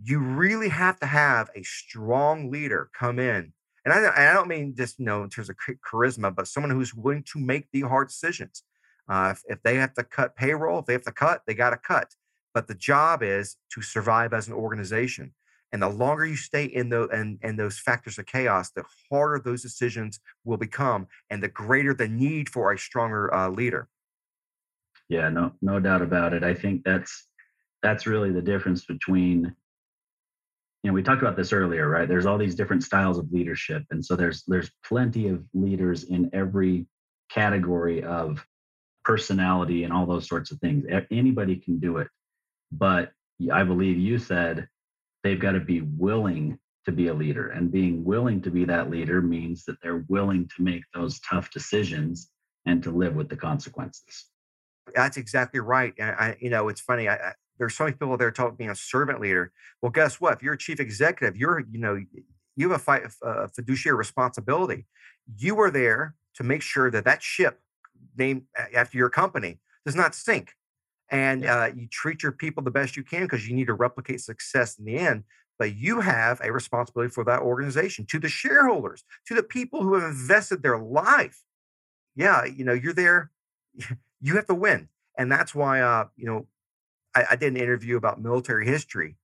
you 0.04 0.20
really 0.20 0.70
have 0.70 1.00
to 1.00 1.06
have 1.06 1.50
a 1.56 1.64
strong 1.64 2.52
leader 2.52 2.90
come 2.98 3.20
in. 3.20 3.54
And 3.86 3.94
I, 3.94 3.98
and 3.98 4.30
I 4.30 4.34
don't 4.34 4.48
mean 4.48 4.76
just, 4.76 5.00
you 5.00 5.06
know, 5.06 5.24
in 5.24 5.30
terms 5.30 5.50
of 5.50 5.56
charisma, 5.90 6.36
but 6.36 6.48
someone 6.48 6.72
who's 6.72 6.94
willing 6.94 7.24
to 7.32 7.40
make 7.40 7.68
the 7.72 7.82
hard 7.82 8.10
decisions. 8.10 8.64
Uh, 9.10 9.30
if, 9.32 9.44
if 9.48 9.64
they 9.64 9.76
have 9.76 9.94
to 9.94 10.04
cut 10.04 10.36
payroll, 10.36 10.80
if 10.80 10.86
they 10.86 10.94
have 10.94 11.04
to 11.04 11.12
cut, 11.12 11.42
they 11.48 11.54
got 11.54 11.70
to 11.70 11.78
cut. 11.78 12.14
But 12.54 12.68
the 12.68 12.76
job 12.76 13.24
is 13.24 13.56
to 13.74 13.82
survive 13.82 14.34
as 14.34 14.48
an 14.48 14.54
organization. 14.54 15.34
And 15.72 15.82
the 15.82 15.90
longer 15.90 16.26
you 16.26 16.36
stay 16.36 16.66
in 16.66 16.90
the 16.90 17.08
and, 17.10 17.40
and 17.42 17.60
those 17.60 17.78
factors 17.80 18.18
of 18.18 18.26
chaos, 18.26 18.72
the 18.72 18.84
harder 19.10 19.40
those 19.40 19.62
decisions 19.62 20.20
will 20.46 20.58
become, 20.58 21.08
and 21.30 21.44
the 21.44 21.50
greater 21.50 21.94
the 21.94 22.08
need 22.08 22.50
for 22.50 22.72
a 22.72 22.80
stronger 22.80 23.34
uh, 23.34 23.50
leader. 23.50 23.90
Yeah, 25.10 25.30
no, 25.30 25.54
no 25.62 25.80
doubt 25.80 26.02
about 26.02 26.34
it. 26.34 26.44
I 26.44 26.54
think 26.54 26.84
that's 26.84 27.28
that's 27.84 28.08
really 28.08 28.32
the 28.32 28.42
difference 28.42 28.86
between 28.86 29.54
you 30.88 30.92
know 30.92 30.96
we 30.96 31.04
talked 31.04 31.22
about 31.22 31.36
this 31.36 31.52
earlier 31.52 31.90
right? 31.90 32.08
There's 32.08 32.26
all 32.26 32.38
these 32.38 32.56
different 32.56 32.82
styles 32.82 33.18
of 33.18 33.30
leadership. 33.30 33.84
And 33.92 34.06
so 34.06 34.16
there's 34.16 34.44
there's 34.48 34.72
plenty 34.86 35.28
of 35.28 35.44
leaders 35.54 36.06
in 36.06 36.30
every 36.32 36.88
category 37.30 38.04
of 38.04 38.48
personality 39.04 39.84
and 39.84 39.92
all 39.92 40.06
those 40.06 40.30
sorts 40.30 40.50
of 40.50 40.60
things. 40.60 40.86
Anybody 41.12 41.58
can 41.58 41.80
do 41.80 41.98
it. 41.98 42.08
But 42.72 43.12
i 43.52 43.66
believe 43.66 43.98
you 43.98 44.18
said 44.18 44.70
they've 45.24 45.42
got 45.42 45.52
to 45.52 45.60
be 45.60 45.82
willing 45.82 46.58
to 46.86 46.94
be 46.94 47.08
a 47.10 47.14
leader. 47.14 47.50
And 47.50 47.70
being 47.70 48.06
willing 48.06 48.42
to 48.44 48.50
be 48.50 48.64
that 48.64 48.90
leader 48.90 49.22
means 49.22 49.66
that 49.66 49.76
they're 49.84 50.06
willing 50.08 50.50
to 50.56 50.64
make 50.64 50.84
those 50.94 51.20
tough 51.20 51.52
decisions 51.52 52.30
and 52.66 52.82
to 52.84 52.92
live 52.92 53.14
with 53.14 53.28
the 53.28 53.36
consequences. 53.36 54.28
That's 54.96 55.18
exactly 55.18 55.60
right. 55.60 55.94
I, 56.00 56.38
you 56.40 56.50
know 56.50 56.70
it's 56.70 56.80
funny 56.80 57.10
I, 57.10 57.34
there's 57.58 57.76
so 57.76 57.86
many 57.86 57.94
people 57.96 58.18
there 58.18 58.32
talking 58.32 58.56
being 58.56 58.70
a 58.70 58.76
servant 58.76 59.20
leader. 59.20 59.52
Well, 59.82 59.92
guess 59.92 60.20
what? 60.22 60.34
If 60.34 60.44
you're 60.44 60.54
a 60.54 60.58
chief 60.58 60.80
executive, 60.80 61.36
you're 61.36 61.60
you 61.60 61.80
know 61.80 62.00
you 62.56 62.72
have 62.72 62.88
a, 62.88 63.10
a 63.24 63.48
fiduciary 63.50 63.98
responsibility. 63.98 64.86
You 65.38 65.60
are 65.60 65.72
there 65.72 66.16
to 66.36 66.44
make 66.44 66.62
sure 66.62 66.92
that 66.92 67.06
that 67.06 67.24
ship 67.24 67.62
named 68.18 68.44
after 68.76 68.98
your 68.98 69.10
company 69.10 69.60
does 69.86 69.96
not 69.96 70.16
sink, 70.16 70.54
and 71.10 71.46
uh, 71.46 71.70
you 71.76 71.88
treat 71.88 72.24
your 72.24 72.32
people 72.32 72.64
the 72.64 72.72
best 72.72 72.98
you 72.98 73.04
can 73.04 73.24
because 73.24 73.48
you 73.48 73.56
need 73.56 73.68
to 73.68 73.74
replicate 73.74 74.22
success 74.22 74.78
in 74.78 74.86
the 74.86 74.98
end. 74.98 75.24
But 75.60 75.76
you 75.76 76.02
have 76.02 76.40
a 76.44 76.52
responsibility 76.52 77.12
for 77.12 77.24
that 77.24 77.42
organization, 77.42 78.06
to 78.08 78.20
the 78.20 78.30
shareholders, 78.30 79.04
to 79.26 79.34
the 79.34 79.42
people 79.42 79.82
who 79.82 79.96
have 79.96 80.12
invested 80.12 80.62
their 80.62 80.78
life. 80.78 81.42
Yeah, 82.16 82.46
you 82.46 82.64
know 82.66 82.74
you're 82.74 82.94
there. 82.94 83.32
You 84.20 84.36
have 84.36 84.48
to 84.48 84.56
win, 84.56 84.90
and 85.16 85.32
that's 85.32 85.54
why 85.54 85.80
uh, 85.80 86.06
you 86.16 86.26
know 86.26 86.48
I, 87.18 87.26
I 87.32 87.36
did 87.36 87.54
an 87.54 87.58
interview 87.58 87.98
about 87.98 88.22
military 88.22 88.68
history 88.68 89.16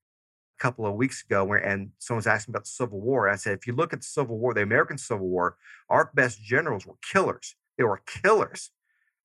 a 0.60 0.62
couple 0.62 0.86
of 0.86 0.96
weeks 0.96 1.24
ago 1.24 1.46
where 1.46 1.60
and 1.60 1.92
someone's 2.00 2.28
asking 2.28 2.54
about 2.54 2.64
the 2.64 2.70
Civil 2.70 3.00
War. 3.00 3.30
I 3.30 3.36
said, 3.36 3.58
if 3.58 3.68
you 3.68 3.74
look 3.74 3.94
at 3.94 4.00
the 4.00 4.06
Civil 4.06 4.40
War, 4.40 4.54
the 4.54 4.64
American 4.64 4.98
Civil 4.98 5.28
War, 5.28 5.58
our 5.90 6.10
best 6.16 6.42
generals 6.42 6.88
were 6.88 6.96
killers. 7.12 7.56
They 7.78 7.84
were 7.84 8.02
killers. 8.06 8.72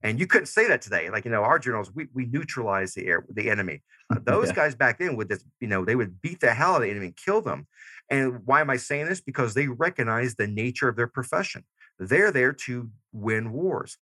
And 0.03 0.21
you 0.21 0.27
couldn't 0.27 0.47
say 0.47 0.69
that 0.69 0.83
today. 0.83 1.11
Like, 1.11 1.25
you 1.25 1.31
know, 1.31 1.43
our 1.43 1.59
generals, 1.59 1.93
we, 1.93 2.09
we 2.15 2.27
neutralized 2.27 2.95
the 2.95 3.07
air, 3.07 3.25
the 3.31 3.51
enemy. 3.51 3.83
Uh, 4.11 4.19
those 4.25 4.49
yeah. 4.49 4.55
guys 4.55 4.75
back 4.75 4.99
then 4.99 5.17
would 5.17 5.31
just, 5.31 5.45
you 5.61 5.67
know, 5.67 5.85
they 5.85 5.97
would 5.97 6.21
beat 6.21 6.41
the 6.41 6.53
hell 6.53 6.73
out 6.73 6.77
of 6.77 6.83
the 6.83 6.91
enemy 6.91 7.07
and 7.07 7.17
kill 7.17 7.41
them. 7.41 7.67
And 8.11 8.43
why 8.45 8.61
am 8.61 8.71
I 8.71 8.77
saying 8.77 9.07
this? 9.07 9.21
Because 9.21 9.55
they 9.55 9.67
recognize 9.67 10.35
the 10.35 10.47
nature 10.47 10.89
of 10.89 10.97
their 10.97 11.09
profession. 11.09 11.65
They're 11.99 12.31
there 12.31 12.53
to 12.53 12.91
win 13.13 13.51
wars 13.53 13.97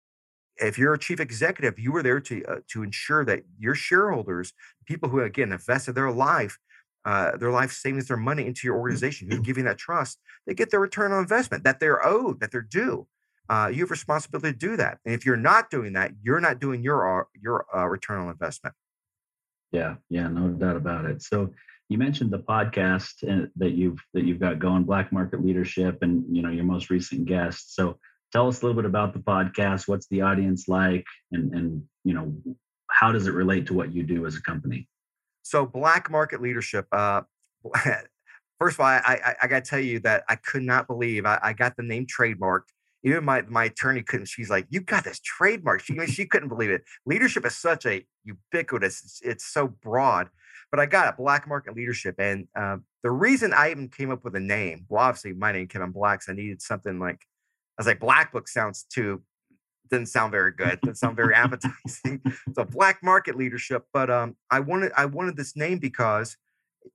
if 0.58 0.78
you're 0.78 0.94
a 0.94 0.98
chief 0.98 1.20
executive, 1.20 1.78
you 1.78 1.92
were 1.92 2.02
there 2.02 2.20
to 2.20 2.44
uh, 2.44 2.56
to 2.68 2.82
ensure 2.82 3.24
that 3.24 3.42
your 3.58 3.74
shareholders, 3.74 4.52
people 4.86 5.08
who 5.08 5.20
again 5.20 5.52
invested 5.52 5.94
their 5.94 6.10
life, 6.10 6.58
uh, 7.04 7.36
their 7.36 7.50
life 7.50 7.72
savings, 7.72 8.08
their 8.08 8.16
money 8.16 8.46
into 8.46 8.66
your 8.66 8.76
organization, 8.76 9.30
who's 9.30 9.40
giving 9.40 9.64
that 9.64 9.78
trust, 9.78 10.18
they 10.46 10.54
get 10.54 10.70
their 10.70 10.80
return 10.80 11.12
on 11.12 11.20
investment 11.20 11.64
that 11.64 11.80
they're 11.80 12.04
owed, 12.06 12.40
that 12.40 12.50
they're 12.50 12.62
due. 12.62 13.06
Uh, 13.48 13.70
you 13.72 13.80
have 13.80 13.90
responsibility 13.90 14.52
to 14.52 14.58
do 14.58 14.76
that, 14.76 14.98
and 15.04 15.14
if 15.14 15.24
you're 15.24 15.36
not 15.36 15.70
doing 15.70 15.92
that, 15.92 16.12
you're 16.22 16.40
not 16.40 16.58
doing 16.58 16.82
your 16.82 17.20
uh, 17.20 17.24
your 17.40 17.66
uh, 17.74 17.86
return 17.86 18.20
on 18.20 18.28
investment. 18.28 18.74
Yeah, 19.72 19.96
yeah, 20.08 20.28
no 20.28 20.48
doubt 20.48 20.76
about 20.76 21.04
it. 21.04 21.22
So 21.22 21.52
you 21.88 21.98
mentioned 21.98 22.32
the 22.32 22.40
podcast 22.40 23.22
uh, 23.28 23.46
that 23.56 23.72
you've 23.72 24.00
that 24.14 24.24
you've 24.24 24.40
got 24.40 24.58
going, 24.58 24.84
Black 24.84 25.12
Market 25.12 25.44
Leadership, 25.44 25.98
and 26.02 26.24
you 26.34 26.42
know 26.42 26.50
your 26.50 26.64
most 26.64 26.90
recent 26.90 27.26
guest. 27.26 27.74
So 27.76 27.98
tell 28.32 28.48
us 28.48 28.62
a 28.62 28.66
little 28.66 28.80
bit 28.80 28.86
about 28.86 29.12
the 29.12 29.20
podcast. 29.20 29.88
What's 29.88 30.06
the 30.08 30.22
audience 30.22 30.68
like? 30.68 31.04
And 31.32 31.52
and 31.54 31.82
you 32.04 32.14
know 32.14 32.34
how 32.90 33.12
does 33.12 33.26
it 33.26 33.34
relate 33.34 33.66
to 33.66 33.74
what 33.74 33.92
you 33.92 34.02
do 34.02 34.26
as 34.26 34.36
a 34.36 34.42
company? 34.42 34.88
So 35.42 35.66
black 35.66 36.10
market 36.10 36.40
leadership 36.40 36.86
uh 36.92 37.22
first 38.58 38.76
of 38.76 38.80
all 38.80 38.86
i 38.86 39.00
i, 39.04 39.34
I 39.42 39.46
got 39.46 39.64
to 39.64 39.70
tell 39.70 39.80
you 39.80 40.00
that 40.00 40.24
i 40.28 40.36
could 40.36 40.62
not 40.62 40.86
believe 40.86 41.26
I, 41.26 41.38
I, 41.42 41.52
got 41.52 41.76
the 41.76 41.82
name 41.82 42.06
trademarked. 42.06 42.70
Even 43.02 43.24
my 43.24 43.42
my 43.42 43.64
attorney 43.64 44.02
couldn't 44.02 44.26
she's 44.26 44.50
like 44.50 44.66
you 44.70 44.80
got 44.80 45.04
this 45.04 45.20
trademark 45.20 45.80
she, 45.80 45.94
she 46.06 46.26
couldn't 46.26 46.48
believe 46.48 46.70
it. 46.70 46.82
Leadership 47.06 47.44
is 47.46 47.56
such 47.56 47.86
a 47.86 48.04
ubiquitous 48.24 49.02
it's, 49.04 49.20
it's 49.22 49.44
so 49.46 49.68
broad 49.68 50.28
but 50.70 50.80
I 50.80 50.86
got 50.86 51.08
it, 51.08 51.16
Black 51.16 51.46
Market 51.48 51.76
Leadership. 51.76 52.16
And 52.18 52.48
uh, 52.58 52.78
the 53.02 53.10
reason 53.10 53.52
I 53.52 53.70
even 53.70 53.88
came 53.88 54.10
up 54.10 54.24
with 54.24 54.34
a 54.34 54.40
name, 54.40 54.84
well, 54.88 55.02
obviously 55.02 55.32
my 55.32 55.52
name 55.52 55.68
Kevin 55.68 55.92
Blacks, 55.92 56.28
I 56.28 56.32
needed 56.32 56.60
something 56.60 56.98
like 56.98 57.20
was 57.78 57.86
like, 57.86 58.00
Black 58.00 58.32
Book 58.32 58.48
sounds 58.48 58.84
too 58.84 59.22
didn't 59.90 60.08
sound 60.08 60.32
very 60.32 60.52
good. 60.52 60.80
Didn't 60.82 60.98
sound 60.98 61.16
very 61.16 61.34
appetizing. 61.34 62.22
so 62.54 62.64
black 62.64 63.02
market 63.02 63.36
leadership. 63.36 63.84
But 63.92 64.10
um, 64.10 64.36
I 64.50 64.60
wanted 64.60 64.92
I 64.96 65.06
wanted 65.06 65.36
this 65.36 65.56
name 65.56 65.78
because 65.78 66.36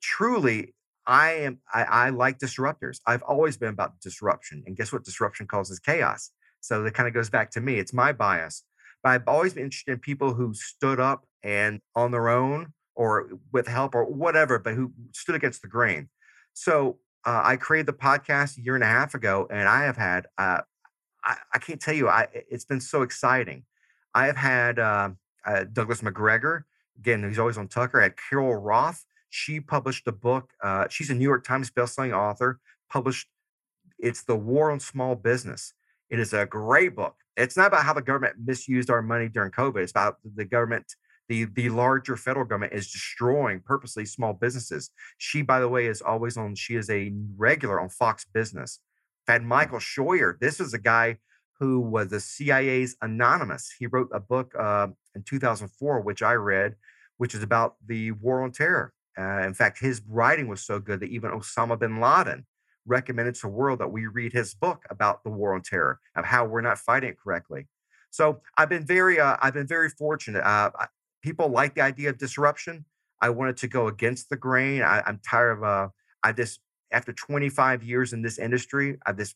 truly 0.02 0.74
I 1.06 1.32
am 1.32 1.60
I, 1.74 1.84
I 1.84 2.10
like 2.10 2.40
disruptors. 2.40 3.00
I've 3.06 3.24
always 3.24 3.58
been 3.58 3.70
about 3.70 4.00
disruption. 4.00 4.64
And 4.66 4.76
guess 4.76 4.92
what? 4.92 5.04
Disruption 5.04 5.48
causes 5.48 5.80
chaos. 5.80 6.32
So 6.62 6.84
that 6.84 6.94
kind 6.94 7.08
of 7.08 7.14
goes 7.14 7.30
back 7.30 7.52
to 7.52 7.62
me. 7.62 7.76
It's 7.76 7.94
my 7.94 8.12
bias. 8.12 8.64
But 9.04 9.10
I've 9.12 9.28
always 9.28 9.54
been 9.54 9.64
interested 9.64 9.94
in 9.94 10.00
people 10.00 10.34
who 10.34 10.54
stood 10.54 11.00
up 11.00 11.26
and 11.44 11.82
on 11.96 12.12
their 12.12 12.30
own 12.30 12.74
or 12.96 13.30
with 13.52 13.68
help 13.68 13.96
or 13.96 14.06
whatever, 14.06 14.60
but 14.60 14.76
who 14.76 14.94
stood 15.12 15.34
against 15.34 15.64
the 15.64 15.68
grain. 15.68 16.10
So 16.54 17.00
uh, 17.26 17.42
I 17.44 17.56
created 17.56 17.88
the 17.88 17.94
podcast 17.94 18.58
a 18.58 18.62
year 18.62 18.76
and 18.76 18.84
a 18.84 18.88
half 18.88 19.16
ago, 19.16 19.48
and 19.50 19.68
I 19.68 19.86
have 19.86 19.98
had 19.98 20.28
uh, 20.38 20.62
I, 21.24 21.38
I, 21.54 21.60
can't 21.60 21.80
tell 21.80 21.94
you, 21.94 22.08
I 22.10 22.28
it's 22.34 22.66
been 22.66 22.82
so 22.82 23.02
exciting. 23.02 23.64
I 24.14 24.26
have 24.26 24.38
had 24.38 24.80
uh, 24.80 25.10
uh, 25.46 25.66
Douglas 25.72 26.02
Macgregor, 26.02 26.66
again. 26.98 27.28
He's 27.28 27.40
always 27.40 27.58
on 27.58 27.68
Tucker. 27.68 28.00
I 28.00 28.04
had 28.04 28.16
Carol 28.18 28.56
Roth. 28.56 29.06
She 29.30 29.60
published 29.60 30.08
a 30.08 30.12
book. 30.12 30.52
Uh, 30.62 30.88
she's 30.90 31.10
a 31.10 31.14
New 31.14 31.24
York 31.24 31.46
Times 31.46 31.72
bestselling 31.72 32.16
author. 32.16 32.60
Published. 32.90 33.28
It's 34.00 34.24
the 34.24 34.36
War 34.36 34.72
on 34.72 34.80
Small 34.80 35.16
Business. 35.16 35.74
It 36.10 36.20
is 36.20 36.34
a 36.34 36.46
great 36.46 36.96
book. 36.96 37.16
It's 37.38 37.56
not 37.56 37.68
about 37.68 37.86
how 37.86 37.94
the 37.94 38.02
government 38.02 38.36
misused 38.44 38.90
our 38.90 39.02
money 39.02 39.30
during 39.30 39.52
COVID. 39.52 39.82
It's 39.82 39.92
about 39.92 40.18
the 40.36 40.46
government 40.46 40.86
the 41.30 41.46
the 41.46 41.70
larger 41.70 42.18
federal 42.18 42.46
government 42.46 42.74
is 42.74 42.92
destroying 42.92 43.62
purposely 43.62 44.06
small 44.06 44.34
businesses. 44.34 44.90
She, 45.18 45.42
by 45.42 45.62
the 45.62 45.70
way, 45.70 45.86
is 45.86 46.02
always 46.02 46.36
on. 46.36 46.56
She 46.56 46.76
is 46.76 46.90
a 46.90 47.14
regular 47.38 47.80
on 47.80 47.88
Fox 47.88 48.26
Business 48.26 48.80
had 49.28 49.44
Michael 49.44 49.80
Scheuer. 49.80 50.40
This 50.40 50.60
is 50.60 50.74
a 50.74 50.80
guy 50.80 51.18
who 51.60 51.80
was 51.80 52.10
the 52.10 52.20
CIA's 52.20 52.96
anonymous. 53.02 53.72
He 53.78 53.86
wrote 53.86 54.10
a 54.12 54.20
book 54.20 54.54
uh, 54.58 54.88
in 55.16 55.24
2004, 55.24 56.02
which 56.02 56.24
I 56.24 56.34
read, 56.34 56.76
which 57.18 57.36
is 57.36 57.44
about 57.44 57.76
the 57.86 58.12
war 58.12 58.42
on 58.44 58.52
terror. 58.52 58.94
Uh, 59.18 59.44
in 59.46 59.54
fact, 59.54 59.80
his 59.80 60.02
writing 60.08 60.48
was 60.48 60.66
so 60.66 60.80
good 60.80 61.02
that 61.02 61.10
even 61.10 61.32
Osama 61.32 61.78
bin 61.78 62.00
Laden 62.00 62.46
recommended 62.86 63.36
to 63.36 63.42
the 63.42 63.50
world 63.50 63.80
that 63.80 63.92
we 63.92 64.08
read 64.08 64.34
his 64.34 64.56
book 64.56 64.84
about 64.90 65.24
the 65.24 65.30
war 65.30 65.54
on 65.54 65.62
terror, 65.62 66.00
of 66.16 66.26
how 66.26 66.46
we're 66.46 66.62
not 66.62 66.80
fighting 66.80 67.12
it 67.12 67.18
correctly. 67.24 67.68
So 68.10 68.42
I've 68.58 68.70
been 68.70 68.86
very, 68.86 69.20
uh, 69.20 69.38
I've 69.42 69.54
been 69.54 69.68
very 69.68 69.90
fortunate. 69.90 70.44
Uh, 70.44 70.72
people 71.22 71.50
like 71.50 71.76
the 71.76 71.82
idea 71.82 72.10
of 72.10 72.18
disruption. 72.18 72.86
I 73.22 73.30
wanted 73.30 73.58
to 73.58 73.68
go 73.68 73.88
against 73.88 74.30
the 74.30 74.36
grain. 74.36 74.82
I, 74.82 75.04
am 75.06 75.20
tired 75.24 75.60
of, 75.60 75.64
uh, 75.64 75.90
I 76.24 76.32
just 76.32 76.60
after 76.92 77.14
25 77.14 77.84
years 77.84 78.14
in 78.14 78.22
this 78.22 78.38
industry, 78.38 78.98
I 79.06 79.14
just 79.14 79.36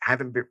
haven't 0.00 0.32
been, 0.32 0.46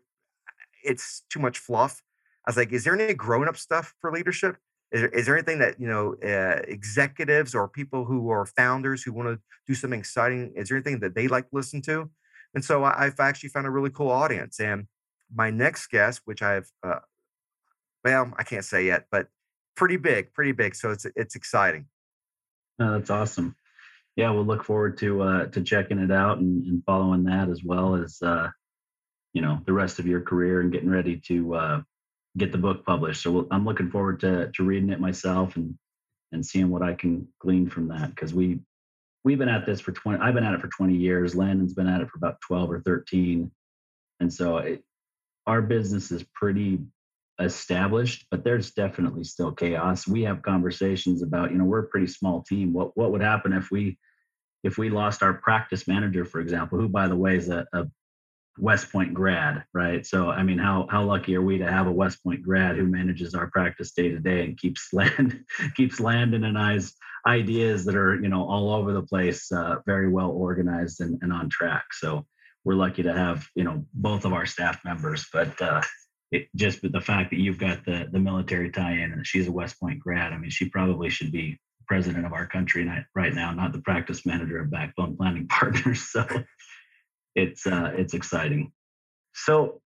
it's 0.84 1.24
too 1.30 1.39
much 1.39 1.60
fluff. 1.60 2.02
I 2.45 2.49
was 2.49 2.58
like, 2.58 2.72
is 2.72 2.84
there 2.84 2.99
any 2.99 3.14
grown 3.14 3.47
up 3.47 3.58
stuff 3.58 3.93
for 4.02 4.12
leadership? 4.12 4.58
Is 4.91 5.02
there, 5.02 5.10
is 5.10 5.26
there 5.26 5.36
anything 5.36 5.60
that, 5.60 5.80
you 5.80 5.88
know, 5.88 6.16
uh, 6.24 6.62
executives 6.68 7.56
or 7.56 7.68
people 7.68 8.04
who 8.04 8.30
are 8.30 8.45
founders 8.45 9.04
who 9.04 9.14
want 9.14 9.30
to 9.30 9.39
do 9.68 9.74
something 9.74 9.99
exciting, 9.99 10.52
is 10.56 10.68
there 10.68 10.78
anything 10.78 10.99
that 10.99 11.16
they 11.16 11.28
like 11.28 11.49
to 11.49 11.56
listen 11.56 11.82
to? 11.84 12.10
And 12.54 12.66
so 12.66 12.84
I, 12.84 13.06
have 13.06 13.20
actually 13.20 13.49
found 13.49 13.68
a 13.68 13.70
really 13.70 13.89
cool 13.89 14.10
audience. 14.10 14.60
And 14.60 14.88
my 15.34 15.49
next 15.49 15.88
guest, 15.88 16.22
which 16.26 16.41
I've, 16.41 16.70
uh, 16.84 16.99
well, 18.04 18.34
I 18.38 18.43
can't 18.43 18.66
say 18.66 18.86
yet, 18.86 19.06
but 19.12 19.28
pretty 19.78 19.95
big, 19.95 20.34
pretty 20.34 20.52
big. 20.52 20.76
So 20.76 20.91
it's, 20.91 21.06
it's 21.16 21.36
exciting. 21.36 21.86
Oh, 22.80 22.93
that's 22.93 23.10
awesome 23.10 23.56
yeah, 24.16 24.30
we'll 24.32 24.45
look 24.45 24.64
forward 24.64 24.97
to 24.99 25.22
uh, 25.22 25.45
to 25.47 25.62
checking 25.62 25.99
it 25.99 26.12
out 26.12 26.39
and, 26.39 26.66
and 26.66 26.84
following 26.86 27.24
that 27.26 27.49
as 27.49 27.64
well 27.64 27.95
as 27.95 28.22
uh, 28.22 28.49
you 29.34 29.41
know 29.41 29.59
the 29.66 29.74
rest 29.74 29.99
of 29.99 30.07
your 30.07 30.22
career 30.22 30.62
and 30.62 30.72
getting 30.72 30.89
ready 30.89 31.18
to 31.28 31.55
uh, 31.55 31.82
get 32.38 32.51
the 32.51 32.57
book 32.57 32.86
published. 32.86 33.24
So 33.24 33.32
we'll, 33.32 33.47
I'm 33.51 33.66
looking 33.66 33.89
forward 33.89 34.20
to 34.22 34.51
to 34.51 34.64
reading 34.64 34.89
it 34.89 34.99
myself 34.99 35.55
and 35.55 35.78
and 36.32 36.45
seeing 36.45 36.70
what 36.70 36.82
I 36.82 36.93
can 36.93 37.28
glean 37.39 37.70
from 37.70 37.88
that 37.89 38.09
because 38.09 38.34
we 38.34 38.59
we've 39.24 39.38
been 39.38 39.49
at 39.49 39.66
this 39.66 39.80
for 39.80 39.91
20 39.91 40.20
I've 40.20 40.34
been 40.34 40.43
at 40.43 40.53
it 40.53 40.62
for 40.62 40.70
20 40.70 40.95
years. 40.95 41.36
Landon's 41.36 41.74
been 41.74 41.88
at 41.88 42.01
it 42.01 42.09
for 42.09 42.18
about 42.18 42.41
12 42.41 42.72
or 42.72 42.82
13, 42.82 43.49
and 44.20 44.34
so 44.34 44.57
it, 44.57 44.84
our 45.47 45.62
business 45.62 46.12
is 46.12 46.24
pretty 46.34 46.80
established, 47.41 48.25
but 48.31 48.43
there's 48.43 48.71
definitely 48.71 49.23
still 49.23 49.51
chaos. 49.51 50.07
We 50.07 50.23
have 50.23 50.41
conversations 50.41 51.23
about, 51.23 51.51
you 51.51 51.57
know, 51.57 51.65
we're 51.65 51.79
a 51.79 51.87
pretty 51.87 52.07
small 52.07 52.43
team. 52.43 52.73
What 52.73 52.95
what 52.97 53.11
would 53.11 53.21
happen 53.21 53.53
if 53.53 53.69
we 53.71 53.97
if 54.63 54.77
we 54.77 54.89
lost 54.89 55.23
our 55.23 55.33
practice 55.33 55.87
manager, 55.87 56.25
for 56.25 56.39
example, 56.39 56.79
who 56.79 56.87
by 56.87 57.07
the 57.07 57.15
way 57.15 57.35
is 57.35 57.49
a, 57.49 57.65
a 57.73 57.85
West 58.57 58.91
Point 58.91 59.13
grad, 59.13 59.63
right? 59.73 60.05
So 60.05 60.29
I 60.29 60.43
mean, 60.43 60.57
how 60.57 60.87
how 60.89 61.03
lucky 61.03 61.35
are 61.35 61.41
we 61.41 61.57
to 61.57 61.71
have 61.71 61.87
a 61.87 61.91
West 61.91 62.23
Point 62.23 62.43
grad 62.43 62.75
who 62.75 62.85
manages 62.85 63.33
our 63.33 63.47
practice 63.47 63.91
day 63.91 64.09
to 64.09 64.19
day 64.19 64.43
and 64.43 64.57
keeps 64.57 64.89
land 64.93 65.43
keeps 65.75 65.99
Landon 65.99 66.43
and 66.43 66.57
I's 66.57 66.93
ideas 67.25 67.85
that 67.85 67.95
are 67.95 68.15
you 68.15 68.29
know 68.29 68.47
all 68.47 68.71
over 68.73 68.93
the 68.93 69.03
place, 69.03 69.51
uh, 69.51 69.77
very 69.85 70.09
well 70.09 70.31
organized 70.31 71.01
and, 71.01 71.17
and 71.21 71.31
on 71.31 71.49
track. 71.49 71.85
So 71.93 72.25
we're 72.63 72.75
lucky 72.75 73.03
to 73.03 73.13
have 73.13 73.47
you 73.55 73.63
know 73.63 73.85
both 73.93 74.25
of 74.25 74.33
our 74.33 74.45
staff 74.45 74.83
members, 74.85 75.25
but 75.31 75.59
uh, 75.61 75.81
it 76.32 76.47
just 76.55 76.82
the 76.82 77.01
fact 77.01 77.32
that 77.32 77.39
you've 77.39 77.57
got 77.57 77.86
the 77.86 78.07
the 78.11 78.19
military 78.19 78.71
tie-in 78.71 79.11
and 79.11 79.27
she's 79.27 79.47
a 79.47 79.51
West 79.51 79.79
Point 79.79 79.99
grad, 79.99 80.34
I 80.34 80.38
mean, 80.38 80.49
she 80.49 80.69
probably 80.69 81.09
should 81.09 81.32
be 81.32 81.59
president 81.88 82.25
of 82.25 82.32
our 82.32 82.47
country 82.47 82.89
right 83.15 83.34
now, 83.34 83.51
not 83.51 83.73
the 83.73 83.82
practice 83.82 84.25
manager 84.25 84.59
of 84.59 84.71
Backbone 84.71 85.17
Planning 85.17 85.47
Partners. 85.49 86.01
So 86.03 86.25
it's 87.36 87.67
uh, 87.67 87.93
it's 87.97 88.13
exciting. 88.13 88.71
So 89.34 89.82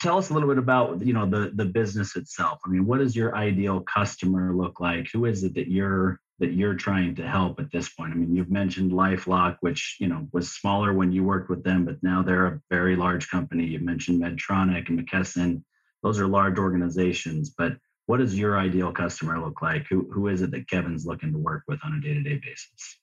tell 0.00 0.18
us 0.18 0.30
a 0.30 0.34
little 0.34 0.48
bit 0.48 0.58
about 0.58 1.04
you 1.06 1.12
know 1.12 1.26
the 1.26 1.52
the 1.54 1.64
business 1.64 2.16
itself. 2.16 2.60
I 2.66 2.70
mean, 2.70 2.86
what 2.86 2.98
does 2.98 3.14
your 3.14 3.36
ideal 3.36 3.80
customer 3.80 4.54
look 4.54 4.80
like? 4.80 5.08
Who 5.12 5.24
is 5.24 5.44
it 5.44 5.54
that 5.54 5.68
you're 5.68 6.20
that 6.40 6.52
you're 6.52 6.74
trying 6.74 7.14
to 7.14 7.28
help 7.28 7.60
at 7.60 7.70
this 7.70 7.88
point? 7.90 8.12
I 8.12 8.16
mean, 8.16 8.34
you've 8.34 8.50
mentioned 8.50 8.92
LifeLock, 8.92 9.58
which 9.60 9.96
you 10.00 10.08
know 10.08 10.26
was 10.32 10.52
smaller 10.52 10.92
when 10.92 11.12
you 11.12 11.22
worked 11.22 11.48
with 11.48 11.62
them, 11.62 11.84
but 11.84 12.02
now 12.02 12.22
they're 12.22 12.46
a 12.46 12.60
very 12.70 12.96
large 12.96 13.30
company. 13.30 13.64
You've 13.64 13.82
mentioned 13.82 14.20
Medtronic 14.20 14.88
and 14.88 14.98
McKesson; 14.98 15.62
those 16.02 16.18
are 16.18 16.26
large 16.26 16.58
organizations. 16.58 17.50
But 17.56 17.76
what 18.06 18.18
does 18.18 18.36
your 18.36 18.58
ideal 18.58 18.90
customer 18.92 19.38
look 19.38 19.62
like? 19.62 19.86
Who 19.88 20.10
who 20.12 20.28
is 20.28 20.42
it 20.42 20.50
that 20.50 20.68
Kevin's 20.68 21.06
looking 21.06 21.32
to 21.32 21.38
work 21.38 21.62
with 21.68 21.78
on 21.84 21.94
a 21.94 22.00
day 22.00 22.14
to 22.14 22.22
day 22.22 22.40
basis? 22.44 22.98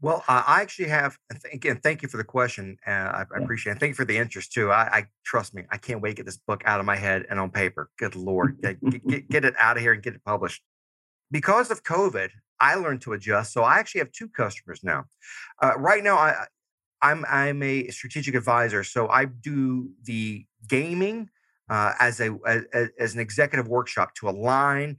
Well, 0.00 0.22
uh, 0.28 0.42
I 0.46 0.60
actually 0.60 0.88
have. 0.88 1.16
Again, 1.52 1.80
thank 1.82 2.02
you 2.02 2.08
for 2.08 2.18
the 2.18 2.24
question. 2.24 2.76
Uh, 2.86 2.90
I, 2.90 3.24
I, 3.34 3.42
appreciate 3.42 3.76
it. 3.76 3.80
Thank 3.80 3.90
you 3.90 3.94
for 3.94 4.04
the 4.04 4.18
interest 4.18 4.52
too. 4.52 4.70
I, 4.70 4.82
I, 4.82 5.06
trust 5.24 5.54
me. 5.54 5.62
I 5.70 5.78
can't 5.78 6.02
wait 6.02 6.10
to 6.10 6.16
get 6.16 6.26
this 6.26 6.36
book 6.36 6.62
out 6.66 6.80
of 6.80 6.86
my 6.86 6.96
head 6.96 7.24
and 7.30 7.40
on 7.40 7.50
paper. 7.50 7.88
Good 7.98 8.14
lord, 8.14 8.58
get, 8.60 8.78
get, 9.08 9.28
get, 9.30 9.44
it 9.46 9.54
out 9.58 9.76
of 9.76 9.82
here 9.82 9.94
and 9.94 10.02
get 10.02 10.14
it 10.14 10.22
published. 10.24 10.62
Because 11.30 11.70
of 11.70 11.82
COVID, 11.82 12.28
I 12.60 12.74
learned 12.76 13.02
to 13.02 13.12
adjust. 13.12 13.52
So 13.52 13.62
I 13.62 13.78
actually 13.78 14.00
have 14.00 14.12
two 14.12 14.28
customers 14.28 14.80
now. 14.82 15.04
Uh, 15.62 15.72
right 15.76 16.02
now, 16.02 16.16
I, 16.16 16.46
I'm 17.02 17.24
I'm 17.28 17.62
a 17.62 17.88
strategic 17.88 18.34
advisor. 18.34 18.84
So 18.84 19.08
I 19.08 19.26
do 19.26 19.90
the 20.04 20.46
gaming 20.66 21.28
uh, 21.68 21.92
as 22.00 22.20
a 22.20 22.36
as, 22.46 22.88
as 22.98 23.14
an 23.14 23.20
executive 23.20 23.68
workshop 23.68 24.14
to 24.16 24.28
align 24.28 24.96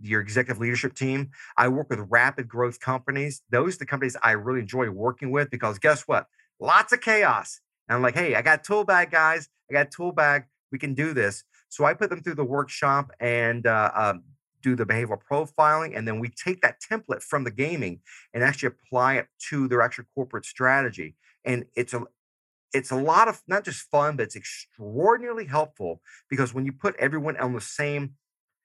your 0.00 0.20
executive 0.20 0.60
leadership 0.60 0.94
team. 0.94 1.30
I 1.56 1.68
work 1.68 1.88
with 1.90 2.00
rapid 2.10 2.48
growth 2.48 2.80
companies. 2.80 3.42
Those 3.50 3.76
are 3.76 3.80
the 3.80 3.86
companies 3.86 4.16
I 4.22 4.32
really 4.32 4.60
enjoy 4.60 4.90
working 4.90 5.30
with 5.30 5.50
because 5.50 5.78
guess 5.78 6.02
what? 6.02 6.26
Lots 6.60 6.92
of 6.92 7.00
chaos. 7.00 7.60
And 7.88 7.96
I'm 7.96 8.02
like, 8.02 8.14
hey, 8.14 8.34
I 8.34 8.42
got 8.42 8.64
tool 8.64 8.84
bag, 8.84 9.10
guys. 9.10 9.48
I 9.70 9.74
got 9.74 9.90
tool 9.90 10.12
bag. 10.12 10.44
We 10.70 10.78
can 10.78 10.94
do 10.94 11.12
this. 11.12 11.44
So 11.68 11.84
I 11.84 11.94
put 11.94 12.10
them 12.10 12.22
through 12.22 12.34
the 12.34 12.44
workshop 12.44 13.12
and 13.20 13.66
uh, 13.66 13.90
um, 13.94 14.22
do 14.62 14.76
the 14.76 14.86
behavioral 14.86 15.20
profiling. 15.30 15.96
And 15.96 16.06
then 16.06 16.18
we 16.18 16.28
take 16.28 16.62
that 16.62 16.76
template 16.80 17.22
from 17.22 17.44
the 17.44 17.50
gaming 17.50 18.00
and 18.32 18.42
actually 18.42 18.68
apply 18.68 19.14
it 19.16 19.26
to 19.50 19.68
their 19.68 19.82
actual 19.82 20.04
corporate 20.14 20.44
strategy. 20.44 21.16
And 21.44 21.64
it's 21.76 21.94
a 21.94 22.04
it's 22.72 22.90
a 22.90 22.96
lot 22.96 23.28
of 23.28 23.42
not 23.46 23.64
just 23.64 23.82
fun, 23.90 24.16
but 24.16 24.22
it's 24.22 24.36
extraordinarily 24.36 25.44
helpful 25.44 26.00
because 26.30 26.54
when 26.54 26.64
you 26.64 26.72
put 26.72 26.96
everyone 26.96 27.36
on 27.36 27.52
the 27.52 27.60
same 27.60 28.14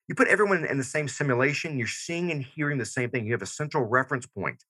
you 0.08 0.16
put 0.16 0.30
everyone 0.30 0.66
in 0.66 0.78
the 0.78 0.84
same 0.84 1.08
simulation, 1.08 1.78
you're 1.78 1.88
seeing 1.88 2.32
and 2.32 2.41
hearing 2.41 2.78
the 2.78 2.86
same 2.86 3.10
thing. 3.10 3.26
You 3.26 3.34
have 3.34 3.41
a 3.41 3.45
central 3.45 3.84
reference 3.84 4.26
point. 4.26 4.64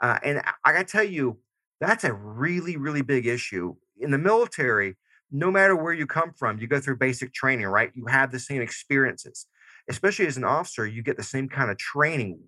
Uh, 0.00 0.18
and 0.22 0.38
I, 0.40 0.52
I 0.64 0.72
got 0.72 0.86
to 0.86 0.92
tell 0.92 1.04
you, 1.04 1.38
that's 1.80 2.04
a 2.04 2.12
really, 2.12 2.76
really 2.76 3.02
big 3.02 3.26
issue. 3.26 3.74
In 3.98 4.10
the 4.10 4.18
military, 4.18 4.96
no 5.30 5.50
matter 5.50 5.74
where 5.74 5.94
you 5.94 6.06
come 6.06 6.32
from, 6.36 6.58
you 6.58 6.66
go 6.66 6.78
through 6.78 6.98
basic 6.98 7.32
training, 7.32 7.66
right? 7.66 7.90
You 7.94 8.06
have 8.06 8.30
the 8.30 8.38
same 8.38 8.60
experiences. 8.60 9.46
Especially 9.88 10.26
as 10.26 10.36
an 10.36 10.44
officer, 10.44 10.86
you 10.86 11.02
get 11.02 11.16
the 11.16 11.22
same 11.22 11.48
kind 11.48 11.70
of 11.70 11.76
training. 11.76 12.38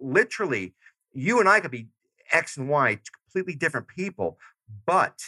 Literally, 0.00 0.74
you 1.12 1.40
and 1.40 1.48
I 1.48 1.60
could 1.60 1.70
be 1.70 1.88
X 2.32 2.56
and 2.56 2.68
Y, 2.68 2.98
completely 3.24 3.54
different 3.54 3.88
people, 3.88 4.38
but 4.86 5.18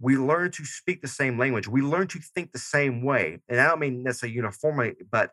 we 0.00 0.16
learn 0.16 0.50
to 0.50 0.64
speak 0.64 1.00
the 1.00 1.08
same 1.08 1.38
language. 1.38 1.68
We 1.68 1.80
learn 1.80 2.08
to 2.08 2.18
think 2.18 2.52
the 2.52 2.58
same 2.58 3.02
way. 3.02 3.38
And 3.48 3.60
I 3.60 3.68
don't 3.68 3.78
mean 3.78 4.02
necessarily 4.02 4.34
uniformly, 4.34 4.94
but 5.10 5.30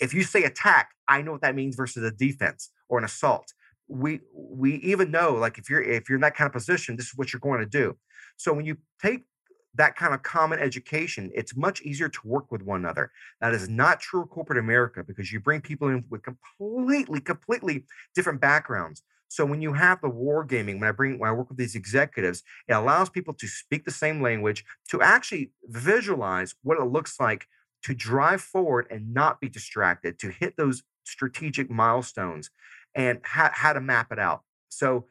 if 0.00 0.14
you 0.14 0.22
say 0.22 0.44
attack, 0.44 0.90
I 1.08 1.22
know 1.22 1.32
what 1.32 1.42
that 1.42 1.54
means 1.54 1.76
versus 1.76 2.02
a 2.02 2.10
defense 2.10 2.70
or 2.88 2.98
an 2.98 3.04
assault. 3.04 3.52
We 3.88 4.20
we 4.34 4.76
even 4.76 5.10
know 5.10 5.34
like 5.34 5.58
if 5.58 5.68
you're 5.68 5.82
if 5.82 6.08
you're 6.08 6.16
in 6.16 6.22
that 6.22 6.34
kind 6.34 6.46
of 6.46 6.52
position, 6.52 6.96
this 6.96 7.06
is 7.06 7.12
what 7.14 7.32
you're 7.32 7.40
going 7.40 7.60
to 7.60 7.66
do. 7.66 7.96
So 8.36 8.52
when 8.52 8.64
you 8.64 8.78
take 9.00 9.26
that 9.74 9.96
kind 9.96 10.12
of 10.14 10.22
common 10.22 10.58
education, 10.58 11.30
it's 11.34 11.56
much 11.56 11.80
easier 11.82 12.08
to 12.08 12.20
work 12.24 12.52
with 12.52 12.62
one 12.62 12.80
another. 12.80 13.10
That 13.40 13.54
is 13.54 13.68
not 13.68 14.00
true 14.00 14.22
of 14.22 14.30
corporate 14.30 14.58
America 14.58 15.02
because 15.02 15.32
you 15.32 15.40
bring 15.40 15.60
people 15.60 15.88
in 15.88 16.04
with 16.10 16.22
completely, 16.22 17.20
completely 17.20 17.84
different 18.14 18.40
backgrounds. 18.40 19.02
So 19.28 19.46
when 19.46 19.62
you 19.62 19.72
have 19.72 20.02
the 20.02 20.10
war 20.10 20.44
gaming, 20.44 20.78
when 20.78 20.90
I 20.90 20.92
bring 20.92 21.18
when 21.18 21.30
I 21.30 21.32
work 21.32 21.48
with 21.48 21.56
these 21.56 21.74
executives, 21.74 22.42
it 22.68 22.74
allows 22.74 23.08
people 23.08 23.32
to 23.34 23.46
speak 23.46 23.86
the 23.86 23.90
same 23.90 24.20
language, 24.20 24.62
to 24.90 25.00
actually 25.00 25.52
visualize 25.64 26.54
what 26.62 26.78
it 26.78 26.84
looks 26.84 27.18
like 27.18 27.46
to 27.84 27.94
drive 27.94 28.42
forward 28.42 28.86
and 28.90 29.14
not 29.14 29.40
be 29.40 29.48
distracted, 29.48 30.18
to 30.18 30.30
hit 30.30 30.58
those 30.58 30.82
strategic 31.04 31.70
milestones 31.70 32.50
and 32.94 33.20
how, 33.22 33.50
how 33.52 33.72
to 33.72 33.80
map 33.80 34.12
it 34.12 34.18
out. 34.18 34.42
So 34.68 35.06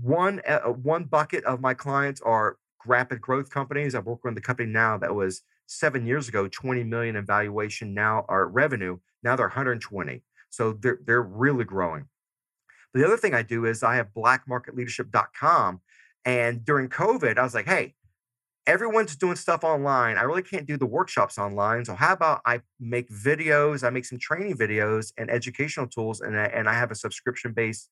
one 0.00 0.40
uh, 0.48 0.60
uh, 0.64 0.70
one 0.70 1.04
bucket 1.04 1.44
of 1.44 1.60
my 1.60 1.74
clients 1.74 2.20
are 2.20 2.56
rapid 2.86 3.20
growth 3.20 3.50
companies. 3.50 3.94
I've 3.94 4.06
worked 4.06 4.24
with 4.24 4.34
the 4.34 4.40
company 4.40 4.70
now 4.70 4.98
that 4.98 5.14
was 5.14 5.42
seven 5.66 6.06
years 6.06 6.28
ago, 6.28 6.48
20 6.48 6.84
million 6.84 7.16
in 7.16 7.26
valuation 7.26 7.94
now 7.94 8.24
our 8.28 8.46
revenue. 8.46 8.98
Now 9.22 9.36
they're 9.36 9.46
120. 9.46 10.22
So 10.50 10.74
they're 10.74 11.00
they're 11.04 11.22
really 11.22 11.64
growing. 11.64 12.08
But 12.92 13.00
the 13.00 13.06
other 13.06 13.16
thing 13.16 13.34
I 13.34 13.42
do 13.42 13.64
is 13.64 13.82
I 13.82 13.96
have 13.96 14.08
blackmarketleadership.com. 14.16 15.80
And 16.24 16.64
during 16.64 16.88
COVID, 16.88 17.38
I 17.38 17.42
was 17.42 17.54
like, 17.54 17.66
hey, 17.66 17.94
everyone's 18.66 19.16
doing 19.16 19.36
stuff 19.36 19.64
online. 19.64 20.16
I 20.16 20.22
really 20.22 20.42
can't 20.42 20.66
do 20.66 20.76
the 20.76 20.86
workshops 20.86 21.38
online. 21.38 21.84
So 21.84 21.94
how 21.94 22.12
about 22.12 22.40
I 22.46 22.60
make 22.80 23.10
videos? 23.10 23.84
I 23.84 23.90
make 23.90 24.04
some 24.04 24.18
training 24.18 24.56
videos 24.56 25.12
and 25.18 25.30
educational 25.30 25.86
tools, 25.86 26.20
and 26.20 26.38
I, 26.38 26.44
and 26.46 26.68
I 26.68 26.74
have 26.74 26.90
a 26.90 26.94
subscription 26.94 27.52
based 27.52 27.90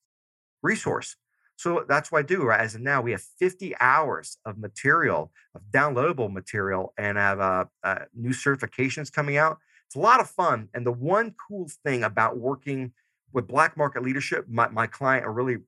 resource. 0.62 1.16
So 1.56 1.84
that's 1.88 2.10
what 2.10 2.20
I 2.20 2.22
do. 2.22 2.42
Right? 2.44 2.60
As 2.60 2.74
of 2.74 2.80
now, 2.80 3.00
we 3.00 3.12
have 3.12 3.22
50 3.22 3.74
hours 3.80 4.38
of 4.44 4.58
material, 4.58 5.30
of 5.54 5.62
downloadable 5.70 6.32
material, 6.32 6.92
and 6.96 7.18
I 7.18 7.22
have 7.22 7.40
uh, 7.40 7.64
uh, 7.84 7.98
new 8.14 8.30
certifications 8.30 9.12
coming 9.12 9.36
out. 9.36 9.58
It's 9.86 9.96
a 9.96 10.00
lot 10.00 10.20
of 10.20 10.28
fun. 10.28 10.68
And 10.74 10.86
the 10.86 10.92
one 10.92 11.34
cool 11.48 11.68
thing 11.84 12.02
about 12.04 12.38
working 12.38 12.92
with 13.32 13.46
Black 13.46 13.76
Market 13.76 14.02
Leadership, 14.02 14.46
my, 14.48 14.68
my 14.68 14.86
client 14.86 15.24
are 15.24 15.32
really 15.32 15.58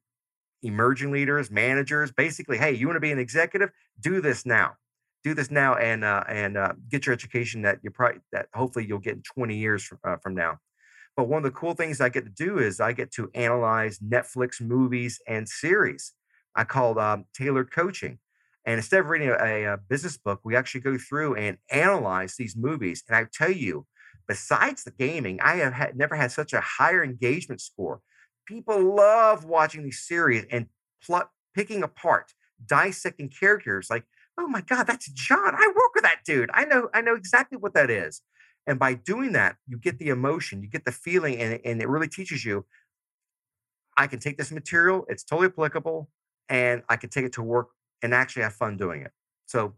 emerging 0.62 1.12
leaders, 1.12 1.50
managers. 1.50 2.10
Basically, 2.10 2.58
hey, 2.58 2.72
you 2.72 2.86
want 2.86 2.96
to 2.96 3.00
be 3.00 3.12
an 3.12 3.18
executive? 3.18 3.70
Do 4.00 4.20
this 4.20 4.46
now 4.46 4.76
do 5.24 5.34
this 5.34 5.50
now 5.50 5.74
and 5.74 6.04
uh, 6.04 6.22
and 6.28 6.56
uh, 6.56 6.72
get 6.90 7.06
your 7.06 7.14
education 7.14 7.62
that 7.62 7.78
you 7.82 7.90
probably 7.90 8.20
that 8.30 8.46
hopefully 8.54 8.86
you'll 8.86 8.98
get 8.98 9.14
in 9.14 9.22
20 9.22 9.56
years 9.56 9.82
from, 9.82 9.98
uh, 10.04 10.16
from 10.16 10.34
now. 10.34 10.58
But 11.16 11.28
one 11.28 11.38
of 11.38 11.44
the 11.44 11.58
cool 11.58 11.74
things 11.74 12.00
I 12.00 12.08
get 12.08 12.24
to 12.24 12.30
do 12.30 12.58
is 12.58 12.80
I 12.80 12.92
get 12.92 13.12
to 13.12 13.30
analyze 13.34 13.98
Netflix 13.98 14.60
movies 14.60 15.20
and 15.28 15.48
series. 15.48 16.12
I 16.54 16.64
call 16.64 16.98
um, 16.98 17.26
tailored 17.34 17.70
coaching. 17.70 18.18
And 18.66 18.76
instead 18.76 19.00
of 19.00 19.08
reading 19.08 19.28
a, 19.28 19.64
a, 19.64 19.76
business 19.76 20.16
book, 20.16 20.40
we 20.42 20.56
actually 20.56 20.80
go 20.80 20.96
through 20.96 21.34
and 21.34 21.58
analyze 21.70 22.36
these 22.36 22.56
movies. 22.56 23.04
And 23.06 23.16
I 23.16 23.26
tell 23.32 23.50
you, 23.50 23.86
besides 24.26 24.84
the 24.84 24.90
gaming, 24.90 25.38
I 25.40 25.56
have 25.56 25.74
had, 25.74 25.96
never 25.96 26.16
had 26.16 26.32
such 26.32 26.52
a 26.52 26.60
higher 26.60 27.04
engagement 27.04 27.60
score. 27.60 28.00
People 28.46 28.94
love 28.94 29.44
watching 29.44 29.84
these 29.84 30.00
series 30.00 30.46
and 30.50 30.66
pl- 31.04 31.30
picking 31.54 31.82
apart, 31.82 32.32
dissecting 32.66 33.28
characters. 33.28 33.88
Like 33.90 34.04
oh 34.38 34.48
my 34.48 34.60
God, 34.60 34.86
that's 34.86 35.10
John. 35.10 35.54
I 35.54 35.66
work 35.68 35.94
with 35.94 36.04
that 36.04 36.20
dude. 36.24 36.50
I 36.52 36.64
know, 36.64 36.88
I 36.92 37.00
know 37.00 37.14
exactly 37.14 37.58
what 37.58 37.74
that 37.74 37.90
is. 37.90 38.20
And 38.66 38.78
by 38.78 38.94
doing 38.94 39.32
that, 39.32 39.56
you 39.66 39.78
get 39.78 39.98
the 39.98 40.08
emotion, 40.08 40.62
you 40.62 40.68
get 40.68 40.84
the 40.84 40.92
feeling, 40.92 41.36
and, 41.38 41.60
and 41.64 41.82
it 41.82 41.88
really 41.88 42.08
teaches 42.08 42.44
you 42.44 42.64
I 43.96 44.08
can 44.08 44.18
take 44.18 44.36
this 44.38 44.50
material, 44.50 45.04
it's 45.08 45.22
totally 45.22 45.46
applicable, 45.46 46.08
and 46.48 46.82
I 46.88 46.96
can 46.96 47.10
take 47.10 47.24
it 47.24 47.32
to 47.34 47.42
work 47.42 47.68
and 48.02 48.12
actually 48.12 48.42
have 48.42 48.54
fun 48.54 48.76
doing 48.76 49.02
it. 49.02 49.12
So 49.46 49.74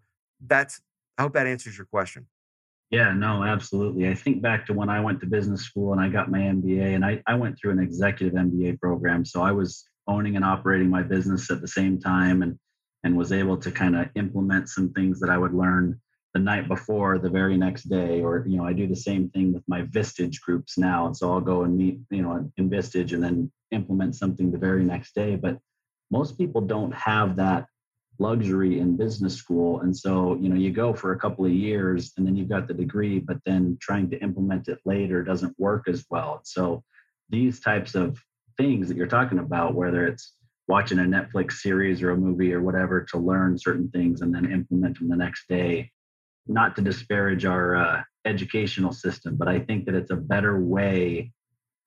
that's, 0.46 0.80
I 1.18 1.22
hope 1.22 1.34
that 1.34 1.46
answers 1.46 1.76
your 1.76 1.84
question. 1.84 2.26
Yeah, 2.90 3.12
no, 3.12 3.44
absolutely. 3.44 4.08
I 4.08 4.14
think 4.14 4.40
back 4.40 4.64
to 4.66 4.72
when 4.72 4.88
I 4.88 5.00
went 5.00 5.20
to 5.20 5.26
business 5.26 5.62
school 5.62 5.92
and 5.92 6.00
I 6.00 6.08
got 6.08 6.30
my 6.30 6.38
MBA, 6.38 6.94
and 6.94 7.04
I, 7.04 7.22
I 7.26 7.34
went 7.34 7.58
through 7.58 7.72
an 7.72 7.78
executive 7.78 8.32
MBA 8.32 8.80
program. 8.80 9.24
So 9.26 9.42
I 9.42 9.52
was 9.52 9.86
owning 10.06 10.36
and 10.36 10.44
operating 10.44 10.88
my 10.88 11.02
business 11.02 11.50
at 11.50 11.60
the 11.60 11.68
same 11.68 12.00
time. 12.00 12.40
And 12.42 12.58
and 13.06 13.16
was 13.16 13.30
able 13.30 13.56
to 13.56 13.70
kind 13.70 13.94
of 13.96 14.08
implement 14.16 14.68
some 14.68 14.92
things 14.92 15.20
that 15.20 15.30
I 15.30 15.38
would 15.38 15.54
learn 15.54 16.00
the 16.36 16.42
night 16.42 16.68
before 16.68 17.18
the 17.18 17.30
very 17.30 17.56
next 17.56 17.84
day 17.84 18.20
or 18.20 18.44
you 18.46 18.58
know 18.58 18.66
i 18.66 18.72
do 18.74 18.86
the 18.86 19.02
same 19.08 19.30
thing 19.30 19.54
with 19.54 19.62
my 19.66 19.80
vistage 19.96 20.38
groups 20.42 20.76
now. 20.76 21.06
And 21.06 21.16
so 21.16 21.32
i'll 21.32 21.40
go 21.40 21.62
and 21.62 21.74
meet 21.78 21.98
you 22.10 22.20
know 22.20 22.50
in 22.58 22.68
vistage 22.68 23.14
and 23.14 23.24
then 23.24 23.50
implement 23.70 24.16
something 24.16 24.52
the 24.52 24.58
very 24.58 24.84
next 24.84 25.14
day. 25.14 25.36
But 25.36 25.58
most 26.10 26.36
people 26.36 26.60
don't 26.60 26.94
have 26.94 27.36
that 27.36 27.64
luxury 28.18 28.80
in 28.80 28.98
business 28.98 29.34
school. 29.34 29.80
And 29.80 29.96
so 29.96 30.36
you 30.38 30.50
know 30.50 30.56
you 30.56 30.70
go 30.72 30.92
for 30.92 31.12
a 31.12 31.18
couple 31.18 31.46
of 31.46 31.52
years 31.52 32.12
and 32.18 32.26
then 32.26 32.36
you've 32.36 32.54
got 32.56 32.68
the 32.68 32.74
degree 32.74 33.18
but 33.18 33.38
then 33.46 33.78
trying 33.80 34.10
to 34.10 34.18
implement 34.18 34.68
it 34.68 34.78
later 34.84 35.22
doesn't 35.22 35.58
work 35.58 35.88
as 35.88 36.04
well. 36.10 36.42
So 36.44 36.84
these 37.30 37.60
types 37.60 37.94
of 37.94 38.20
things 38.58 38.88
that 38.88 38.96
you're 38.98 39.14
talking 39.18 39.38
about 39.38 39.74
whether 39.74 40.06
it's 40.06 40.34
watching 40.68 40.98
a 40.98 41.02
netflix 41.02 41.52
series 41.64 42.02
or 42.02 42.10
a 42.10 42.16
movie 42.26 42.52
or 42.52 42.60
whatever 42.60 43.00
to 43.00 43.16
learn 43.16 43.56
certain 43.58 43.88
things 43.88 44.20
and 44.20 44.34
then 44.34 44.52
implement 44.52 44.98
them 44.98 45.08
the 45.08 45.16
next 45.16 45.48
day 45.48 45.90
not 46.48 46.76
to 46.76 46.82
disparage 46.82 47.44
our 47.44 47.76
uh, 47.76 48.02
educational 48.24 48.92
system 48.92 49.36
but 49.36 49.48
i 49.48 49.58
think 49.58 49.84
that 49.84 49.94
it's 49.94 50.10
a 50.10 50.16
better 50.16 50.60
way 50.60 51.30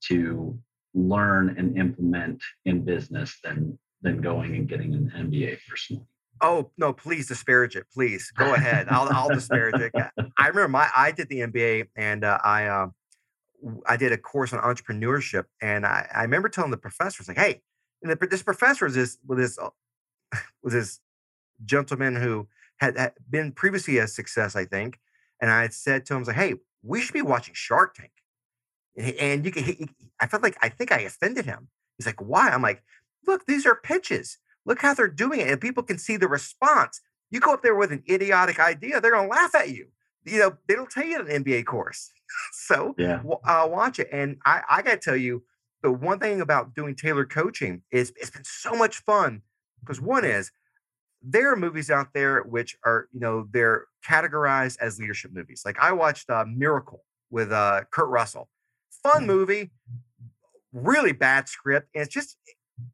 to 0.01 0.57
learn 0.93 1.55
and 1.57 1.77
implement 1.77 2.41
in 2.65 2.83
business 2.83 3.37
than 3.43 3.77
than 4.01 4.21
going 4.21 4.55
and 4.55 4.67
getting 4.67 4.93
an 4.93 5.11
MBA 5.15 5.59
personally. 5.67 6.03
Oh 6.41 6.71
no! 6.77 6.93
Please 6.93 7.27
disparage 7.27 7.75
it. 7.75 7.85
Please 7.93 8.31
go 8.37 8.53
ahead. 8.53 8.87
I'll 8.89 9.09
I'll 9.11 9.29
disparage 9.29 9.75
it. 9.75 9.91
I 10.37 10.47
remember 10.47 10.69
my 10.69 10.89
I 10.95 11.11
did 11.11 11.27
the 11.27 11.41
MBA 11.41 11.87
and 11.97 12.23
uh, 12.23 12.39
I 12.43 12.65
uh, 12.65 12.87
I 13.85 13.97
did 13.97 14.13
a 14.13 14.17
course 14.17 14.53
on 14.53 14.59
entrepreneurship 14.61 15.45
and 15.61 15.85
I, 15.85 16.07
I 16.13 16.21
remember 16.21 16.47
telling 16.47 16.71
the 16.71 16.77
professors 16.77 17.27
like, 17.27 17.37
hey, 17.37 17.61
the, 18.01 18.15
this 18.29 18.41
professor 18.41 18.85
was 18.85 18.95
this 18.95 19.17
with 19.27 19.37
this 19.37 19.57
uh, 19.57 19.69
was 20.63 20.73
this 20.73 21.01
gentleman 21.65 22.15
who 22.15 22.47
had, 22.79 22.97
had, 22.97 23.13
been 23.29 23.51
previously 23.51 23.97
a 23.97 24.07
success, 24.07 24.55
I 24.55 24.65
think, 24.65 24.99
and 25.41 25.51
I 25.51 25.61
had 25.61 25.73
said 25.73 26.05
to 26.05 26.13
him, 26.13 26.17
I 26.17 26.19
was 26.19 26.27
like, 26.27 26.37
hey, 26.37 26.55
we 26.83 27.01
should 27.01 27.13
be 27.13 27.21
watching 27.21 27.53
Shark 27.53 27.95
Tank. 27.95 28.11
And 29.19 29.45
you 29.45 29.51
can, 29.51 29.63
he, 29.63 29.89
I 30.19 30.27
felt 30.27 30.43
like 30.43 30.57
I 30.61 30.69
think 30.69 30.91
I 30.91 30.99
offended 30.99 31.45
him. 31.45 31.69
He's 31.97 32.05
like, 32.05 32.21
why? 32.21 32.49
I'm 32.49 32.61
like, 32.61 32.83
look, 33.27 33.45
these 33.45 33.65
are 33.65 33.75
pitches. 33.75 34.37
Look 34.65 34.81
how 34.81 34.93
they're 34.93 35.07
doing 35.07 35.39
it. 35.39 35.47
And 35.47 35.61
people 35.61 35.83
can 35.83 35.97
see 35.97 36.17
the 36.17 36.27
response. 36.27 37.01
You 37.31 37.39
go 37.39 37.53
up 37.53 37.63
there 37.63 37.75
with 37.75 37.91
an 37.91 38.03
idiotic 38.09 38.59
idea, 38.59 38.99
they're 38.99 39.11
going 39.11 39.29
to 39.29 39.35
laugh 39.35 39.55
at 39.55 39.69
you. 39.69 39.87
You 40.25 40.39
know, 40.39 40.57
they 40.67 40.75
don't 40.75 40.89
tell 40.89 41.05
you 41.05 41.19
an 41.19 41.43
MBA 41.43 41.65
course. 41.65 42.11
so 42.53 42.95
yeah. 42.97 43.21
uh, 43.45 43.67
watch 43.69 43.99
it. 43.99 44.09
And 44.11 44.37
I, 44.45 44.61
I 44.69 44.81
got 44.81 44.91
to 44.91 44.97
tell 44.97 45.15
you, 45.15 45.43
the 45.81 45.91
one 45.91 46.19
thing 46.19 46.41
about 46.41 46.75
doing 46.75 46.95
tailored 46.95 47.29
coaching 47.29 47.83
is 47.91 48.11
it's 48.17 48.31
been 48.31 48.43
so 48.43 48.73
much 48.73 48.97
fun 48.97 49.43
because 49.79 50.01
one 50.01 50.25
is 50.25 50.51
there 51.21 51.51
are 51.51 51.55
movies 51.55 51.89
out 51.89 52.13
there 52.13 52.43
which 52.43 52.77
are, 52.85 53.07
you 53.11 53.19
know, 53.19 53.47
they're 53.51 53.85
categorized 54.07 54.77
as 54.79 54.99
leadership 54.99 55.31
movies. 55.33 55.63
Like 55.65 55.77
I 55.79 55.91
watched 55.91 56.29
uh, 56.29 56.45
Miracle 56.47 57.03
with 57.29 57.51
uh, 57.51 57.81
Kurt 57.91 58.09
Russell. 58.09 58.49
Fun 59.03 59.19
mm-hmm. 59.19 59.27
movie, 59.27 59.71
really 60.73 61.11
bad 61.11 61.49
script. 61.49 61.89
And 61.93 62.03
it's 62.03 62.13
just, 62.13 62.37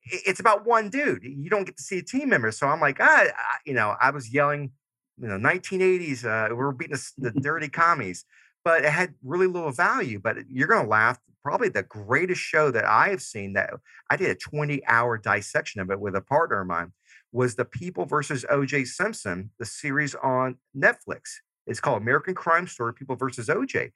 it's 0.03 0.39
about 0.39 0.65
one 0.65 0.89
dude. 0.89 1.23
You 1.23 1.49
don't 1.49 1.65
get 1.65 1.77
to 1.77 1.83
see 1.83 1.99
a 1.99 2.03
team 2.03 2.29
member. 2.29 2.51
So 2.51 2.67
I'm 2.67 2.81
like, 2.81 2.97
ah, 2.99 3.25
you 3.65 3.73
know, 3.73 3.95
I 4.01 4.09
was 4.09 4.33
yelling, 4.33 4.71
you 5.19 5.27
know, 5.27 5.37
1980s, 5.37 6.25
uh, 6.25 6.49
we 6.49 6.55
were 6.55 6.71
beating 6.71 6.97
the, 7.17 7.31
the 7.31 7.39
dirty 7.39 7.69
commies, 7.69 8.25
but 8.63 8.83
it 8.83 8.91
had 8.91 9.13
really 9.23 9.47
little 9.47 9.71
value. 9.71 10.19
But 10.19 10.37
you're 10.49 10.67
going 10.67 10.83
to 10.83 10.89
laugh. 10.89 11.19
Probably 11.43 11.69
the 11.69 11.83
greatest 11.83 12.41
show 12.41 12.71
that 12.71 12.85
I 12.85 13.09
have 13.09 13.21
seen 13.21 13.53
that 13.53 13.69
I 14.09 14.17
did 14.17 14.31
a 14.31 14.35
20 14.35 14.83
hour 14.87 15.19
dissection 15.19 15.79
of 15.79 15.91
it 15.91 15.99
with 15.99 16.15
a 16.15 16.21
partner 16.21 16.61
of 16.61 16.67
mine 16.67 16.91
was 17.35 17.55
The 17.55 17.65
People 17.65 18.05
versus 18.05 18.45
OJ 18.49 18.87
Simpson, 18.87 19.51
the 19.59 19.65
series 19.65 20.15
on 20.15 20.55
Netflix. 20.75 21.23
It's 21.67 21.81
called 21.81 22.01
American 22.01 22.33
Crime 22.33 22.65
Story 22.65 22.93
People 22.93 23.17
versus 23.17 23.49
OJ. 23.49 23.91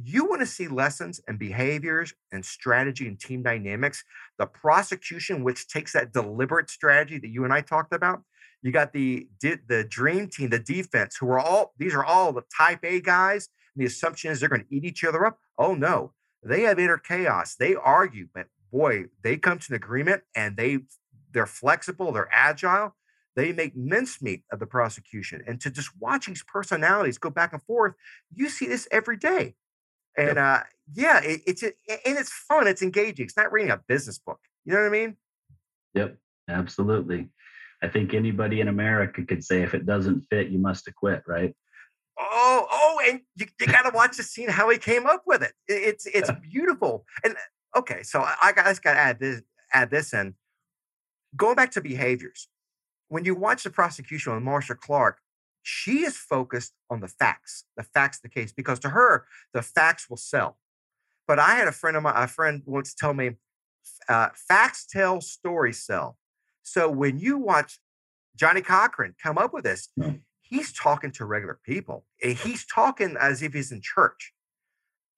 You 0.00 0.24
want 0.26 0.42
to 0.42 0.46
see 0.46 0.68
lessons 0.68 1.20
and 1.26 1.36
behaviors 1.36 2.14
and 2.30 2.44
strategy 2.44 3.08
and 3.08 3.18
team 3.18 3.42
dynamics. 3.42 4.04
The 4.38 4.46
prosecution, 4.46 5.42
which 5.42 5.66
takes 5.66 5.92
that 5.94 6.12
deliberate 6.12 6.70
strategy 6.70 7.18
that 7.18 7.28
you 7.28 7.42
and 7.42 7.52
I 7.52 7.62
talked 7.62 7.92
about. 7.92 8.22
You 8.62 8.70
got 8.70 8.92
the 8.92 9.28
the 9.40 9.84
dream 9.88 10.28
team, 10.28 10.50
the 10.50 10.60
defense, 10.60 11.16
who 11.16 11.28
are 11.28 11.40
all 11.40 11.74
these 11.78 11.94
are 11.94 12.04
all 12.04 12.32
the 12.32 12.44
type 12.56 12.84
A 12.84 13.00
guys. 13.00 13.48
And 13.74 13.82
the 13.82 13.86
assumption 13.86 14.30
is 14.30 14.38
they're 14.38 14.48
going 14.48 14.64
to 14.64 14.74
eat 14.74 14.84
each 14.84 15.02
other 15.02 15.26
up. 15.26 15.38
Oh 15.58 15.74
no, 15.74 16.12
they 16.44 16.62
have 16.62 16.78
inner 16.78 16.98
chaos. 16.98 17.56
They 17.56 17.74
argue, 17.74 18.28
but 18.32 18.46
boy, 18.72 19.06
they 19.22 19.36
come 19.36 19.58
to 19.58 19.66
an 19.70 19.76
agreement 19.76 20.22
and 20.34 20.56
they 20.56 20.78
they're 21.34 21.46
flexible, 21.46 22.12
they're 22.12 22.28
agile. 22.32 22.96
They 23.36 23.52
make 23.52 23.76
mincemeat 23.76 24.44
of 24.52 24.60
the 24.60 24.66
prosecution. 24.66 25.42
And 25.46 25.60
to 25.60 25.70
just 25.70 25.90
watch 25.98 26.26
these 26.26 26.44
personalities 26.44 27.18
go 27.18 27.30
back 27.30 27.52
and 27.52 27.62
forth, 27.62 27.94
you 28.32 28.48
see 28.48 28.66
this 28.66 28.86
every 28.92 29.16
day. 29.16 29.56
And 30.16 30.36
yep. 30.36 30.38
uh, 30.38 30.60
yeah, 30.94 31.20
it, 31.20 31.40
it's 31.44 31.62
and 31.62 31.72
it's 31.88 32.32
fun. 32.32 32.68
It's 32.68 32.82
engaging. 32.82 33.24
It's 33.24 33.36
not 33.36 33.52
reading 33.52 33.72
a 33.72 33.80
business 33.88 34.18
book. 34.18 34.38
You 34.64 34.72
know 34.72 34.80
what 34.80 34.86
I 34.86 34.90
mean? 34.90 35.16
Yep, 35.94 36.16
absolutely. 36.48 37.30
I 37.82 37.88
think 37.88 38.14
anybody 38.14 38.60
in 38.60 38.68
America 38.68 39.24
could 39.24 39.44
say 39.44 39.62
if 39.62 39.74
it 39.74 39.84
doesn't 39.84 40.22
fit, 40.30 40.48
you 40.48 40.58
must 40.58 40.86
acquit, 40.86 41.24
right? 41.26 41.54
Oh, 42.18 42.66
oh, 42.70 43.00
and 43.08 43.20
you, 43.34 43.46
you 43.60 43.66
got 43.66 43.82
to 43.82 43.90
watch 43.92 44.16
the 44.16 44.22
scene 44.22 44.48
how 44.48 44.70
he 44.70 44.78
came 44.78 45.06
up 45.06 45.24
with 45.26 45.42
it. 45.42 45.52
It's 45.66 46.06
it's 46.06 46.28
yeah. 46.28 46.38
beautiful. 46.52 47.04
And 47.24 47.34
okay, 47.76 48.04
so 48.04 48.20
I, 48.20 48.36
I 48.42 48.52
got 48.52 48.80
to 48.80 48.88
add 48.90 49.18
this 49.18 49.42
add 49.72 49.90
this 49.90 50.14
in. 50.14 50.34
Going 51.36 51.56
back 51.56 51.70
to 51.72 51.80
behaviors, 51.80 52.48
when 53.08 53.24
you 53.24 53.34
watch 53.34 53.64
the 53.64 53.70
prosecution 53.70 54.32
on 54.32 54.42
Marcia 54.42 54.74
Clark, 54.74 55.18
she 55.62 56.04
is 56.04 56.16
focused 56.16 56.74
on 56.90 57.00
the 57.00 57.08
facts, 57.08 57.64
the 57.76 57.82
facts 57.82 58.18
of 58.18 58.22
the 58.22 58.28
case, 58.28 58.52
because 58.52 58.78
to 58.80 58.90
her, 58.90 59.26
the 59.52 59.62
facts 59.62 60.10
will 60.10 60.18
sell. 60.18 60.58
But 61.26 61.38
I 61.38 61.54
had 61.54 61.66
a 61.66 61.72
friend 61.72 61.96
of 61.96 62.02
my 62.02 62.24
a 62.24 62.26
friend 62.26 62.62
once 62.66 62.94
tell 62.94 63.14
me, 63.14 63.36
uh, 64.08 64.28
facts 64.34 64.86
tell, 64.86 65.22
stories 65.22 65.82
sell. 65.82 66.18
So 66.62 66.90
when 66.90 67.18
you 67.18 67.38
watch 67.38 67.78
Johnnie 68.36 68.60
Cochran 68.60 69.14
come 69.22 69.38
up 69.38 69.54
with 69.54 69.64
this, 69.64 69.88
yeah. 69.96 70.12
he's 70.42 70.72
talking 70.72 71.12
to 71.12 71.24
regular 71.24 71.58
people. 71.64 72.04
He's 72.18 72.66
talking 72.66 73.16
as 73.18 73.42
if 73.42 73.54
he's 73.54 73.72
in 73.72 73.80
church. 73.82 74.33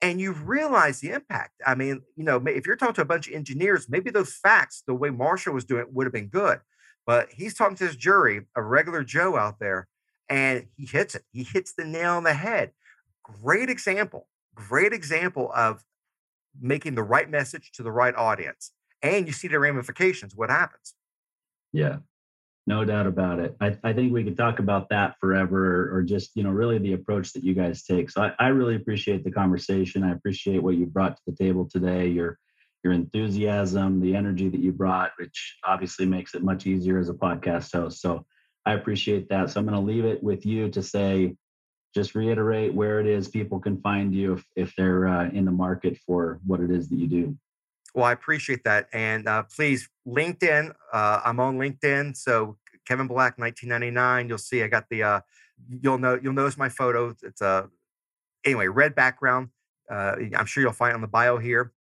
And 0.02 0.20
you 0.20 0.32
realize 0.32 1.00
the 1.00 1.10
impact. 1.10 1.54
I 1.66 1.74
mean, 1.74 2.02
you 2.16 2.24
know, 2.24 2.42
if 2.46 2.66
you're 2.66 2.76
talking 2.76 2.94
to 2.96 3.02
a 3.02 3.06
bunch 3.06 3.28
of 3.28 3.34
engineers, 3.34 3.88
maybe 3.88 4.10
those 4.10 4.34
facts, 4.34 4.82
the 4.86 4.94
way 4.94 5.10
Marshall 5.10 5.54
was 5.54 5.64
doing 5.64 5.82
it, 5.82 5.92
would 5.92 6.04
have 6.04 6.12
been 6.12 6.28
good. 6.28 6.60
But 7.06 7.28
he's 7.30 7.54
talking 7.54 7.76
to 7.76 7.86
his 7.86 7.96
jury, 7.96 8.42
a 8.56 8.62
regular 8.62 9.04
Joe 9.04 9.36
out 9.36 9.58
there, 9.58 9.88
and 10.28 10.66
he 10.76 10.86
hits 10.86 11.14
it. 11.14 11.22
He 11.32 11.44
hits 11.44 11.72
the 11.72 11.84
nail 11.84 12.14
on 12.14 12.24
the 12.24 12.34
head. 12.34 12.72
Great 13.22 13.70
example. 13.70 14.28
Great 14.54 14.92
example 14.92 15.50
of 15.54 15.82
making 16.60 16.94
the 16.94 17.02
right 17.02 17.30
message 17.30 17.70
to 17.72 17.82
the 17.82 17.92
right 17.92 18.14
audience. 18.14 18.72
And 19.02 19.26
you 19.26 19.32
see 19.32 19.48
the 19.48 19.58
ramifications, 19.58 20.34
what 20.34 20.50
happens. 20.50 20.94
Yeah, 21.72 21.98
no 22.66 22.84
doubt 22.84 23.06
about 23.06 23.38
it. 23.38 23.56
I, 23.60 23.76
I 23.84 23.92
think 23.92 24.12
we 24.12 24.24
could 24.24 24.36
talk 24.36 24.58
about 24.58 24.88
that 24.88 25.16
forever 25.20 25.90
or, 25.90 25.96
or, 25.96 26.02
just, 26.02 26.32
you 26.34 26.42
know, 26.42 26.50
really 26.50 26.78
the 26.78 26.94
approach 26.94 27.32
that 27.32 27.44
you 27.44 27.54
guys 27.54 27.84
take. 27.84 28.10
So 28.10 28.22
I, 28.22 28.32
I 28.38 28.48
really 28.48 28.74
appreciate 28.74 29.22
the 29.22 29.30
conversation. 29.30 30.02
I 30.02 30.12
appreciate 30.12 30.62
what 30.62 30.74
you 30.74 30.86
brought 30.86 31.16
to 31.16 31.22
the 31.26 31.36
table 31.36 31.68
today, 31.70 32.08
your 32.08 32.38
your 32.84 32.92
enthusiasm, 32.92 34.00
the 34.00 34.14
energy 34.14 34.48
that 34.48 34.60
you 34.60 34.70
brought, 34.70 35.10
which 35.18 35.58
obviously 35.64 36.06
makes 36.06 36.34
it 36.34 36.44
much 36.44 36.66
easier 36.66 36.98
as 36.98 37.08
a 37.08 37.14
podcast 37.14 37.72
host. 37.72 38.00
So 38.00 38.24
I 38.64 38.74
appreciate 38.74 39.28
that. 39.28 39.50
So 39.50 39.58
I'm 39.58 39.66
going 39.66 39.74
to 39.74 39.92
leave 39.92 40.04
it 40.04 40.22
with 40.22 40.46
you 40.46 40.70
to 40.70 40.82
say, 40.82 41.34
just 41.94 42.14
reiterate 42.14 42.74
where 42.74 43.00
it 43.00 43.06
is 43.06 43.26
people 43.26 43.58
can 43.58 43.80
find 43.80 44.14
you 44.14 44.34
if, 44.34 44.44
if 44.54 44.76
they're 44.76 45.08
uh, 45.08 45.28
in 45.30 45.44
the 45.44 45.50
market 45.50 45.98
for 46.06 46.38
what 46.46 46.60
it 46.60 46.70
is 46.70 46.88
that 46.90 46.98
you 46.98 47.08
do. 47.08 47.36
Well, 47.96 48.04
I 48.04 48.12
appreciate 48.12 48.62
that. 48.64 48.88
And 48.92 49.26
uh, 49.26 49.44
please, 49.44 49.88
LinkedIn, 50.06 50.70
uh, 50.92 51.20
I'm 51.24 51.40
on 51.40 51.56
LinkedIn. 51.56 52.14
So 52.14 52.58
Kevin 52.86 53.06
Black, 53.06 53.38
1999. 53.38 54.28
You'll 54.28 54.36
see 54.36 54.62
I 54.62 54.68
got 54.68 54.84
the, 54.90 55.02
uh, 55.02 55.20
you'll 55.82 55.96
know, 55.96 56.20
you'll 56.22 56.34
notice 56.34 56.58
my 56.58 56.68
photo. 56.68 57.16
It's 57.22 57.40
a, 57.40 57.46
uh, 57.46 57.66
anyway, 58.44 58.66
red 58.66 58.94
background. 58.94 59.48
Uh, 59.90 60.16
I'm 60.36 60.44
sure 60.44 60.62
you'll 60.62 60.74
find 60.74 60.94
on 60.94 61.00
the 61.00 61.06
bio 61.08 61.38
here. 61.38 61.72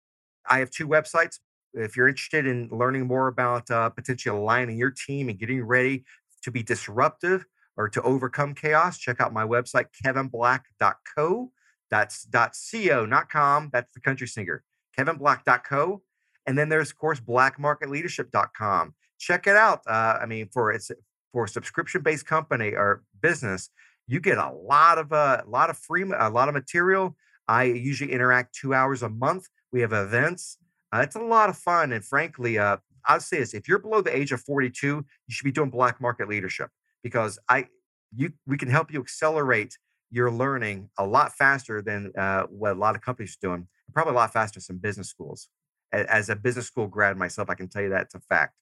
I 0.50 0.60
have 0.60 0.72
two 0.72 0.88
websites. 0.88 1.40
If 1.74 1.98
you're 1.98 2.08
interested 2.08 2.48
in 2.48 2.70
learning 2.72 3.08
more 3.08 3.28
about 3.28 3.70
uh, 3.70 3.90
potentially 3.90 4.38
aligning 4.38 4.78
your 4.78 4.92
team 4.92 5.28
and 5.28 5.38
getting 5.38 5.66
ready 5.66 6.06
to 6.44 6.52
be 6.52 6.64
disruptive 6.64 7.46
or 7.76 7.90
to 7.90 8.02
overcome 8.04 8.56
chaos, 8.56 8.98
check 8.98 9.20
out 9.20 9.34
my 9.34 9.44
website, 9.44 9.88
kevinblack.co. 10.02 11.52
That's 11.92 12.26
.co, 12.32 13.06
not 13.06 13.30
com. 13.30 13.70
That's 13.74 13.94
the 13.94 14.00
country 14.00 14.28
singer. 14.28 14.64
kevinblack.co. 14.98 16.02
And 16.48 16.58
then 16.58 16.70
there's, 16.70 16.92
of 16.92 16.98
course, 16.98 17.20
blackmarketleadership.com. 17.20 18.94
Check 19.18 19.48
it 19.48 19.56
out. 19.56 19.82
Uh, 19.88 20.20
I 20.22 20.26
mean, 20.26 20.50
for 20.52 20.72
it's 20.72 20.92
for 21.32 21.46
a 21.46 21.50
subscription-based 21.50 22.26
company 22.26 22.74
or 22.76 23.04
business, 23.22 23.70
you 24.08 24.20
get 24.20 24.38
a 24.38 24.52
lot 24.52 24.98
of 24.98 25.12
uh, 25.12 25.42
a 25.46 25.50
lot 25.50 25.70
of 25.70 25.78
free 25.78 26.04
a 26.04 26.30
lot 26.30 26.48
of 26.48 26.54
material. 26.54 27.16
I 27.48 27.64
usually 27.64 28.12
interact 28.12 28.56
two 28.56 28.74
hours 28.74 29.04
a 29.04 29.10
month. 29.10 29.48
We 29.72 29.82
have 29.82 29.94
events. 29.94 30.58
Uh, 30.94 31.00
it's 31.00 31.16
a 31.16 31.20
lot 31.20 31.50
of 31.50 31.58
fun, 31.58 31.92
and 31.92 32.04
frankly, 32.04 32.58
uh, 32.58 32.78
I'll 33.06 33.20
say 33.20 33.40
this: 33.40 33.54
if 33.54 33.68
you're 33.68 33.80
below 33.80 34.02
the 34.02 34.16
age 34.16 34.32
of 34.32 34.42
42, 34.42 34.88
you 34.88 35.06
should 35.30 35.46
be 35.46 35.52
doing 35.52 35.70
black 35.70 36.00
market 36.00 36.28
leadership 36.28 36.70
because 37.04 37.40
I 37.50 37.68
you 38.16 38.32
we 38.46 38.58
can 38.58 38.70
help 38.70 38.92
you 38.92 39.00
accelerate 39.00 39.78
your 40.12 40.32
learning 40.32 40.90
a 40.98 41.06
lot 41.06 41.34
faster 41.34 41.82
than 41.82 42.12
uh, 42.18 42.44
what 42.44 42.74
a 42.74 42.80
lot 42.80 42.96
of 42.96 43.02
companies 43.02 43.38
are 43.42 43.48
doing. 43.48 43.68
Probably 43.94 44.14
a 44.14 44.16
lot 44.16 44.34
faster 44.34 44.60
than 44.66 44.78
business 44.78 45.10
schools. 45.10 45.50
As 45.92 46.30
a 46.30 46.36
business 46.36 46.68
school 46.68 46.88
grad 46.88 47.18
myself, 47.18 47.50
I 47.50 47.56
can 47.56 47.70
tell 47.70 47.82
you 47.82 47.90
that 47.90 48.04
it's 48.04 48.16
a 48.16 48.20
fact. 48.20 48.56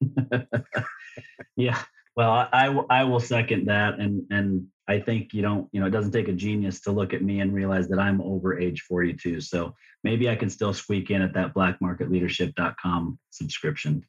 yeah. 1.56 1.78
Well, 2.16 2.48
I 2.52 3.04
will 3.04 3.20
second 3.20 3.66
that, 3.66 3.98
and 3.98 4.22
and 4.30 4.66
I 4.88 5.00
think 5.00 5.34
you 5.34 5.42
don't 5.42 5.68
you 5.72 5.80
know 5.80 5.86
it 5.86 5.90
doesn't 5.90 6.12
take 6.12 6.28
a 6.28 6.32
genius 6.32 6.80
to 6.82 6.92
look 6.92 7.12
at 7.12 7.22
me 7.22 7.40
and 7.40 7.52
realize 7.52 7.88
that 7.88 7.98
I'm 7.98 8.20
over 8.20 8.58
age 8.58 8.82
42. 8.82 9.40
So 9.40 9.74
maybe 10.04 10.30
I 10.30 10.36
can 10.36 10.48
still 10.48 10.72
squeak 10.72 11.10
in 11.10 11.22
at 11.22 11.34
that 11.34 11.54
blackmarketleadership.com 11.54 13.18
subscription. 13.30 14.04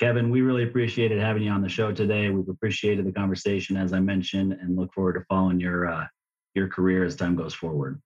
Kevin, 0.00 0.30
we 0.30 0.40
really 0.40 0.64
appreciated 0.64 1.20
having 1.20 1.42
you 1.42 1.50
on 1.50 1.60
the 1.60 1.68
show 1.68 1.92
today. 1.92 2.30
We've 2.30 2.48
appreciated 2.48 3.04
the 3.04 3.12
conversation, 3.12 3.76
as 3.76 3.92
I 3.92 4.00
mentioned, 4.00 4.54
and 4.54 4.74
look 4.74 4.94
forward 4.94 5.12
to 5.12 5.24
following 5.28 5.60
your 5.60 5.88
uh, 5.88 6.06
your 6.54 6.68
career 6.68 7.04
as 7.04 7.16
time 7.16 7.36
goes 7.36 7.54
forward. 7.54 8.00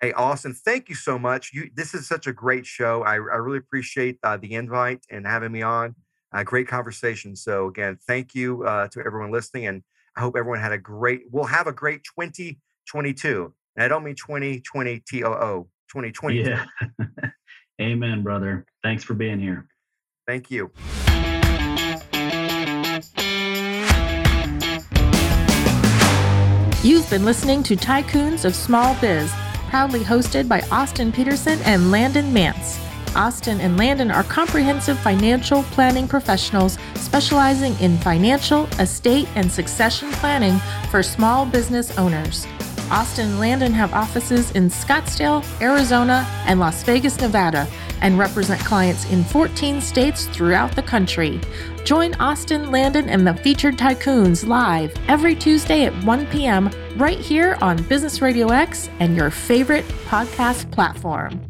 Hey, 0.00 0.12
Austin, 0.12 0.52
thank 0.52 0.90
you 0.90 0.94
so 0.94 1.18
much. 1.18 1.52
You, 1.54 1.70
this 1.74 1.94
is 1.94 2.06
such 2.06 2.26
a 2.26 2.32
great 2.32 2.66
show. 2.66 3.02
I, 3.02 3.14
I 3.14 3.16
really 3.16 3.58
appreciate 3.58 4.18
uh, 4.22 4.36
the 4.36 4.52
invite 4.52 5.00
and 5.10 5.26
having 5.26 5.52
me 5.52 5.62
on. 5.62 5.94
Uh, 6.34 6.42
great 6.42 6.68
conversation. 6.68 7.34
So 7.34 7.68
again, 7.68 7.98
thank 8.06 8.34
you 8.34 8.62
uh, 8.64 8.88
to 8.88 9.00
everyone 9.00 9.30
listening, 9.30 9.66
and 9.66 9.82
I 10.14 10.20
hope 10.20 10.36
everyone 10.36 10.60
had 10.60 10.72
a 10.72 10.78
great. 10.78 11.22
We'll 11.30 11.44
have 11.44 11.66
a 11.66 11.72
great 11.72 12.02
2022, 12.04 13.54
and 13.76 13.84
I 13.84 13.88
don't 13.88 14.04
mean 14.04 14.16
2020 14.16 15.02
T 15.08 15.24
O 15.24 15.32
O 15.32 15.68
2020. 15.88 16.42
Yeah. 16.42 16.66
Amen, 17.80 18.22
brother. 18.22 18.66
Thanks 18.82 19.02
for 19.02 19.14
being 19.14 19.40
here. 19.40 19.66
Thank 20.26 20.50
you. 20.50 20.70
You've 26.86 27.10
been 27.10 27.24
listening 27.24 27.62
to 27.64 27.76
Tycoons 27.76 28.44
of 28.44 28.54
Small 28.54 28.94
Biz, 29.00 29.32
proudly 29.68 30.00
hosted 30.00 30.48
by 30.48 30.60
Austin 30.70 31.12
Peterson 31.12 31.58
and 31.64 31.90
Landon 31.90 32.32
Nance. 32.32 32.78
Austin 33.14 33.60
and 33.60 33.76
Landon 33.78 34.10
are 34.10 34.24
comprehensive 34.24 34.98
financial 34.98 35.62
planning 35.64 36.06
professionals 36.06 36.78
specializing 36.94 37.74
in 37.80 37.96
financial, 37.98 38.66
estate, 38.78 39.26
and 39.34 39.50
succession 39.50 40.10
planning 40.12 40.58
for 40.90 41.02
small 41.02 41.46
business 41.46 41.96
owners. 41.96 42.46
Austin 42.90 43.30
and 43.30 43.40
Landon 43.40 43.72
have 43.72 43.92
offices 43.94 44.50
in 44.52 44.68
Scottsdale, 44.68 45.44
Arizona, 45.60 46.26
and 46.46 46.60
Las 46.60 46.82
Vegas, 46.84 47.20
Nevada, 47.20 47.66
and 48.02 48.18
represent 48.18 48.60
clients 48.60 49.10
in 49.10 49.24
14 49.24 49.80
states 49.80 50.26
throughout 50.26 50.76
the 50.76 50.82
country. 50.82 51.40
Join 51.86 52.14
Austin, 52.14 52.72
Landon, 52.72 53.08
and 53.08 53.24
the 53.24 53.32
featured 53.32 53.78
tycoons 53.78 54.44
live 54.44 54.92
every 55.06 55.36
Tuesday 55.36 55.84
at 55.84 55.94
1 56.04 56.26
p.m. 56.26 56.68
right 56.96 57.16
here 57.16 57.56
on 57.60 57.80
Business 57.84 58.20
Radio 58.20 58.48
X 58.48 58.90
and 58.98 59.14
your 59.16 59.30
favorite 59.30 59.84
podcast 60.08 60.68
platform. 60.72 61.45